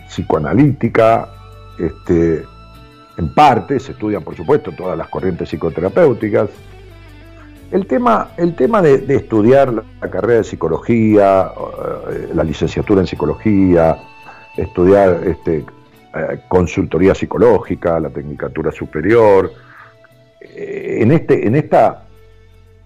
[0.06, 1.28] psicoanalítica,
[1.76, 2.44] este,
[3.16, 6.50] en parte, se estudian por supuesto todas las corrientes psicoterapéuticas.
[7.72, 11.50] El tema, el tema de, estudiar la, carrera de psicología,
[12.10, 13.96] eh, la licenciatura en psicología,
[14.56, 15.64] estudiar este,
[16.46, 19.50] consultoría psicológica, la tecnicatura superior,
[20.40, 22.04] en, este, en esta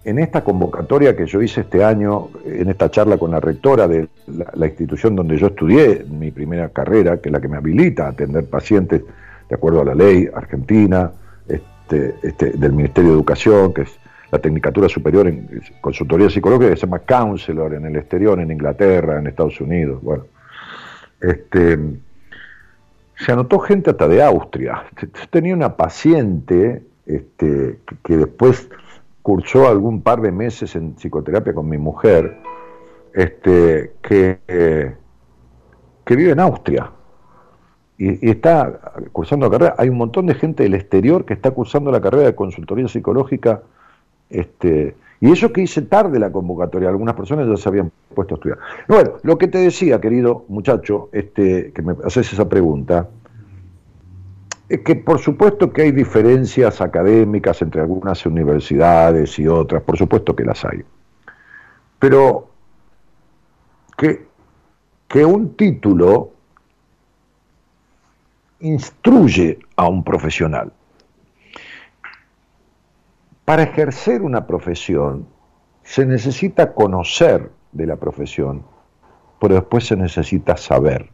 [0.07, 4.07] en esta convocatoria que yo hice este año, en esta charla con la rectora de
[4.53, 8.09] la, institución donde yo estudié mi primera carrera, que es la que me habilita a
[8.11, 9.01] atender pacientes
[9.49, 11.11] de acuerdo a la ley argentina,
[11.45, 13.99] este, este, del Ministerio de Educación, que es
[14.31, 19.19] la Tecnicatura Superior en Consultoría Psicológica, que se llama Counselor en el exterior, en Inglaterra,
[19.19, 20.01] en Estados Unidos.
[20.01, 20.23] Bueno,
[21.19, 21.77] este,
[23.17, 24.85] se anotó gente hasta de Austria.
[25.31, 28.69] Tenía una paciente este, que después
[29.27, 32.37] cursó algún par de meses en psicoterapia con mi mujer,
[33.13, 34.39] este, que,
[36.05, 36.89] que vive en Austria
[37.97, 38.79] y, está
[39.11, 39.75] cursando la carrera.
[39.79, 43.63] Hay un montón de gente del exterior que está cursando la carrera de consultoría psicológica.
[44.29, 48.37] Este, y eso que hice tarde la convocatoria, algunas personas ya se habían puesto a
[48.37, 48.59] estudiar.
[48.87, 53.09] Bueno, lo que te decía, querido muchacho, este, que me haces esa pregunta,
[54.69, 60.35] es que por supuesto que hay diferencias académicas entre algunas universidades y otras, por supuesto
[60.35, 60.83] que las hay.
[61.99, 62.49] Pero
[63.97, 64.27] que,
[65.07, 66.31] que un título
[68.59, 70.73] instruye a un profesional.
[73.45, 75.27] Para ejercer una profesión
[75.83, 78.65] se necesita conocer de la profesión,
[79.39, 81.09] pero después se necesita saber.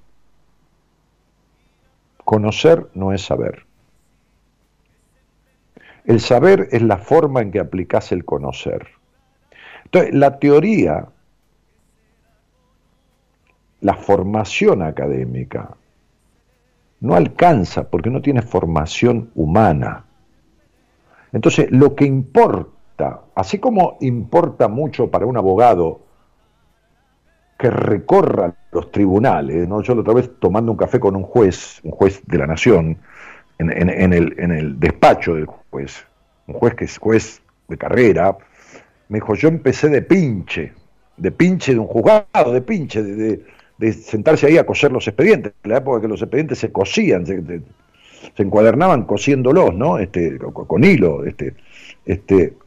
[2.34, 3.68] Conocer no es saber.
[6.03, 8.88] El saber es la forma en que aplicas el conocer.
[9.85, 11.10] Entonces, la teoría,
[13.81, 15.77] la formación académica,
[17.01, 20.05] no alcanza porque no tiene formación humana.
[21.34, 26.01] Entonces, lo que importa, así como importa mucho para un abogado
[27.64, 29.81] que recorra los tribunales, ¿no?
[29.81, 32.98] Yo la otra vez tomando un café con un juez, un juez de la nación,
[33.57, 36.06] en, el, despacho del juez,
[36.48, 38.38] un juez que es juez de carrera,
[39.07, 40.73] me dijo, yo empecé de pinche,
[41.15, 45.72] de pinche de un juzgado, de pinche, de, sentarse ahí a coser los expedientes, en
[45.72, 47.61] la época que los expedientes se cosían, se,
[48.40, 49.99] encuadernaban cosiéndolos, ¿no?
[49.99, 51.56] Este, con, hilo, este,
[52.06, 52.57] este,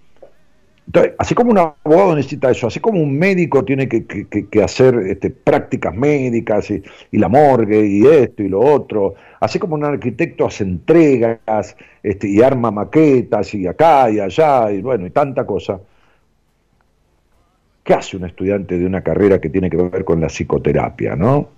[0.87, 5.31] entonces, así como un abogado necesita eso, así como un médico tiene que, hacer este,
[5.31, 6.83] prácticas médicas y,
[7.13, 12.41] la morgue y esto y lo otro, así como un arquitecto hace entregas este, y
[12.41, 15.81] arma maquetas y acá y allá y bueno, y tanta cosa,
[17.83, 21.49] ¿qué hace un estudiante de una carrera que tiene que ver con la psicoterapia, no?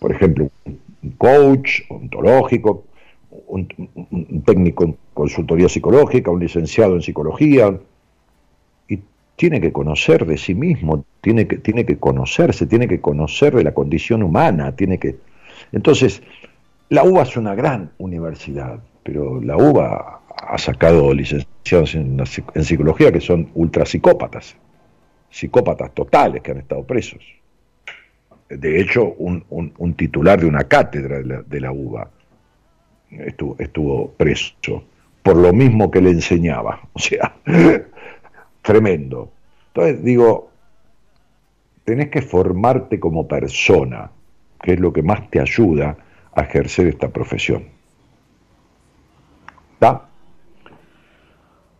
[0.00, 2.84] Por ejemplo, un coach ontológico,
[3.46, 7.72] un técnico en consultoría psicológica, un licenciado en psicología,
[9.36, 13.64] tiene que conocer de sí mismo, tiene que, tiene que conocerse, tiene que conocer de
[13.64, 15.16] la condición humana, tiene que...
[15.72, 16.22] Entonces,
[16.88, 23.20] la UBA es una gran universidad, pero la UBA ha sacado licenciados en, psicología que
[23.20, 24.56] son ultrapsicópatas,
[25.30, 27.22] psicópatas totales que han estado presos.
[28.48, 32.10] De hecho, un, un, titular de una cátedra de la, de UBA
[33.10, 34.84] estuvo, estuvo preso
[35.26, 36.80] por lo mismo que le enseñaba.
[36.92, 37.34] O sea,
[38.66, 39.30] tremendo.
[39.68, 40.50] Entonces digo,
[41.84, 44.10] tenés que formarte como persona,
[44.60, 45.96] que es lo que más te ayuda
[46.34, 47.68] a ejercer esta profesión.
[49.74, 50.02] ¿Está?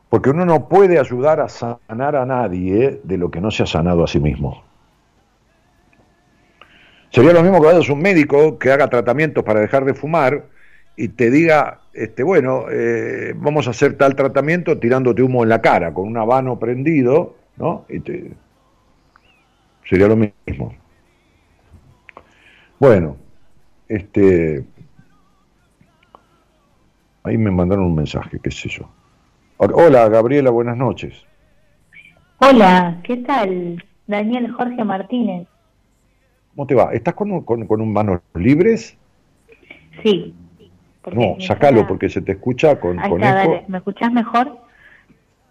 [0.08, 3.66] Porque uno no puede ayudar a sanar a nadie de lo que no se ha
[3.66, 4.62] sanado a sí mismo.
[7.10, 10.44] Sería lo mismo que vayas a un médico que haga tratamientos para dejar de fumar
[10.94, 15.60] y te diga, este, bueno, eh, vamos a hacer tal tratamiento tirándote humo en la
[15.60, 17.84] cara, con un habano prendido, ¿no?
[17.88, 18.32] Y te...
[19.88, 20.74] Sería lo mismo.
[22.78, 23.16] Bueno,
[23.88, 24.64] este...
[27.22, 28.88] Ahí me mandaron un mensaje, qué sé yo.
[29.56, 31.24] Hola, Gabriela, buenas noches.
[32.38, 33.82] Hola, ¿qué tal?
[34.06, 35.48] Daniel Jorge Martínez.
[36.54, 36.92] ¿Cómo te va?
[36.92, 38.96] ¿Estás con, con, con manos libres?
[40.02, 40.34] Sí.
[41.12, 43.64] No, sacalo porque se te escucha con, con eco.
[43.68, 44.58] ¿Me escuchás mejor?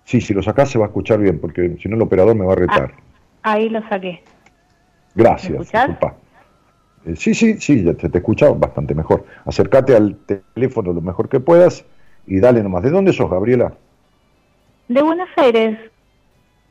[0.04, 2.46] Sí, si lo sacás se va a escuchar bien, porque si no el operador me
[2.46, 2.94] va a retar.
[3.42, 4.22] Ah, ahí lo saqué.
[5.16, 6.16] Gracias, disculpa.
[7.06, 9.26] Eh, sí, sí, sí, ya te, te escucha bastante mejor.
[9.46, 11.86] Acércate al teléfono lo mejor que puedas
[12.28, 12.84] y dale nomás.
[12.84, 13.74] ¿De dónde sos, Gabriela?
[14.88, 15.78] De Buenos Aires.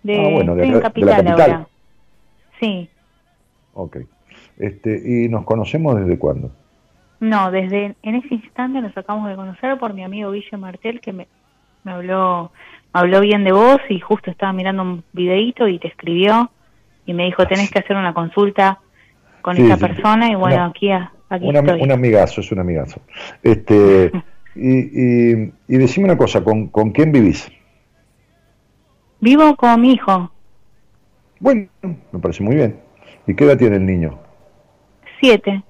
[0.03, 1.69] De, ah, bueno, de, la capital, ahora.
[2.61, 2.89] Sí.
[3.73, 3.99] Ok.
[4.59, 6.53] Este, ¿Y nos conocemos desde cuándo?
[7.25, 11.15] No, desde en ese instante nos acabamos de conocer por mi amigo Guille Martel que
[11.15, 11.27] me,
[11.83, 12.53] me habló
[12.93, 16.51] me habló bien de vos y justo estaba mirando un videíto y te escribió
[17.07, 18.79] y me dijo tenés que hacer una consulta
[19.41, 21.81] con esta persona y bueno aquí aquí estoy.
[21.81, 23.01] un amigazo es un amigazo
[23.43, 24.13] este
[24.55, 27.51] y, y, y decime una cosa ¿con, con quién vivís?
[29.21, 30.31] Vivo con mi hijo.
[31.41, 32.79] Bueno, me parece muy bien.
[33.27, 34.19] ¿Y qué edad tiene el niño?
[35.19, 35.63] Siete.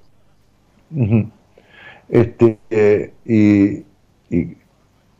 [2.08, 3.84] Este, eh, y,
[4.34, 4.56] y,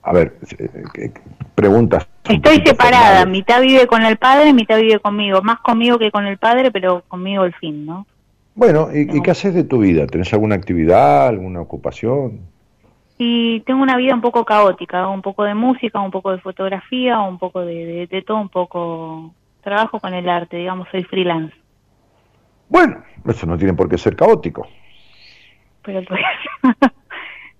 [0.03, 1.13] a ver, eh,
[1.55, 2.09] preguntas.
[2.29, 6.39] Estoy separada, mitad vive con el padre, mitad vive conmigo, más conmigo que con el
[6.39, 8.07] padre, pero conmigo el fin, ¿no?
[8.55, 10.07] Bueno, ¿y, ¿y qué haces de tu vida?
[10.07, 12.41] ¿Tenés alguna actividad, alguna ocupación?
[13.17, 17.21] Y tengo una vida un poco caótica, un poco de música, un poco de fotografía,
[17.21, 19.33] un poco de, de, todo, un poco
[19.63, 21.55] trabajo con el arte, digamos, soy freelance.
[22.69, 24.67] Bueno, eso no tiene por qué ser caótico.
[25.85, 26.21] Pero pues,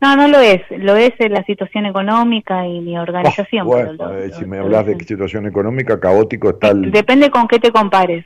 [0.01, 3.67] no, no lo es, lo es la situación económica y mi organización.
[3.67, 6.91] bueno, eh, si me hablas de situación económica, caótico está el...
[6.91, 8.25] Depende con qué te compares,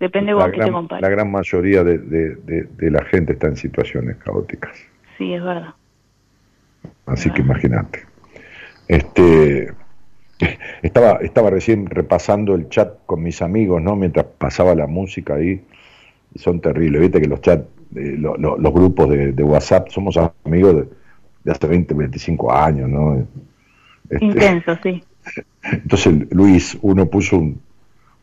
[0.00, 1.02] depende con qué te compares.
[1.02, 4.76] La gran mayoría de, de, de la gente está en situaciones caóticas.
[5.18, 5.74] Sí, es verdad.
[7.06, 8.04] Así que imagínate.
[8.88, 9.72] Este,
[10.82, 13.96] estaba, estaba recién repasando el chat con mis amigos, ¿no?
[13.96, 15.62] Mientras pasaba la música ahí.
[16.34, 17.64] Y son terribles, viste que los chats,
[17.94, 20.86] eh, los grupos de, WhatsApp, somos amigos
[21.44, 23.26] de, hasta 20, 25 años, ¿no?
[24.08, 25.02] Este, Intenso, sí.
[25.62, 27.60] Entonces Luis, uno puso un,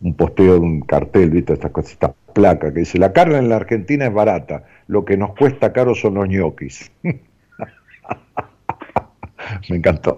[0.02, 3.58] un posteo de un cartel, viste, esta, esta placa que dice, la carne en la
[3.58, 6.92] Argentina es barata, lo que nos cuesta caro son los ñoquis.
[9.70, 10.18] me encantó.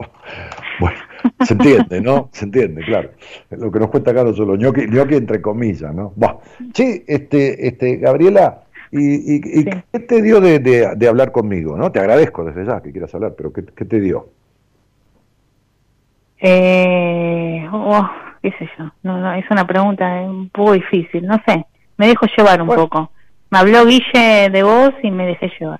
[0.79, 0.97] Bueno,
[1.45, 2.29] se entiende, ¿no?
[2.31, 3.11] Se entiende, claro.
[3.49, 6.13] Lo que nos cuesta acá no solo ñoqui, ñoqui entre comillas, ¿no?
[6.15, 6.39] Bah.
[6.73, 8.62] Sí, este, este, Gabriela,
[8.93, 11.75] ¿y, y, qué te dio de, de, hablar conmigo?
[11.75, 11.91] ¿no?
[11.91, 14.29] Te agradezco desde ya que quieras hablar, pero ¿qué, qué te dio?
[16.39, 18.09] Eh, oh,
[18.41, 21.65] qué sé yo, no, no, es una pregunta un poco difícil, no sé,
[21.97, 23.11] me dejo llevar un poco.
[23.49, 25.79] Me habló Guille de vos y me dejé llevar.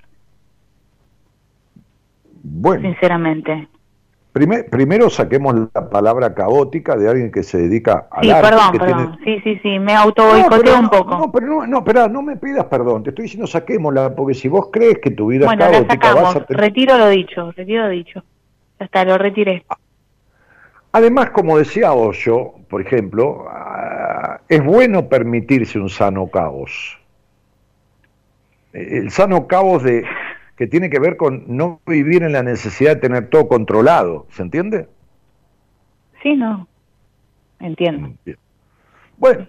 [2.44, 2.82] Bueno.
[2.82, 3.68] Sinceramente.
[4.34, 9.18] Primero saquemos la palabra caótica de alguien que se dedica a sí, perdón, perdón.
[9.22, 11.16] Sí, sí, sí, me auto boicoteo un poco.
[11.16, 13.04] No, pero no, no, espera, no me pidas perdón.
[13.04, 16.46] Te estoy diciendo saquémosla, porque si vos crees que tu vida es caótica, vas a
[16.48, 18.24] retiro lo dicho, retiro lo dicho.
[18.80, 19.64] Hasta lo retiré.
[20.90, 26.98] Además, como decía Osho, por ejemplo, ah, es bueno permitirse un sano caos.
[28.72, 30.04] El sano caos de
[30.56, 34.42] que tiene que ver con no vivir en la necesidad de tener todo controlado, ¿se
[34.42, 34.88] entiende?
[36.22, 36.66] Sí, no,
[37.60, 38.12] entiendo.
[39.18, 39.46] Bueno,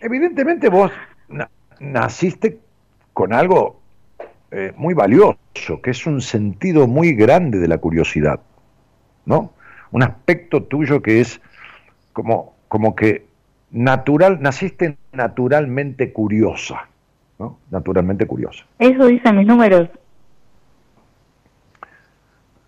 [0.00, 0.90] evidentemente vos
[1.80, 2.58] naciste
[3.12, 3.80] con algo
[4.50, 8.40] eh, muy valioso, que es un sentido muy grande de la curiosidad,
[9.24, 9.52] ¿no?
[9.90, 11.40] Un aspecto tuyo que es
[12.12, 13.26] como, como que
[13.70, 16.88] natural, naciste naturalmente curiosa.
[17.70, 18.64] Naturalmente curiosa.
[18.78, 19.88] Eso dicen mis números.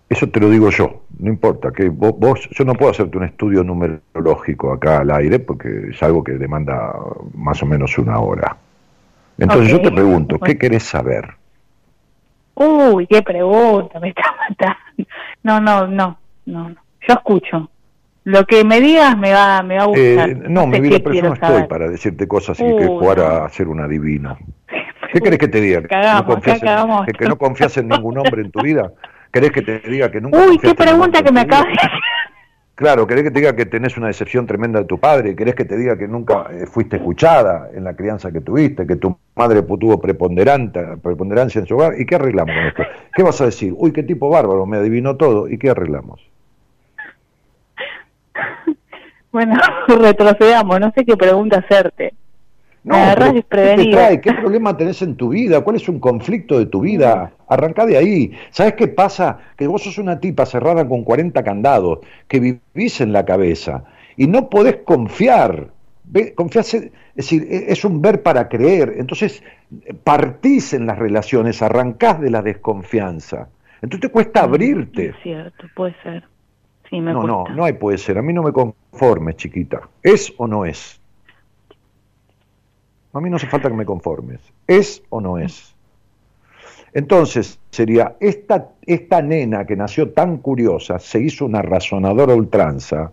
[0.09, 3.62] Eso te lo digo yo, no importa, que vos, yo no puedo hacerte un estudio
[3.62, 6.95] numerológico acá al aire porque es algo que demanda
[7.35, 8.57] más o menos una hora.
[9.36, 11.28] Entonces yo te pregunto, ¿qué querés saber?
[12.55, 14.78] Uy, qué pregunta, me está matando.
[15.43, 16.69] No, no, no, no,
[17.07, 17.70] Yo escucho.
[18.29, 20.29] Lo que me digas me va, me va a gustar.
[20.29, 23.49] Eh, no, mi vida, pero yo no estoy para decirte cosas y que jugar a
[23.49, 24.37] ser un adivino.
[25.15, 25.81] ¿Qué querés que te diga?
[25.81, 28.93] ¿Que, no confías en, que, no confías en ningún hombre en tu vida?
[29.33, 30.45] ¿Querés que te diga que nunca...
[30.47, 31.91] Uy, qué pregunta que me acabas de hacer.
[32.75, 35.35] Claro, ¿querés que te diga que tenés una decepción tremenda de tu padre?
[35.35, 38.87] ¿Querés que te diga que nunca eh, fuiste escuchada en la crianza que tuviste?
[38.87, 41.99] ¿Que tu madre tuvo preponderancia en su hogar?
[41.99, 42.83] ¿Y qué arreglamos con esto?
[43.15, 43.73] ¿Qué vas a decir?
[43.75, 45.49] Uy, qué tipo bárbaro, me adivinó todo.
[45.49, 46.28] ¿Y qué arreglamos?
[49.33, 49.55] Bueno,
[49.89, 52.15] retrocedamos, no sé qué pregunta hacerte.
[52.85, 54.21] No, ¿qué te trae?
[54.21, 55.61] ¿Qué problema tenés en tu vida?
[55.63, 57.33] ¿Cuál es un conflicto de tu vida?
[57.49, 58.33] Arrancá de ahí.
[58.51, 59.39] ¿Sabes qué pasa?
[59.57, 61.99] Que vos sos una tipa cerrada con 40 candados,
[62.29, 63.85] que vivís en la cabeza
[64.17, 65.69] y no podés confiar.
[66.35, 68.95] Confiás, es decir, e, es un ver para creer.
[68.97, 69.43] Entonces,
[70.05, 73.49] partís en las relaciones, arrancás de la desconfianza.
[73.83, 75.07] Entonces te cuesta mm, abrirte.
[75.09, 76.25] Es cierto, puede ser.
[76.89, 78.19] Sí, me no, no, no hay puede ser.
[78.19, 79.89] A mí no me conformes, chiquita.
[80.02, 81.01] ¿Es o no es?
[83.12, 84.40] A mí no hace falta que me conformes.
[84.66, 85.74] ¿Es o no es?
[86.93, 93.12] Entonces, sería, esta, esta nena que nació tan curiosa, se hizo una razonadora ultranza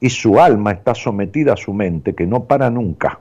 [0.00, 3.20] y su alma está sometida a su mente que no para nunca.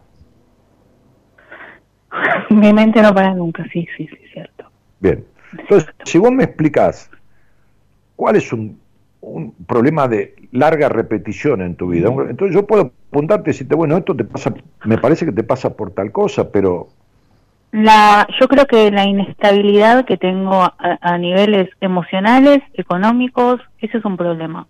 [2.50, 4.66] Mi mente no para nunca, sí, sí, sí, cierto.
[5.00, 5.24] Bien.
[5.58, 7.10] Entonces, si vos me explicás
[8.16, 8.80] cuál es un,
[9.28, 12.10] un problema de larga repetición en tu vida.
[12.30, 14.54] Entonces yo puedo apuntarte y decirte, bueno, esto te pasa,
[14.86, 16.90] me parece que te pasa por tal cosa, pero...
[17.72, 24.16] La, yo creo que la inestabilidad que tengo a, niveles emocionales, económicos, ese es un
[24.16, 24.68] problema.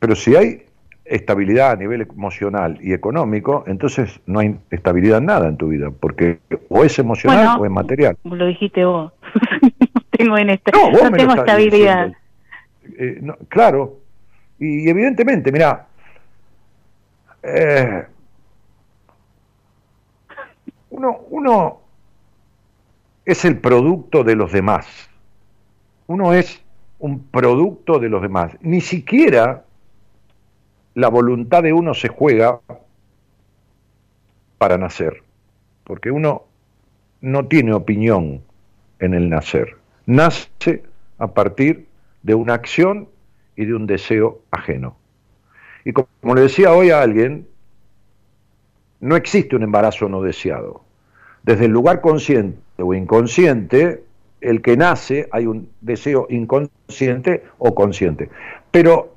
[0.00, 0.64] Pero si hay
[1.04, 5.90] estabilidad a nivel emocional y económico, entonces no hay estabilidad en nada en tu vida,
[5.90, 8.16] porque o es emocional o es material.
[8.24, 9.12] Lo dijiste vos.
[10.26, 12.12] no tengo, no, tengo estabilidad.
[12.98, 13.98] Eh, claro,
[14.58, 15.86] y evidentemente, mira,
[17.42, 18.04] eh,
[20.90, 21.80] uno, uno
[23.24, 24.86] es el producto de los demás.
[26.06, 26.62] Uno es
[26.98, 28.56] un producto de los demás.
[28.60, 29.64] Ni siquiera
[30.94, 32.60] la voluntad de uno se juega
[34.58, 35.22] para nacer,
[35.84, 36.44] porque uno
[37.20, 38.42] no tiene opinión
[38.98, 39.76] en el nacer.
[40.06, 40.82] Nace
[41.18, 41.86] a partir
[42.22, 43.08] de una acción
[43.56, 44.96] y de un deseo ajeno.
[45.84, 47.46] Y como le decía hoy a alguien,
[49.00, 50.84] no existe un embarazo no deseado.
[51.42, 54.04] Desde el lugar consciente o inconsciente,
[54.40, 58.28] el que nace, hay un deseo inconsciente o consciente.
[58.70, 59.14] Pero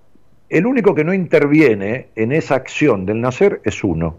[0.50, 4.18] el único que no interviene en esa acción del nacer es uno.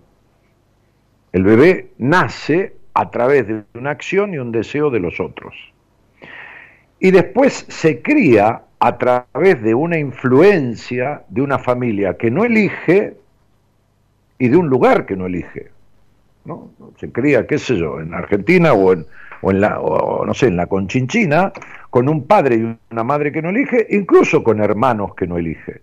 [1.32, 5.54] El bebé nace a través de una acción y un deseo de los otros.
[7.00, 13.16] Y después se cría a través de una influencia de una familia que no elige
[14.38, 15.70] y de un lugar que no elige.
[16.44, 16.70] ¿no?
[16.98, 19.06] Se cría, qué sé yo, en Argentina o en,
[19.40, 21.50] o en la, no sé, en la Conchinchina,
[21.88, 25.80] con un padre y una madre que no elige, incluso con hermanos que no elige.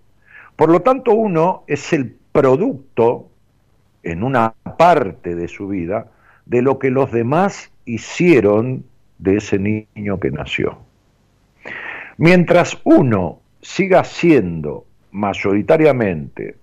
[0.56, 3.30] Por lo tanto, uno es el producto,
[4.04, 6.06] en una parte de su vida,
[6.46, 8.84] de lo que los demás hicieron
[9.18, 10.91] de ese niño que nació.
[12.18, 16.56] Mientras uno siga siendo mayoritariamente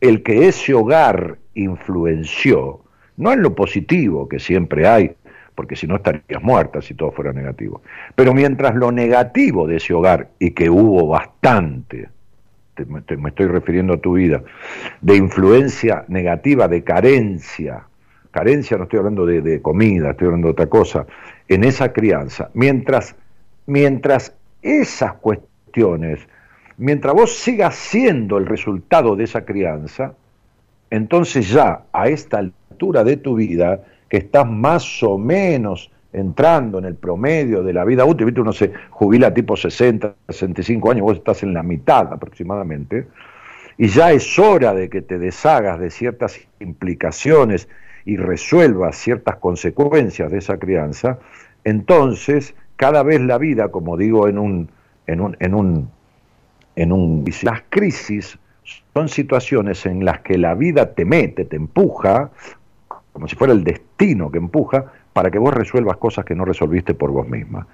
[0.00, 2.80] el que ese hogar influenció,
[3.16, 5.14] no en lo positivo que siempre hay,
[5.54, 7.82] porque si no estarías muerta si todo fuera negativo,
[8.14, 12.08] pero mientras lo negativo de ese hogar, y que hubo bastante,
[12.86, 14.42] me estoy refiriendo a tu vida,
[15.02, 17.84] de influencia negativa, de carencia,
[18.30, 21.06] carencia no estoy hablando de, de comida, estoy hablando de otra cosa,
[21.46, 23.16] en esa crianza, mientras,
[23.66, 26.20] mientras esas cuestiones,
[26.76, 30.14] mientras vos sigas siendo el resultado de esa crianza,
[30.90, 36.84] entonces ya a esta altura de tu vida, que estás más o menos entrando en
[36.84, 41.42] el promedio de la vida útil, uno se jubila tipo 60, 65 años, vos estás
[41.42, 43.06] en la mitad aproximadamente,
[43.78, 47.68] y ya es hora de que te deshagas de ciertas implicaciones
[48.04, 51.18] y resuelvas ciertas consecuencias de esa crianza,
[51.64, 54.70] entonces cada vez la vida, como digo en un,
[55.06, 55.90] en un, en un,
[56.76, 58.38] en un, las crisis
[58.94, 62.30] son situaciones en las que la vida te mete, te empuja,
[63.12, 66.94] como si fuera el destino que empuja, para que vos resuelvas cosas que no resolviste
[66.94, 67.66] por vos misma.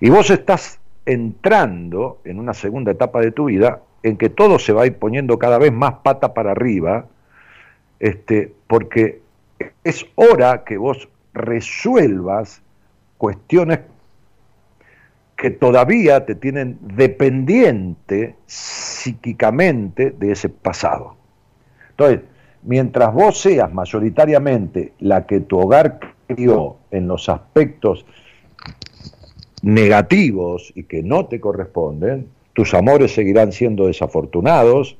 [0.00, 4.72] Y vos estás entrando en una segunda etapa de tu vida en que todo se
[4.72, 7.04] va a ir poniendo cada vez más pata para arriba,
[8.00, 9.20] este, porque
[9.84, 12.62] es hora que vos resuelvas
[13.18, 13.80] cuestiones
[15.38, 21.14] que todavía te tienen dependiente psíquicamente de ese pasado.
[21.90, 22.22] Entonces,
[22.64, 28.04] mientras vos seas mayoritariamente la que tu hogar crió en los aspectos
[29.62, 34.96] negativos y que no te corresponden, tus amores seguirán siendo desafortunados,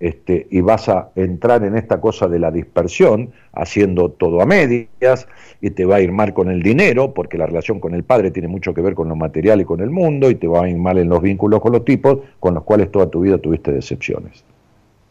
[0.00, 5.28] este, y vas a entrar en esta cosa de la dispersión, haciendo todo a medias,
[5.60, 8.30] y te va a ir mal con el dinero, porque la relación con el padre
[8.30, 10.68] tiene mucho que ver con lo material y con el mundo, y te va a
[10.68, 13.72] ir mal en los vínculos con los tipos con los cuales toda tu vida tuviste
[13.72, 14.42] decepciones.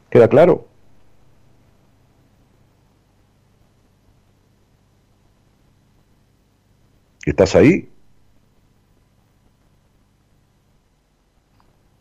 [0.10, 0.66] ¿Queda claro?
[7.26, 7.88] ¿Estás ahí?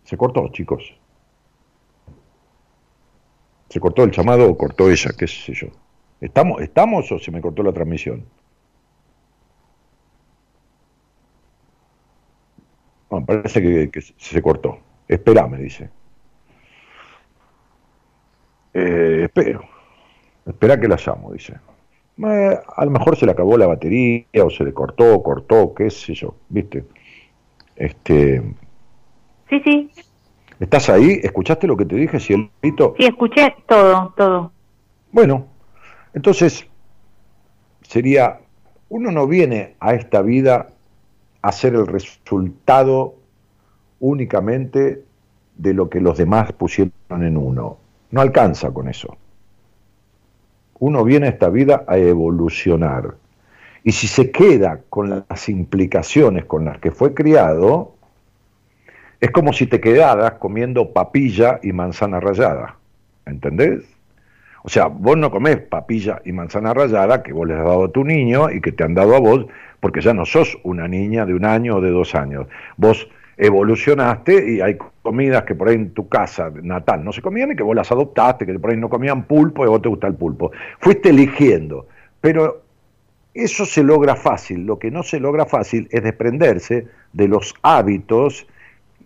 [0.04, 0.94] Se cortó, chicos.
[3.68, 5.10] ¿Se cortó el llamado o cortó ella?
[5.16, 5.68] ¿Qué sé yo?
[6.20, 8.24] ¿Estamos, ¿Estamos o se me cortó la transmisión?
[13.26, 14.78] parece que, se cortó.
[15.06, 15.90] Espera, me dice.
[18.74, 19.62] Eh, espero.
[20.46, 21.54] Espera que la llamo, dice.
[22.18, 25.90] Eh, a lo mejor se le acabó la batería o se le cortó, cortó, qué
[25.90, 26.84] sé yo, ¿viste?
[27.76, 28.42] Este.
[29.48, 29.90] Sí, sí.
[30.60, 31.20] ¿Estás ahí?
[31.22, 32.94] ¿Escuchaste lo que te dije, Cielito?
[32.98, 34.52] Sí, escuché todo, todo.
[35.12, 35.46] Bueno,
[36.14, 36.66] entonces
[37.82, 38.40] sería,
[38.88, 40.70] uno no viene a esta vida
[41.42, 43.14] a ser el resultado
[44.00, 45.04] únicamente
[45.56, 47.78] de lo que los demás pusieron en uno.
[48.10, 49.16] No alcanza con eso.
[50.80, 53.14] Uno viene a esta vida a evolucionar.
[53.84, 57.94] Y si se queda con las implicaciones con las que fue criado,
[59.20, 62.76] es como si te quedaras comiendo papilla y manzana rallada.
[63.26, 63.84] ¿Entendés?
[64.62, 67.92] O sea, vos no comés papilla y manzana rallada que vos les has dado a
[67.92, 69.46] tu niño y que te han dado a vos,
[69.80, 72.46] porque ya no sos una niña de un año o de dos años.
[72.76, 77.52] Vos evolucionaste y hay comidas que por ahí en tu casa natal no se comían
[77.52, 80.08] y que vos las adoptaste, que por ahí no comían pulpo y vos te gusta
[80.08, 80.50] el pulpo.
[80.80, 81.86] Fuiste eligiendo,
[82.20, 82.62] pero
[83.32, 84.66] eso se logra fácil.
[84.66, 88.46] Lo que no se logra fácil es desprenderse de los hábitos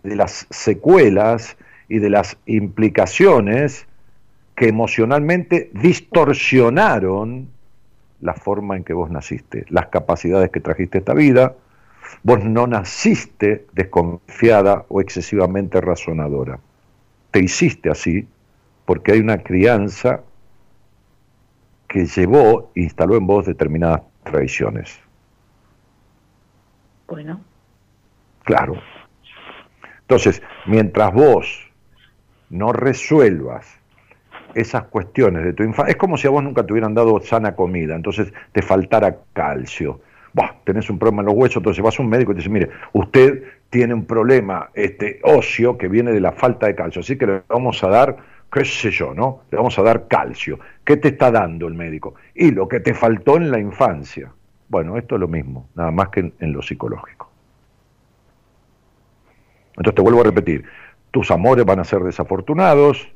[0.03, 1.57] de las secuelas
[1.89, 3.87] y de las implicaciones
[4.55, 7.49] que emocionalmente distorsionaron
[8.21, 11.55] la forma en que vos naciste, las capacidades que trajiste a esta vida.
[12.21, 16.59] Vos no naciste desconfiada o excesivamente razonadora.
[17.31, 18.27] Te hiciste así
[18.85, 20.21] porque hay una crianza
[21.87, 24.99] que llevó, instaló en vos determinadas tradiciones.
[27.07, 27.41] Bueno.
[28.43, 28.81] Claro,
[30.13, 31.71] entonces, mientras vos
[32.51, 33.65] no resuelvas
[34.53, 37.55] esas cuestiones de tu infancia, es como si a vos nunca te hubieran dado sana
[37.55, 40.01] comida, entonces te faltara calcio.
[40.31, 42.51] Bah, tenés un problema en los huesos, entonces vas a un médico y te dice,
[42.51, 47.17] mire, usted tiene un problema este, óseo que viene de la falta de calcio, así
[47.17, 48.15] que le vamos a dar,
[48.51, 49.41] qué sé yo, ¿no?
[49.49, 50.59] Le vamos a dar calcio.
[50.85, 52.13] ¿Qué te está dando el médico?
[52.35, 54.31] Y lo que te faltó en la infancia.
[54.69, 57.32] Bueno, esto es lo mismo, nada más que en lo psicológico.
[59.77, 60.63] Entonces te vuelvo a repetir,
[61.11, 63.07] tus amores van a ser desafortunados,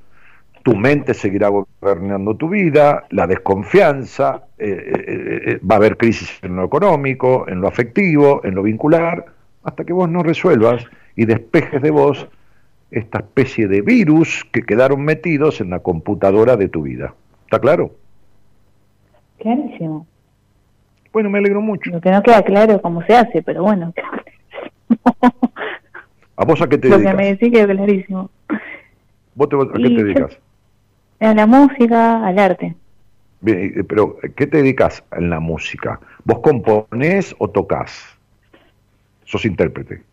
[0.63, 6.39] tu mente seguirá gobernando tu vida, la desconfianza, eh, eh, eh, va a haber crisis
[6.41, 9.25] en lo económico, en lo afectivo, en lo vincular,
[9.63, 10.85] hasta que vos no resuelvas
[11.15, 12.27] y despejes de vos
[12.91, 17.13] esta especie de virus que quedaron metidos en la computadora de tu vida.
[17.45, 17.91] ¿Está claro?
[19.39, 20.05] Clarísimo.
[21.13, 21.91] Bueno, me alegro mucho.
[21.91, 23.93] Lo que no queda claro cómo se hace, pero bueno.
[26.37, 27.03] ¿A vos a qué te dedicas?
[27.03, 28.29] Lo que me decís que es clarísimo.
[29.35, 30.39] ¿Vos a qué te dedicas?
[31.19, 32.75] A la música, al arte.
[33.41, 35.99] Bien, pero ¿qué te dedicas en la música?
[36.23, 38.05] ¿Vos componés o tocas?
[39.25, 40.03] ¿Sos intérprete?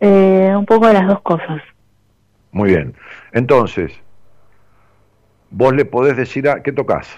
[0.00, 1.60] Eh, un poco de las dos cosas.
[2.52, 2.94] Muy bien.
[3.32, 3.92] Entonces,
[5.50, 6.62] vos le podés decir a...
[6.62, 7.08] ¿Qué tocas?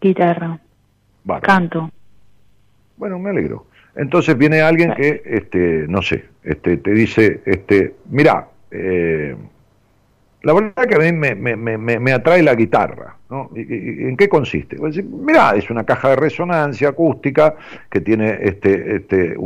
[0.00, 0.60] Guitarra.
[1.42, 1.90] Canto.
[2.96, 3.66] Bueno, me alegro.
[3.96, 9.36] Entonces viene alguien que, este, no sé, este, te dice, este, mira, eh,
[10.42, 13.50] la verdad que a mí me, me, me, me atrae la guitarra, ¿no?
[13.54, 14.76] ¿Y, en qué consiste?
[14.76, 17.54] Pues, mira, es una caja de resonancia acústica
[17.88, 19.36] que tiene este, este,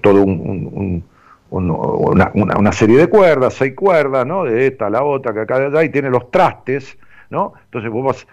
[0.00, 1.02] todo un,
[1.50, 4.44] una, una, serie de cuerdas, seis cuerdas, ¿no?
[4.44, 6.96] De esta a la otra, que acá de allá, y tiene los trastes,
[7.30, 7.54] ¿no?
[7.64, 8.26] Entonces vos vas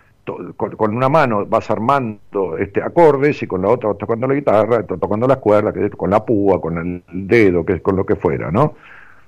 [0.55, 4.35] con, con una mano vas armando este acordes y con la otra vas tocando la
[4.35, 7.95] guitarra, to- tocando las cuerdas, que con la púa, con el dedo, que es con
[7.95, 8.75] lo que fuera, ¿no?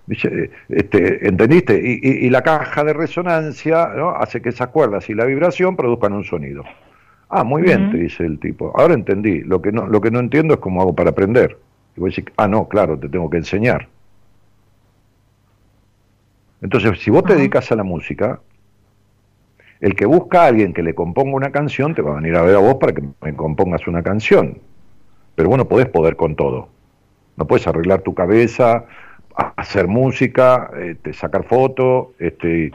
[0.05, 1.75] Dice, Este, ¿Entendiste?
[1.81, 4.11] Y, y- y la caja de resonancia ¿no?
[4.11, 6.63] hace que esas cuerdas y la vibración produzcan un sonido.
[7.29, 8.71] Ah, muy bien, te dice el tipo.
[8.75, 9.41] Ahora entendí.
[9.41, 11.57] Lo que no, lo que no entiendo es cómo hago para aprender.
[11.95, 13.87] Y voy a decir, ah, no, claro, te tengo que enseñar.
[16.61, 18.39] Entonces, si vos te dedicas a la música,
[19.83, 22.41] el que busca a alguien que le componga una canción te va a venir a
[22.41, 24.59] ver a vos para que me compongas una canción.
[25.35, 26.69] Pero vos no podés poder con todo.
[27.35, 28.85] No puedes arreglar tu cabeza,
[29.57, 32.71] hacer música, este, sacar fotos, este,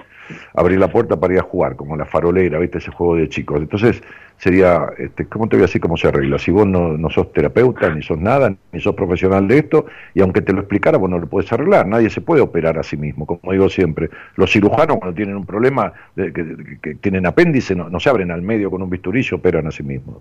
[0.55, 2.79] abrir la puerta para ir a jugar, como la farolera, ¿viste?
[2.79, 3.61] Ese juego de chicos.
[3.61, 4.03] Entonces,
[4.39, 6.39] sería, este, ¿cómo te voy a decir cómo se arregla?
[6.39, 10.21] Si vos no, no sos terapeuta, ni sos nada, ni sos profesional de esto, y
[10.21, 11.87] aunque te lo explicara, vos no lo puedes arreglar.
[11.87, 14.11] Nadie se puede operar a sí mismo, como digo siempre.
[14.37, 18.71] Los cirujanos, cuando tienen un problema, que, que tienen apéndice, no, se abren al medio
[18.71, 20.19] con un bisturí y operan a sí mismos.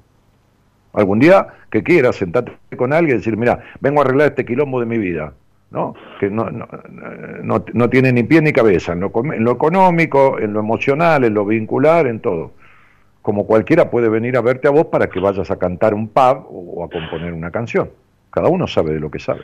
[0.94, 4.80] Algún día que quieras sentarte con alguien y decir, mira, vengo a arreglar este quilombo
[4.80, 5.34] de mi vida,
[5.72, 5.96] ¿no?
[6.20, 6.68] Que no, no,
[7.44, 11.24] no, no tiene ni pie ni cabeza, en lo, en lo económico, en lo emocional,
[11.24, 12.52] en lo vincular, en todo.
[13.22, 16.46] Como cualquiera puede venir a verte a vos para que vayas a cantar un pub
[16.50, 17.90] o a componer una canción.
[18.30, 19.42] Cada uno sabe de lo que sabe.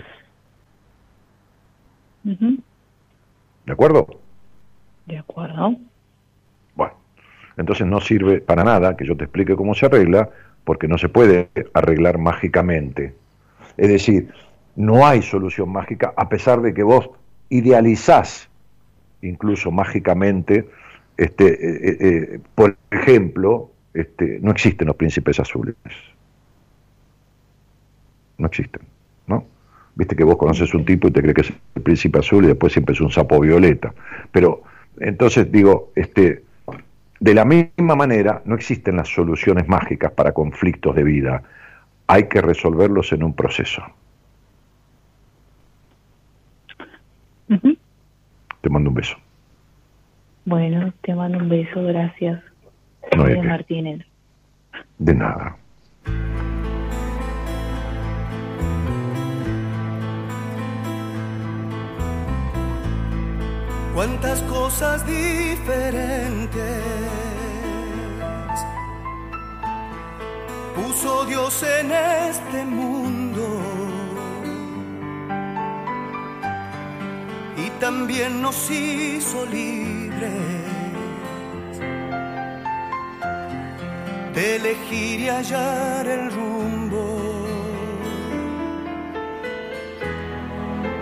[2.23, 4.07] ¿De acuerdo?
[5.05, 5.75] De acuerdo.
[6.75, 6.93] Bueno,
[7.57, 10.29] entonces no sirve para nada que yo te explique cómo se arregla,
[10.63, 13.13] porque no se puede arreglar mágicamente.
[13.75, 14.31] Es decir,
[14.75, 17.09] no hay solución mágica, a pesar de que vos
[17.49, 18.49] idealizás,
[19.21, 20.67] incluso mágicamente,
[21.17, 25.75] este, eh, eh, eh, por ejemplo, este, no existen los príncipes azules.
[28.37, 28.81] No existen,
[29.27, 29.45] ¿no?
[29.95, 32.47] Viste que vos conoces un tipo y te crees que es el príncipe azul y
[32.47, 33.93] después siempre es un sapo violeta.
[34.31, 34.63] Pero,
[34.99, 36.43] entonces digo, este,
[37.19, 41.43] de la misma manera, no existen las soluciones mágicas para conflictos de vida.
[42.07, 43.83] Hay que resolverlos en un proceso.
[48.61, 49.15] Te mando un beso.
[50.45, 52.41] Bueno, te mando un beso, gracias.
[53.15, 54.05] No Martínez.
[54.97, 55.57] De nada.
[63.93, 66.61] cuántas cosas diferentes
[70.75, 73.82] puso Dios en este mundo
[77.57, 80.31] y también nos hizo libres
[84.34, 87.43] de elegir y hallar el rumbo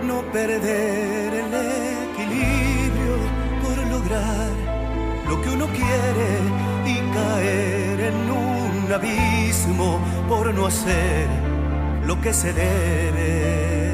[0.02, 1.54] no perder el
[2.10, 3.16] equilibrio
[3.62, 4.50] por lograr
[5.28, 6.30] lo que uno quiere
[6.84, 9.98] y caer en un abismo
[10.28, 11.28] por no hacer
[12.04, 13.91] lo que se debe.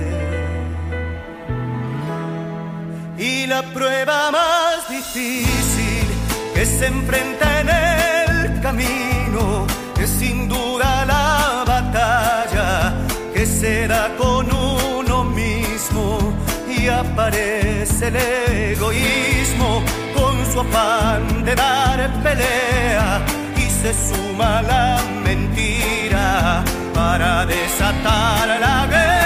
[3.19, 6.07] Y la prueba más difícil
[6.55, 9.67] que se enfrenta en el camino
[10.01, 12.95] es sin duda la batalla
[13.35, 16.33] que se da con uno mismo
[16.69, 19.83] y aparece el egoísmo
[20.15, 23.21] con su afán de dar pelea
[23.57, 26.63] y se suma la mentira
[26.95, 29.18] para desatar la guerra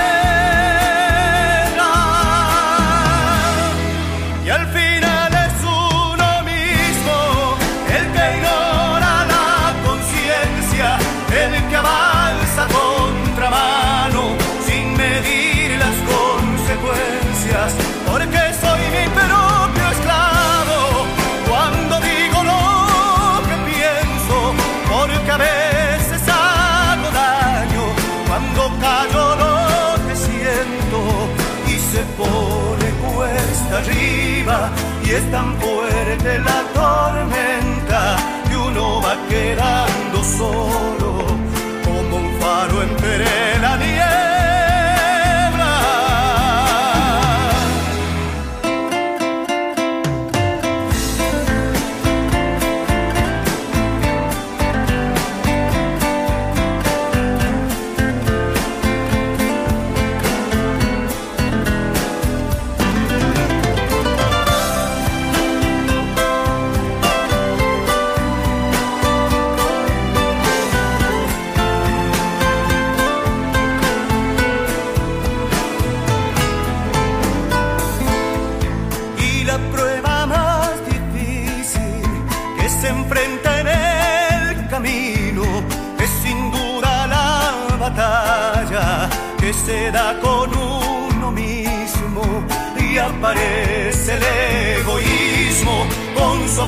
[35.12, 38.16] y es tan fuerte la tormenta
[38.48, 41.01] que uno va quedando solo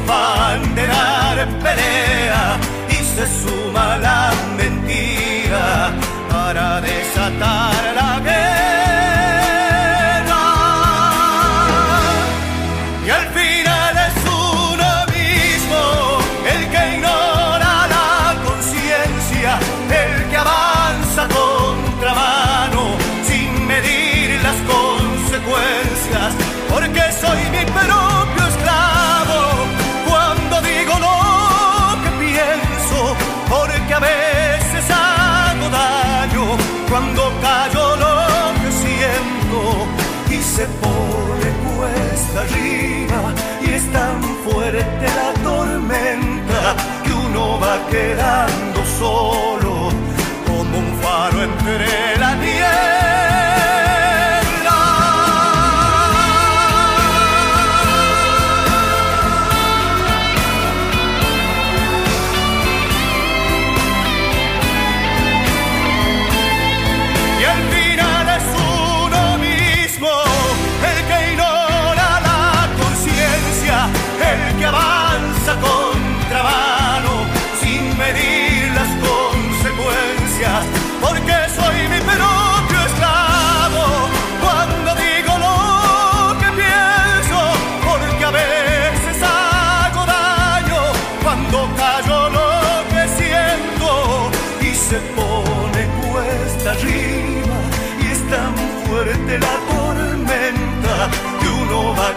[0.05, 2.59] afán de dar pelea
[2.89, 5.93] y se suma la mentira
[6.31, 7.84] para desatar
[40.56, 49.90] se pone cuesta arriba y es tan fuerte la tormenta que uno va quedando solo
[50.47, 53.24] como un faro entre la nieve.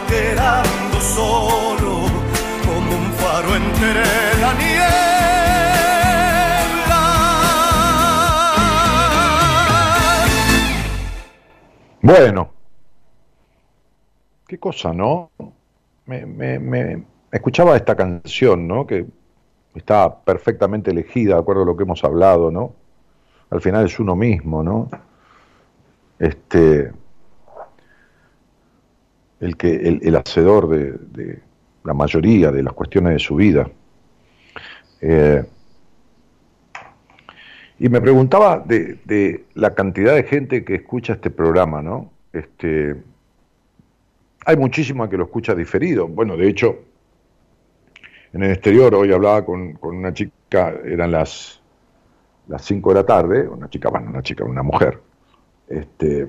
[0.08, 2.08] Quedando solo
[2.66, 4.04] como un faro entre
[4.42, 4.98] la niebla.
[12.02, 12.54] Bueno,
[14.48, 15.32] qué cosa, ¿no?
[16.06, 18.88] Me, me, me escuchaba esta canción, ¿no?
[18.88, 19.06] Que
[19.76, 22.74] está perfectamente elegida, de acuerdo a lo que hemos hablado, ¿no?
[23.50, 24.90] Al final es uno mismo, ¿no?
[26.20, 26.92] Este,
[29.40, 31.40] el, que, el, hacedor de,
[31.84, 33.70] la mayoría de las cuestiones de su vida.
[35.02, 35.44] Eh,
[37.80, 42.12] y me preguntaba de, la cantidad de gente que escucha este programa, ¿no?
[42.34, 42.96] Este,
[44.46, 46.08] hay muchísima que lo escucha diferido.
[46.08, 46.80] Bueno, de hecho,
[48.34, 51.62] en el exterior hoy hablaba con, una chica, eran las,
[52.48, 55.00] las 5 de la tarde, una chica, bueno, una chica, una mujer,
[55.68, 56.28] este,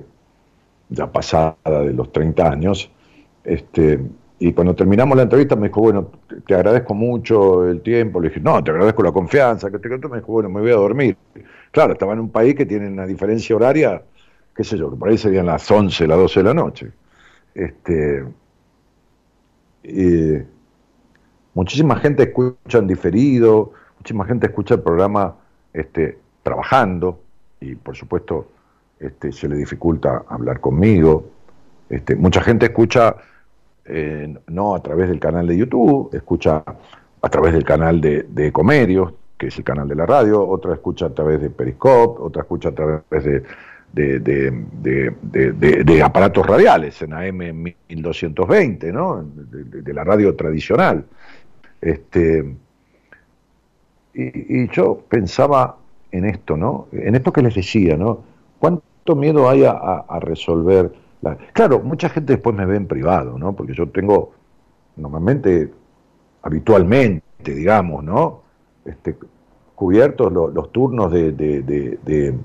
[0.89, 2.91] ya pasada de los 30 años,
[3.43, 3.99] este,
[4.39, 6.11] y cuando terminamos la entrevista me dijo, bueno,
[6.47, 8.21] te agradezco mucho el tiempo.
[8.21, 9.69] Le dije, no, te agradezco la confianza.
[9.69, 11.17] Que te Me dijo, bueno, me voy a dormir.
[11.71, 14.01] Claro, estaba en un país que tiene una diferencia horaria,
[14.55, 16.91] qué sé yo, que por ahí serían las 11, las 12 de la noche.
[17.53, 18.23] Este,
[21.53, 25.35] muchísima gente escucha en diferido, muchísima gente escucha el programa
[25.73, 27.19] este, trabajando
[27.59, 28.47] y por supuesto
[28.99, 31.25] este, se le dificulta hablar conmigo.
[31.89, 33.15] Este, mucha gente escucha
[33.85, 36.63] eh, no a través del canal de YouTube, escucha
[37.21, 40.73] a través del canal de, de Comedios, que es el canal de la radio, otra
[40.73, 43.43] escucha a través de Periscope, otra escucha a través de,
[46.03, 47.37] aparatos radiales en AM
[47.87, 49.23] 1220, ¿no?
[49.23, 51.05] de, la radio tradicional.
[51.79, 52.53] Este,
[54.13, 55.77] y, yo pensaba
[56.11, 56.87] en esto, ¿no?
[56.91, 58.23] En esto que les decía, ¿no?
[58.59, 60.91] ¿Cuánto miedo hay a, resolver?
[61.21, 61.37] La...
[61.53, 63.53] Claro, mucha gente después me ve en privado, ¿no?
[63.55, 64.33] Porque yo tengo,
[64.95, 65.71] normalmente,
[66.41, 68.41] habitualmente, digamos, ¿no?
[68.85, 69.15] Este,
[69.75, 72.35] cubiertos los turnos de, de,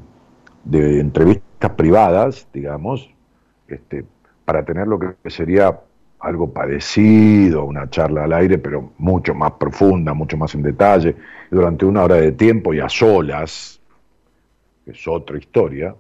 [1.01, 3.10] entrevistas privadas, digamos,
[3.66, 4.05] este,
[4.44, 5.80] para tener lo que sería
[6.20, 11.16] algo parecido a una charla al aire, pero mucho más profunda, mucho más en detalle,
[11.51, 13.80] durante una hora de tiempo y a solas,
[14.84, 15.94] que es otra historia,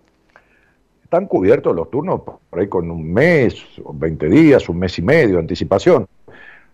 [1.14, 3.54] están cubiertos los turnos por ahí con un mes,
[3.88, 6.08] 20 días, un mes y medio de anticipación.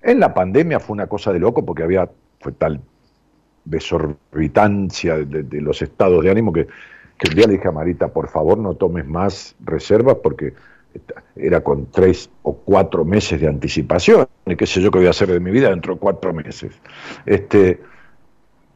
[0.00, 2.08] En la pandemia fue una cosa de loco porque había
[2.40, 2.80] fue tal
[3.66, 6.66] desorbitancia de, los estados de ánimo que,
[7.18, 10.54] que un día le dije a Marita, por favor no tomes más reservas porque
[11.36, 15.10] era con tres o cuatro meses de anticipación, y qué sé yo qué voy a
[15.10, 16.72] hacer de mi vida dentro de cuatro meses.
[17.26, 17.78] Este,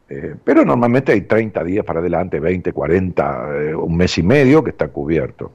[0.09, 4.63] eh, pero normalmente hay 30 días para adelante, 20, 40, eh, un mes y medio
[4.63, 5.51] que está cubierto.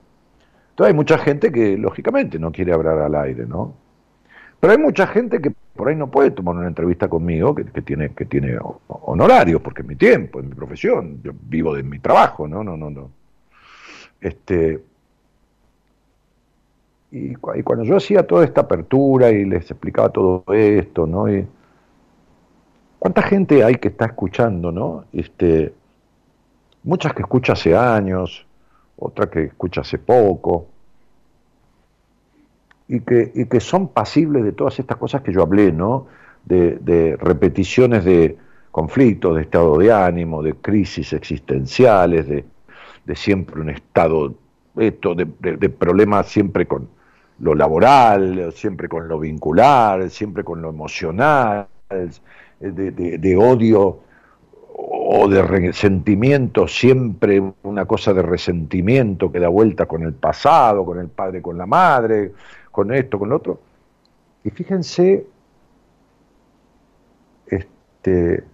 [0.70, 3.74] Entonces hay mucha gente que lógicamente no quiere hablar al aire, ¿no?
[4.59, 8.10] Pero hay mucha gente que por ahí no puede tomar una entrevista conmigo, que, tiene,
[8.10, 8.59] que tiene
[8.89, 12.77] honorarios, porque es mi tiempo, es mi profesión, yo vivo de mi trabajo, no, no,
[12.77, 13.10] no, no.
[14.20, 14.82] Este,
[17.10, 21.27] y, cuando yo hacía toda esta apertura y les explicaba todo esto, ¿no?
[23.01, 25.06] ¿Cuánta gente hay que está escuchando, no?
[25.14, 25.72] Este,
[26.82, 28.47] muchas que escucha hace años,
[28.98, 30.66] otra que escucha hace poco,
[32.89, 36.09] y que, que son pasibles de todas estas cosas que yo hablé, ¿no?
[36.44, 38.36] De, repeticiones de
[38.70, 42.44] conflictos, de estado de ánimo, de crisis existenciales, de,
[43.14, 44.35] siempre un estado
[44.77, 45.24] esto, de,
[45.70, 46.86] problemas siempre con
[47.39, 51.66] lo laboral, siempre con lo vincular, siempre con lo emocional,
[52.60, 54.00] de, odio
[54.72, 60.98] o de resentimiento, siempre una cosa de resentimiento que da vuelta con el pasado, con
[60.98, 62.32] el padre, con la madre,
[62.70, 63.60] con esto, con lo otro.
[64.44, 65.26] Y fíjense,
[67.46, 68.44] este,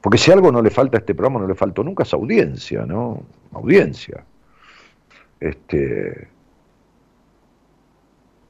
[0.00, 2.86] porque si algo no le falta a este programa, no le faltó nunca es audiencia,
[2.86, 3.22] ¿no?
[3.52, 4.24] Audiencia.
[5.40, 6.28] Este,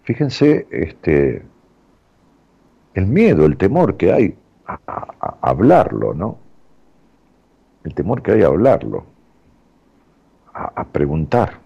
[0.03, 1.43] fíjense, este,
[2.95, 4.37] el miedo, el temor que hay
[4.87, 6.39] a, hablarlo, ¿no?
[7.85, 9.05] El temor que hay a hablarlo,
[10.53, 11.59] a, preguntar.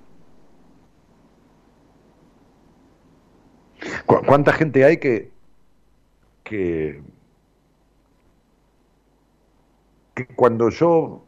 [4.06, 5.30] ¿Cuánta gente hay que,
[6.42, 7.02] que,
[10.36, 11.24] cuando yo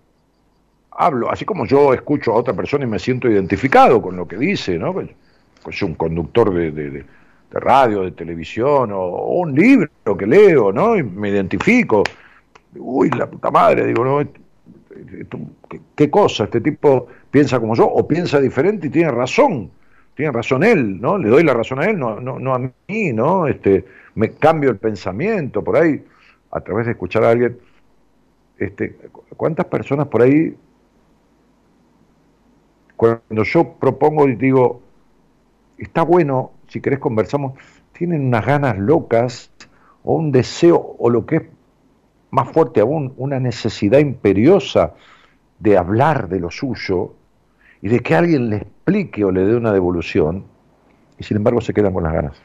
[0.91, 4.37] hablo, así como yo escucho a otra persona y me siento identificado con lo que
[4.37, 4.93] dice, ¿no?
[4.93, 5.11] Pues,
[5.63, 7.05] pues un conductor de, de
[7.53, 9.07] radio, de televisión, o,
[9.41, 10.97] un libro que leo, ¿no?
[10.97, 12.03] Y me identifico.
[12.79, 14.29] Uy, la puta madre, digo, ¿no?
[15.95, 16.45] ¿Qué, cosa?
[16.45, 19.71] Este tipo piensa como yo, o piensa diferente y tiene razón.
[20.15, 21.19] Tiene razón él, ¿no?
[21.19, 23.47] Le doy la razón a él, no, no, no a mí, ¿no?
[23.47, 26.03] Este, me cambio el pensamiento por ahí,
[26.51, 27.59] a través de escuchar a alguien.
[28.59, 28.97] Este,
[29.37, 30.57] ¿Cuántas personas por ahí,
[32.97, 34.81] cuando yo propongo y digo,
[35.77, 37.53] está bueno si querés conversamos,
[37.93, 39.51] tienen unas ganas locas
[40.03, 41.43] o un deseo o lo que es
[42.31, 44.95] más fuerte aún, una necesidad imperiosa
[45.59, 47.15] de hablar de lo suyo
[47.81, 50.45] y de que alguien le explique o le dé una devolución,
[51.19, 52.37] y sin embargo se quedan con las ganas.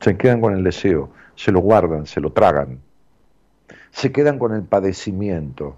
[0.00, 2.80] Se quedan con el deseo, se lo guardan, se lo tragan.
[3.90, 5.76] Se quedan con el padecimiento.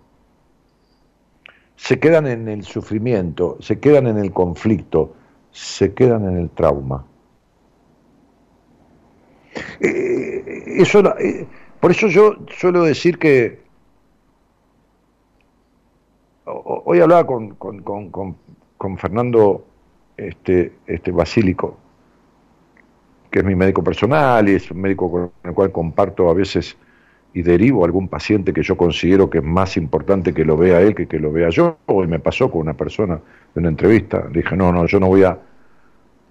[1.76, 5.14] Se quedan en el sufrimiento, se quedan en el conflicto,
[5.52, 7.04] se quedan en el trauma.
[9.80, 11.46] Eh, eso, eh,
[11.78, 13.60] por eso yo suelo decir que
[16.44, 18.36] hoy hablaba con, con, con,
[18.76, 19.64] con Fernando
[20.16, 21.76] este, este Basílico,
[23.30, 26.76] que es mi médico personal y es un médico con el cual comparto a veces
[27.34, 30.80] y derivo a algún paciente que yo considero que es más importante que lo vea
[30.80, 31.78] él que que lo vea yo.
[31.86, 33.20] Hoy me pasó con una persona
[33.54, 35.38] de una entrevista, le dije, no, no, yo no voy a,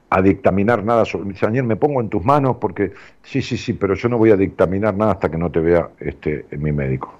[0.09, 1.25] a dictaminar nada sobre...
[1.25, 2.91] Me dice, Daniel, me pongo en tus manos porque,
[3.23, 5.89] sí, sí, sí, pero yo no voy a dictaminar nada hasta que no te vea
[5.99, 7.13] este, mi médico.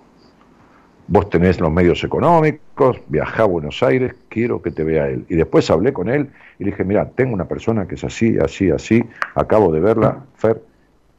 [1.07, 5.25] Vos tenés los medios económicos, viajá a Buenos Aires, quiero que te vea él.
[5.29, 6.29] Y después hablé con él
[6.59, 9.03] y le dije, mira, tengo una persona que es así, así, así,
[9.35, 10.61] acabo de verla, Fer,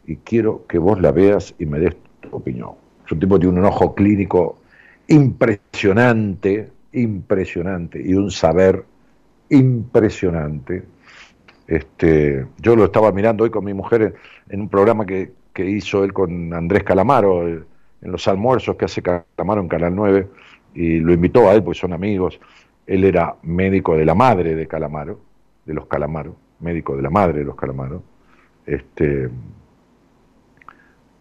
[0.07, 1.95] y quiero que vos la veas y me des
[2.33, 2.73] opinión.
[3.05, 4.59] Es un tipo de un ojo clínico
[5.09, 8.85] impresionante, impresionante, y un saber
[9.51, 10.85] impresionante.
[11.67, 14.15] Este, yo lo estaba mirando hoy con mi mujer
[14.49, 17.65] en, un programa que, hizo él con Andrés Calamaro, en
[18.01, 20.29] los almuerzos que hace Calamaro en Canal 9,
[20.75, 22.41] y lo invitó a él, porque son amigos.
[22.87, 25.21] Él era médico de la madre de Calamaro,
[25.65, 28.03] de los Calamaro, médico de la madre de los Calamaro.
[28.67, 29.29] Este,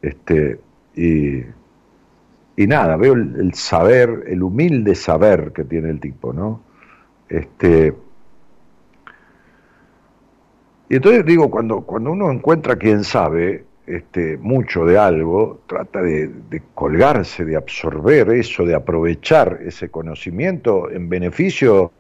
[0.02, 0.60] este,
[0.96, 1.44] y,
[2.56, 6.62] y nada, veo el, saber, el humilde saber que tiene el tipo, ¿no?
[7.30, 7.94] Este,
[10.90, 16.28] y entonces digo, cuando, cuando uno encuentra quien sabe este, mucho de algo, trata de,
[16.28, 21.92] de, colgarse, de absorber eso, de aprovechar ese conocimiento en beneficio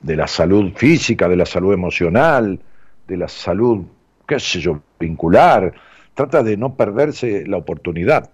[0.00, 2.58] de la salud física, de la salud emocional,
[3.06, 3.84] de la salud,
[4.26, 5.72] qué sé yo, vincular,
[6.18, 8.32] trata de no perderse la oportunidad.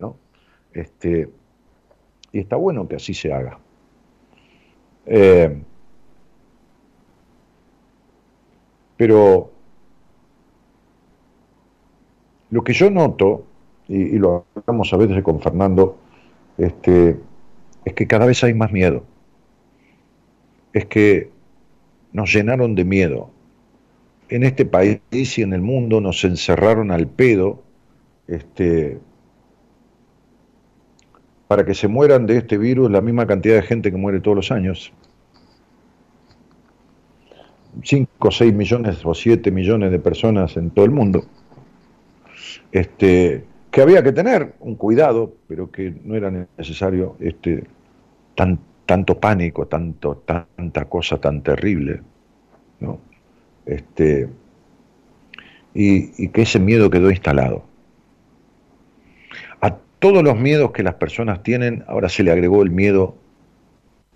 [0.00, 0.16] ¿no?
[0.72, 1.30] Este,
[2.32, 3.60] y está bueno que así se haga.
[5.06, 5.62] Eh,
[8.96, 9.52] pero
[12.50, 13.44] lo que yo noto,
[13.86, 15.96] y, lo hablamos a veces con Fernando,
[16.58, 17.16] este,
[17.84, 19.04] es que cada vez hay más miedo.
[20.72, 21.30] Es que
[22.12, 23.30] nos llenaron de miedo
[24.28, 25.00] en este país
[25.38, 27.62] y en el mundo nos encerraron al pedo,
[28.26, 28.98] este,
[31.48, 34.36] para que se mueran de este virus la misma cantidad de gente que muere todos
[34.36, 34.92] los años.
[37.82, 41.24] 5 o 6 millones o 7 millones de personas en todo el mundo.
[42.72, 47.64] Este, que había que tener un cuidado, pero que no era necesario este,
[48.34, 52.00] tan, tanto pánico, tanto, tanta cosa tan terrible.
[52.80, 52.98] ¿no?
[53.66, 54.28] Este,
[55.74, 57.64] y, y que ese miedo quedó instalado.
[59.60, 63.16] A todos los miedos que las personas tienen, ahora se le agregó el miedo,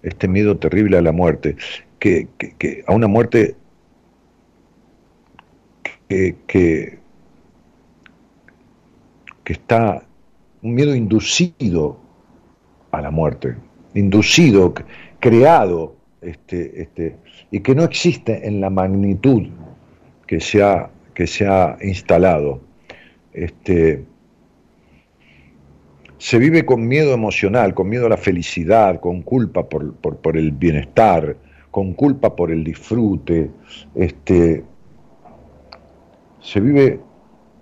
[0.02, 1.56] este miedo terrible a la muerte,
[1.98, 3.56] que, que, a una muerte
[6.08, 6.98] que, que,
[9.44, 10.02] que está,
[10.62, 11.98] un miedo inducido
[12.90, 13.56] a la muerte,
[13.94, 14.74] inducido,
[15.20, 17.16] creado, este, este,
[17.50, 19.48] y que no existe en la magnitud
[20.26, 22.60] que se ha, que se ha instalado.
[23.32, 24.04] Este,
[26.18, 30.52] se vive con miedo emocional, con miedo a la felicidad, con culpa por, por, el
[30.52, 31.36] bienestar,
[31.70, 33.50] con culpa por el disfrute.
[33.94, 34.62] Este,
[36.40, 37.00] se vive,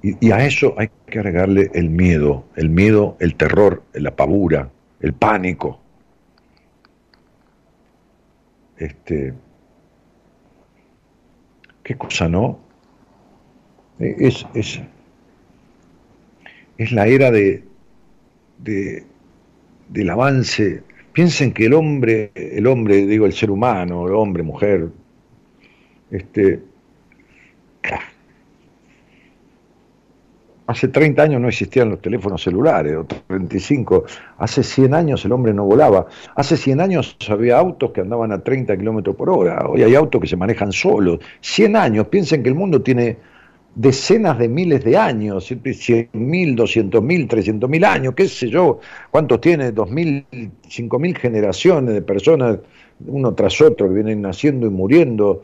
[0.02, 4.70] y, y, a eso hay que agregarle el miedo, el miedo, el terror, la pavura,
[5.00, 5.80] el pánico.
[8.76, 9.34] Este,
[11.88, 12.58] ¿Qué cosa no?
[13.98, 14.78] Es, es,
[16.76, 17.64] es la era de,
[18.58, 19.06] de,
[19.88, 20.82] del avance.
[21.14, 24.90] Piensen que el hombre, el hombre, digo, el ser humano, el hombre, mujer,
[26.10, 26.60] este,
[30.68, 34.04] Hace 30 años no existían los teléfonos celulares, o 35.
[34.36, 36.08] Hace 100 años el hombre no volaba.
[36.34, 39.66] Hace 100 años había autos que andaban a 30 kilómetros por hora.
[39.66, 41.20] Hoy hay autos que se manejan solos.
[41.40, 42.08] 100 años.
[42.08, 43.16] Piensen que el mundo tiene
[43.74, 48.80] decenas de miles de años, 100 mil, 200 mil, 300 mil años, qué sé yo,
[49.10, 50.26] cuántos tiene, 2 mil,
[50.68, 52.58] 5 mil generaciones de personas,
[53.06, 55.40] uno tras otro, que vienen naciendo y muriendo.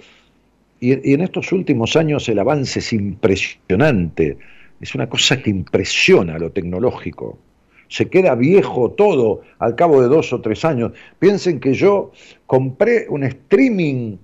[0.81, 4.37] Y en estos últimos años el avance es impresionante
[4.81, 7.39] es una cosa que impresiona lo tecnológico.
[7.89, 10.93] Se queda viejo todo al cabo de dos o tres años.
[11.19, 12.13] Piensen que yo
[12.47, 14.17] compré un streaming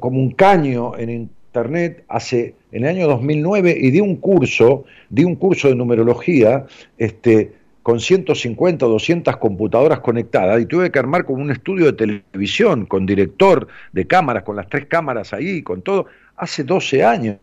[0.00, 5.24] como un caño en internet hace en el año 2009 y di un curso, di
[5.24, 6.66] un curso de numerología,
[6.98, 7.52] este
[7.82, 12.84] con 150 o 200 computadoras conectadas y tuve que armar como un estudio de televisión
[12.86, 17.38] con director de cámaras, con las tres cámaras ahí, con todo, hace 12 años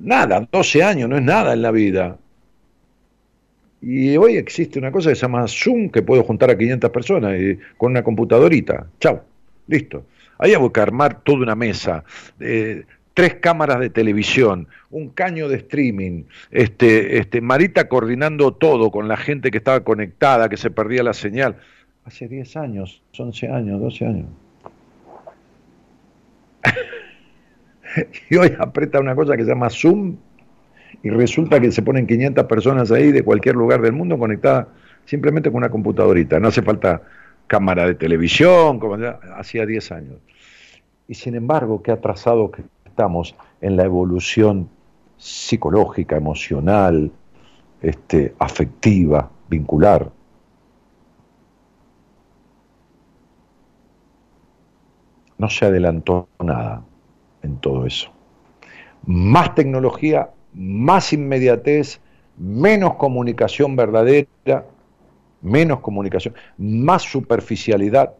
[0.00, 2.18] nada, 12 años no es nada en la vida.
[3.82, 7.40] Y hoy existe una cosa que se llama Zoom, que puedo juntar a 500 personas
[7.40, 8.86] y, con una computadorita.
[8.98, 9.24] Chao,
[9.66, 10.04] listo.
[10.38, 12.04] Ahí hay que armar toda una mesa,
[12.40, 19.06] eh, tres cámaras de televisión, un caño de streaming, este, este, Marita coordinando todo con
[19.08, 21.56] la gente que estaba conectada, que se perdía la señal.
[22.04, 24.26] Hace 10 años, 11 años, 12 años.
[28.30, 30.16] y hoy aprieta una cosa que se llama Zoom
[31.02, 34.66] y resulta que se ponen 500 personas ahí de cualquier lugar del mundo conectadas
[35.04, 36.38] simplemente con una computadorita.
[36.38, 37.02] No hace falta
[37.46, 38.96] cámara de televisión, como
[39.36, 40.18] hacía 10 años.
[41.08, 44.68] Y sin embargo, qué atrasado que estamos en la evolución
[45.16, 47.10] psicológica, emocional,
[47.82, 50.10] este, afectiva, vincular.
[55.38, 56.82] No se adelantó nada
[57.42, 58.10] en todo eso.
[59.06, 62.00] Más tecnología, más inmediatez,
[62.36, 64.64] menos comunicación verdadera,
[65.42, 68.14] menos comunicación, más superficialidad.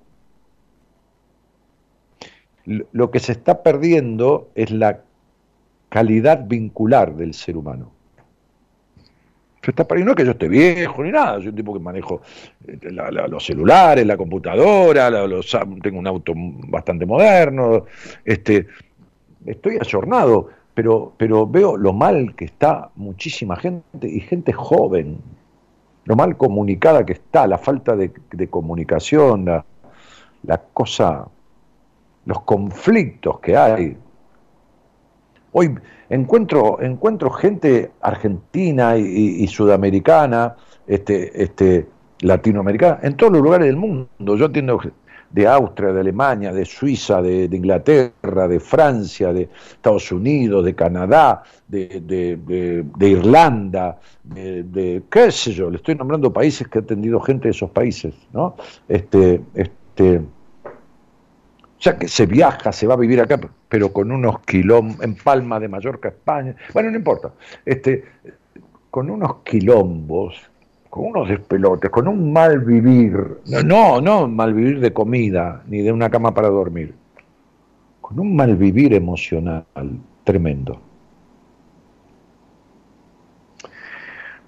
[2.65, 5.03] Lo que se está perdiendo es la
[5.89, 7.93] calidad vincular del ser humano.
[9.63, 12.23] Se está perdiendo no que yo esté viejo ni nada, soy un tipo que manejo
[12.67, 12.79] eh,
[13.29, 15.11] los celulares, la computadora,
[15.83, 17.85] tengo un auto bastante moderno,
[18.25, 18.69] este,
[19.47, 25.19] estoy ayornado, pero, pero veo lo mal que está muchísima gente y gente joven,
[26.05, 28.11] lo mal comunicada que está, la falta de,
[28.49, 29.65] comunicación, la,
[30.45, 31.27] la, cosa,
[32.25, 33.97] los conflictos que hay.
[35.53, 35.75] Hoy
[36.09, 40.57] encuentro, encuentro gente argentina y, y sudamericana,
[40.87, 41.89] este, este,
[42.23, 44.09] latinoamericana, en todos los lugares del mundo.
[44.19, 44.81] Yo entiendo
[45.31, 51.43] de Austria, de Alemania, de Suiza, de, Inglaterra, de Francia, de Estados Unidos, de Canadá,
[51.69, 52.39] de,
[53.01, 57.71] Irlanda, de, qué sé yo, le estoy nombrando países que ha atendido gente de esos
[57.71, 58.57] países, ¿no?
[58.89, 64.41] Este, este, o sea que se viaja, se va a vivir acá, pero con unos
[64.41, 67.33] quilombos, en Palma de Mallorca, España, bueno, no importa,
[67.65, 68.05] este,
[68.91, 70.50] con unos quilombos
[70.91, 75.93] con unos despelotes, con un mal vivir, no, no, mal vivir de comida, ni de
[75.93, 76.93] una cama para dormir,
[78.01, 79.65] con un mal vivir emocional
[80.25, 80.81] tremendo.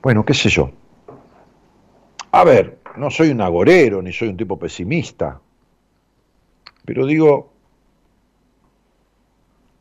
[0.03, 0.69] Bueno, qué sé yo.
[2.33, 5.41] A ver, no soy un agorero, ni soy un tipo pesimista,
[6.85, 7.53] pero digo,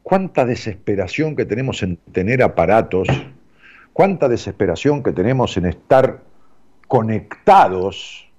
[0.03, 3.07] cuánta desesperación que tenemos en tener aparatos,
[3.93, 6.21] cuánta desesperación que tenemos en estar
[6.91, 8.29] conectados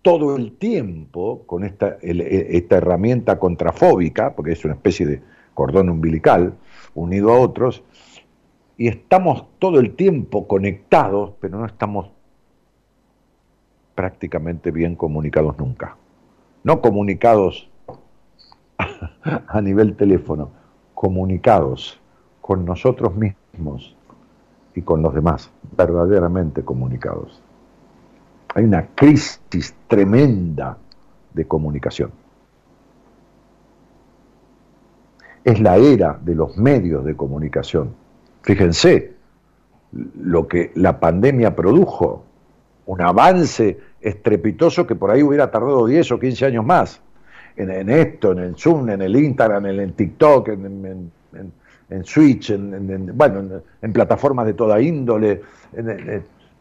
[0.00, 5.22] todo el tiempo con esta, esta herramienta contrafóbica, porque es una especie de
[5.52, 6.54] cordón umbilical
[6.94, 7.84] unido a otros,
[8.78, 12.08] y estamos todo el tiempo conectados, pero no estamos
[13.94, 15.98] prácticamente bien comunicados nunca.
[16.62, 17.68] No comunicados
[18.78, 20.52] a nivel teléfono,
[20.94, 22.00] comunicados
[22.40, 23.94] con nosotros mismos
[24.74, 27.40] y con los demás, verdaderamente comunicados.
[28.54, 30.76] Hay una crisis tremenda
[31.32, 32.10] de comunicación.
[35.44, 37.94] Es la era de los medios de comunicación.
[38.42, 39.14] Fíjense
[39.92, 42.24] lo que la pandemia produjo,
[42.86, 47.00] un avance estrepitoso que por ahí hubiera tardado 10 o 15 años más.
[47.56, 51.52] En, esto, en el Zoom, en el Instagram, en el TikTok, en, en
[52.04, 55.42] Switch, en, bueno, en, plataformas de toda índole,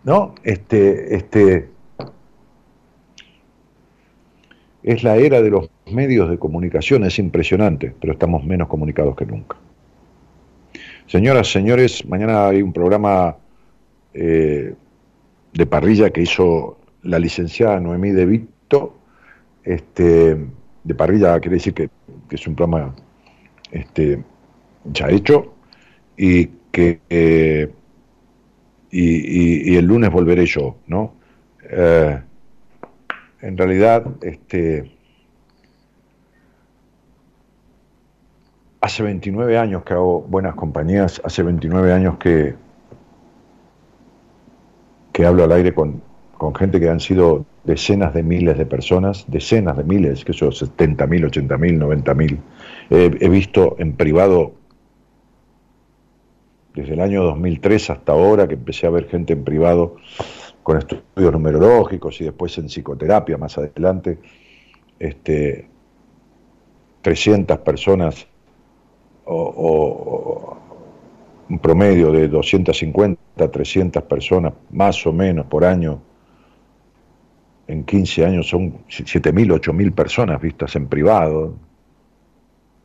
[0.04, 0.36] ¿no?
[0.44, 1.70] Este, este,
[4.84, 9.26] es la era de los medios de comunicación, es impresionante, pero estamos menos comunicados que
[9.26, 9.58] nunca.
[11.08, 13.38] Señoras, señores, mañana hay un programa
[14.14, 14.76] eh,
[15.54, 18.96] de parrilla que hizo la licenciada Noemí De Vito,
[19.64, 20.38] este,
[20.84, 21.90] de parrilla quiere decir que,
[22.30, 22.94] es un programa
[23.72, 24.24] este,
[24.86, 25.54] ya hecho
[26.18, 27.72] y que eh,
[28.92, 31.14] y, el lunes volveré yo, ¿no?
[31.64, 32.20] Eh,
[33.42, 34.92] en realidad, este,
[38.82, 42.56] hace 29 años que hago buenas compañías, hace 29 años que,
[45.12, 46.02] que hablo al aire con,
[46.38, 50.52] con gente que han sido decenas de miles de personas, decenas de miles, que son
[50.52, 52.40] 70 mil, 80 mil, 90 mil.
[52.90, 54.54] he visto en privado
[56.74, 59.96] desde el año 2003 hasta ahora que empecé a ver gente en privado
[60.64, 64.20] con estudios numerológicos y después en psicoterapia más adelante,
[65.00, 65.68] este,
[67.02, 68.28] 300 personas
[69.26, 70.58] o
[71.50, 76.02] un promedio de 250, 300 personas más o menos por año
[77.68, 81.56] en 15 años son 7.000, 8.000 personas vistas en privado.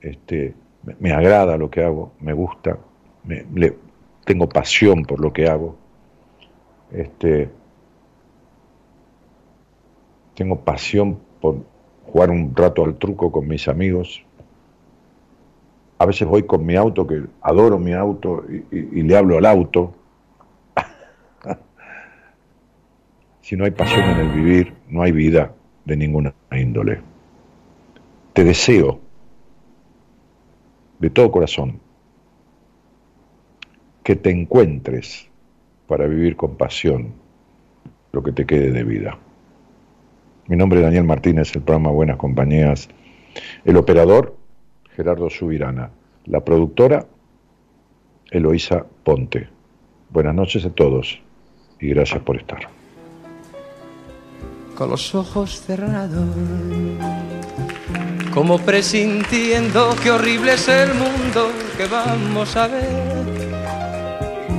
[0.01, 0.55] Este,
[1.01, 2.79] me, agrada lo que hago, me gusta,
[3.25, 3.73] me,
[4.25, 5.77] tengo pasión por lo que hago.
[6.91, 7.51] Este,
[10.35, 11.65] tengo pasión por
[12.07, 14.25] jugar un rato al truco con mis amigos.
[15.99, 19.95] A veces voy con mi auto, que adoro mi auto, y le hablo al auto
[23.41, 25.55] Si no hay pasión en el vivir, no hay vida
[25.85, 27.01] de ninguna índole.
[28.33, 29.01] Te deseo
[30.99, 31.81] de todo corazón
[34.09, 35.29] que te encuentres
[35.87, 37.13] para vivir con pasión
[38.11, 39.19] lo que te quede de vida.
[40.47, 42.89] Mi nombre es Daniel Martínez, el programa Buenas Compañías.
[43.67, 44.35] El operador,
[44.97, 45.91] Gerardo Subirana.
[46.25, 47.05] La productora,
[48.31, 49.51] Eloísa Ponte.
[50.09, 51.21] Buenas noches a todos
[51.79, 52.61] y gracias por estar
[54.75, 56.25] con los ojos cerrados,
[58.33, 63.38] como presintiendo que horrible es el mundo que vamos a ver.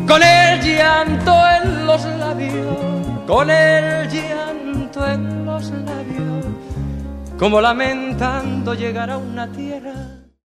[0.09, 2.77] Con el llanto en los labios,
[3.27, 6.45] con el llanto en los labios,
[7.37, 10.18] como lamentando llegar a una tierra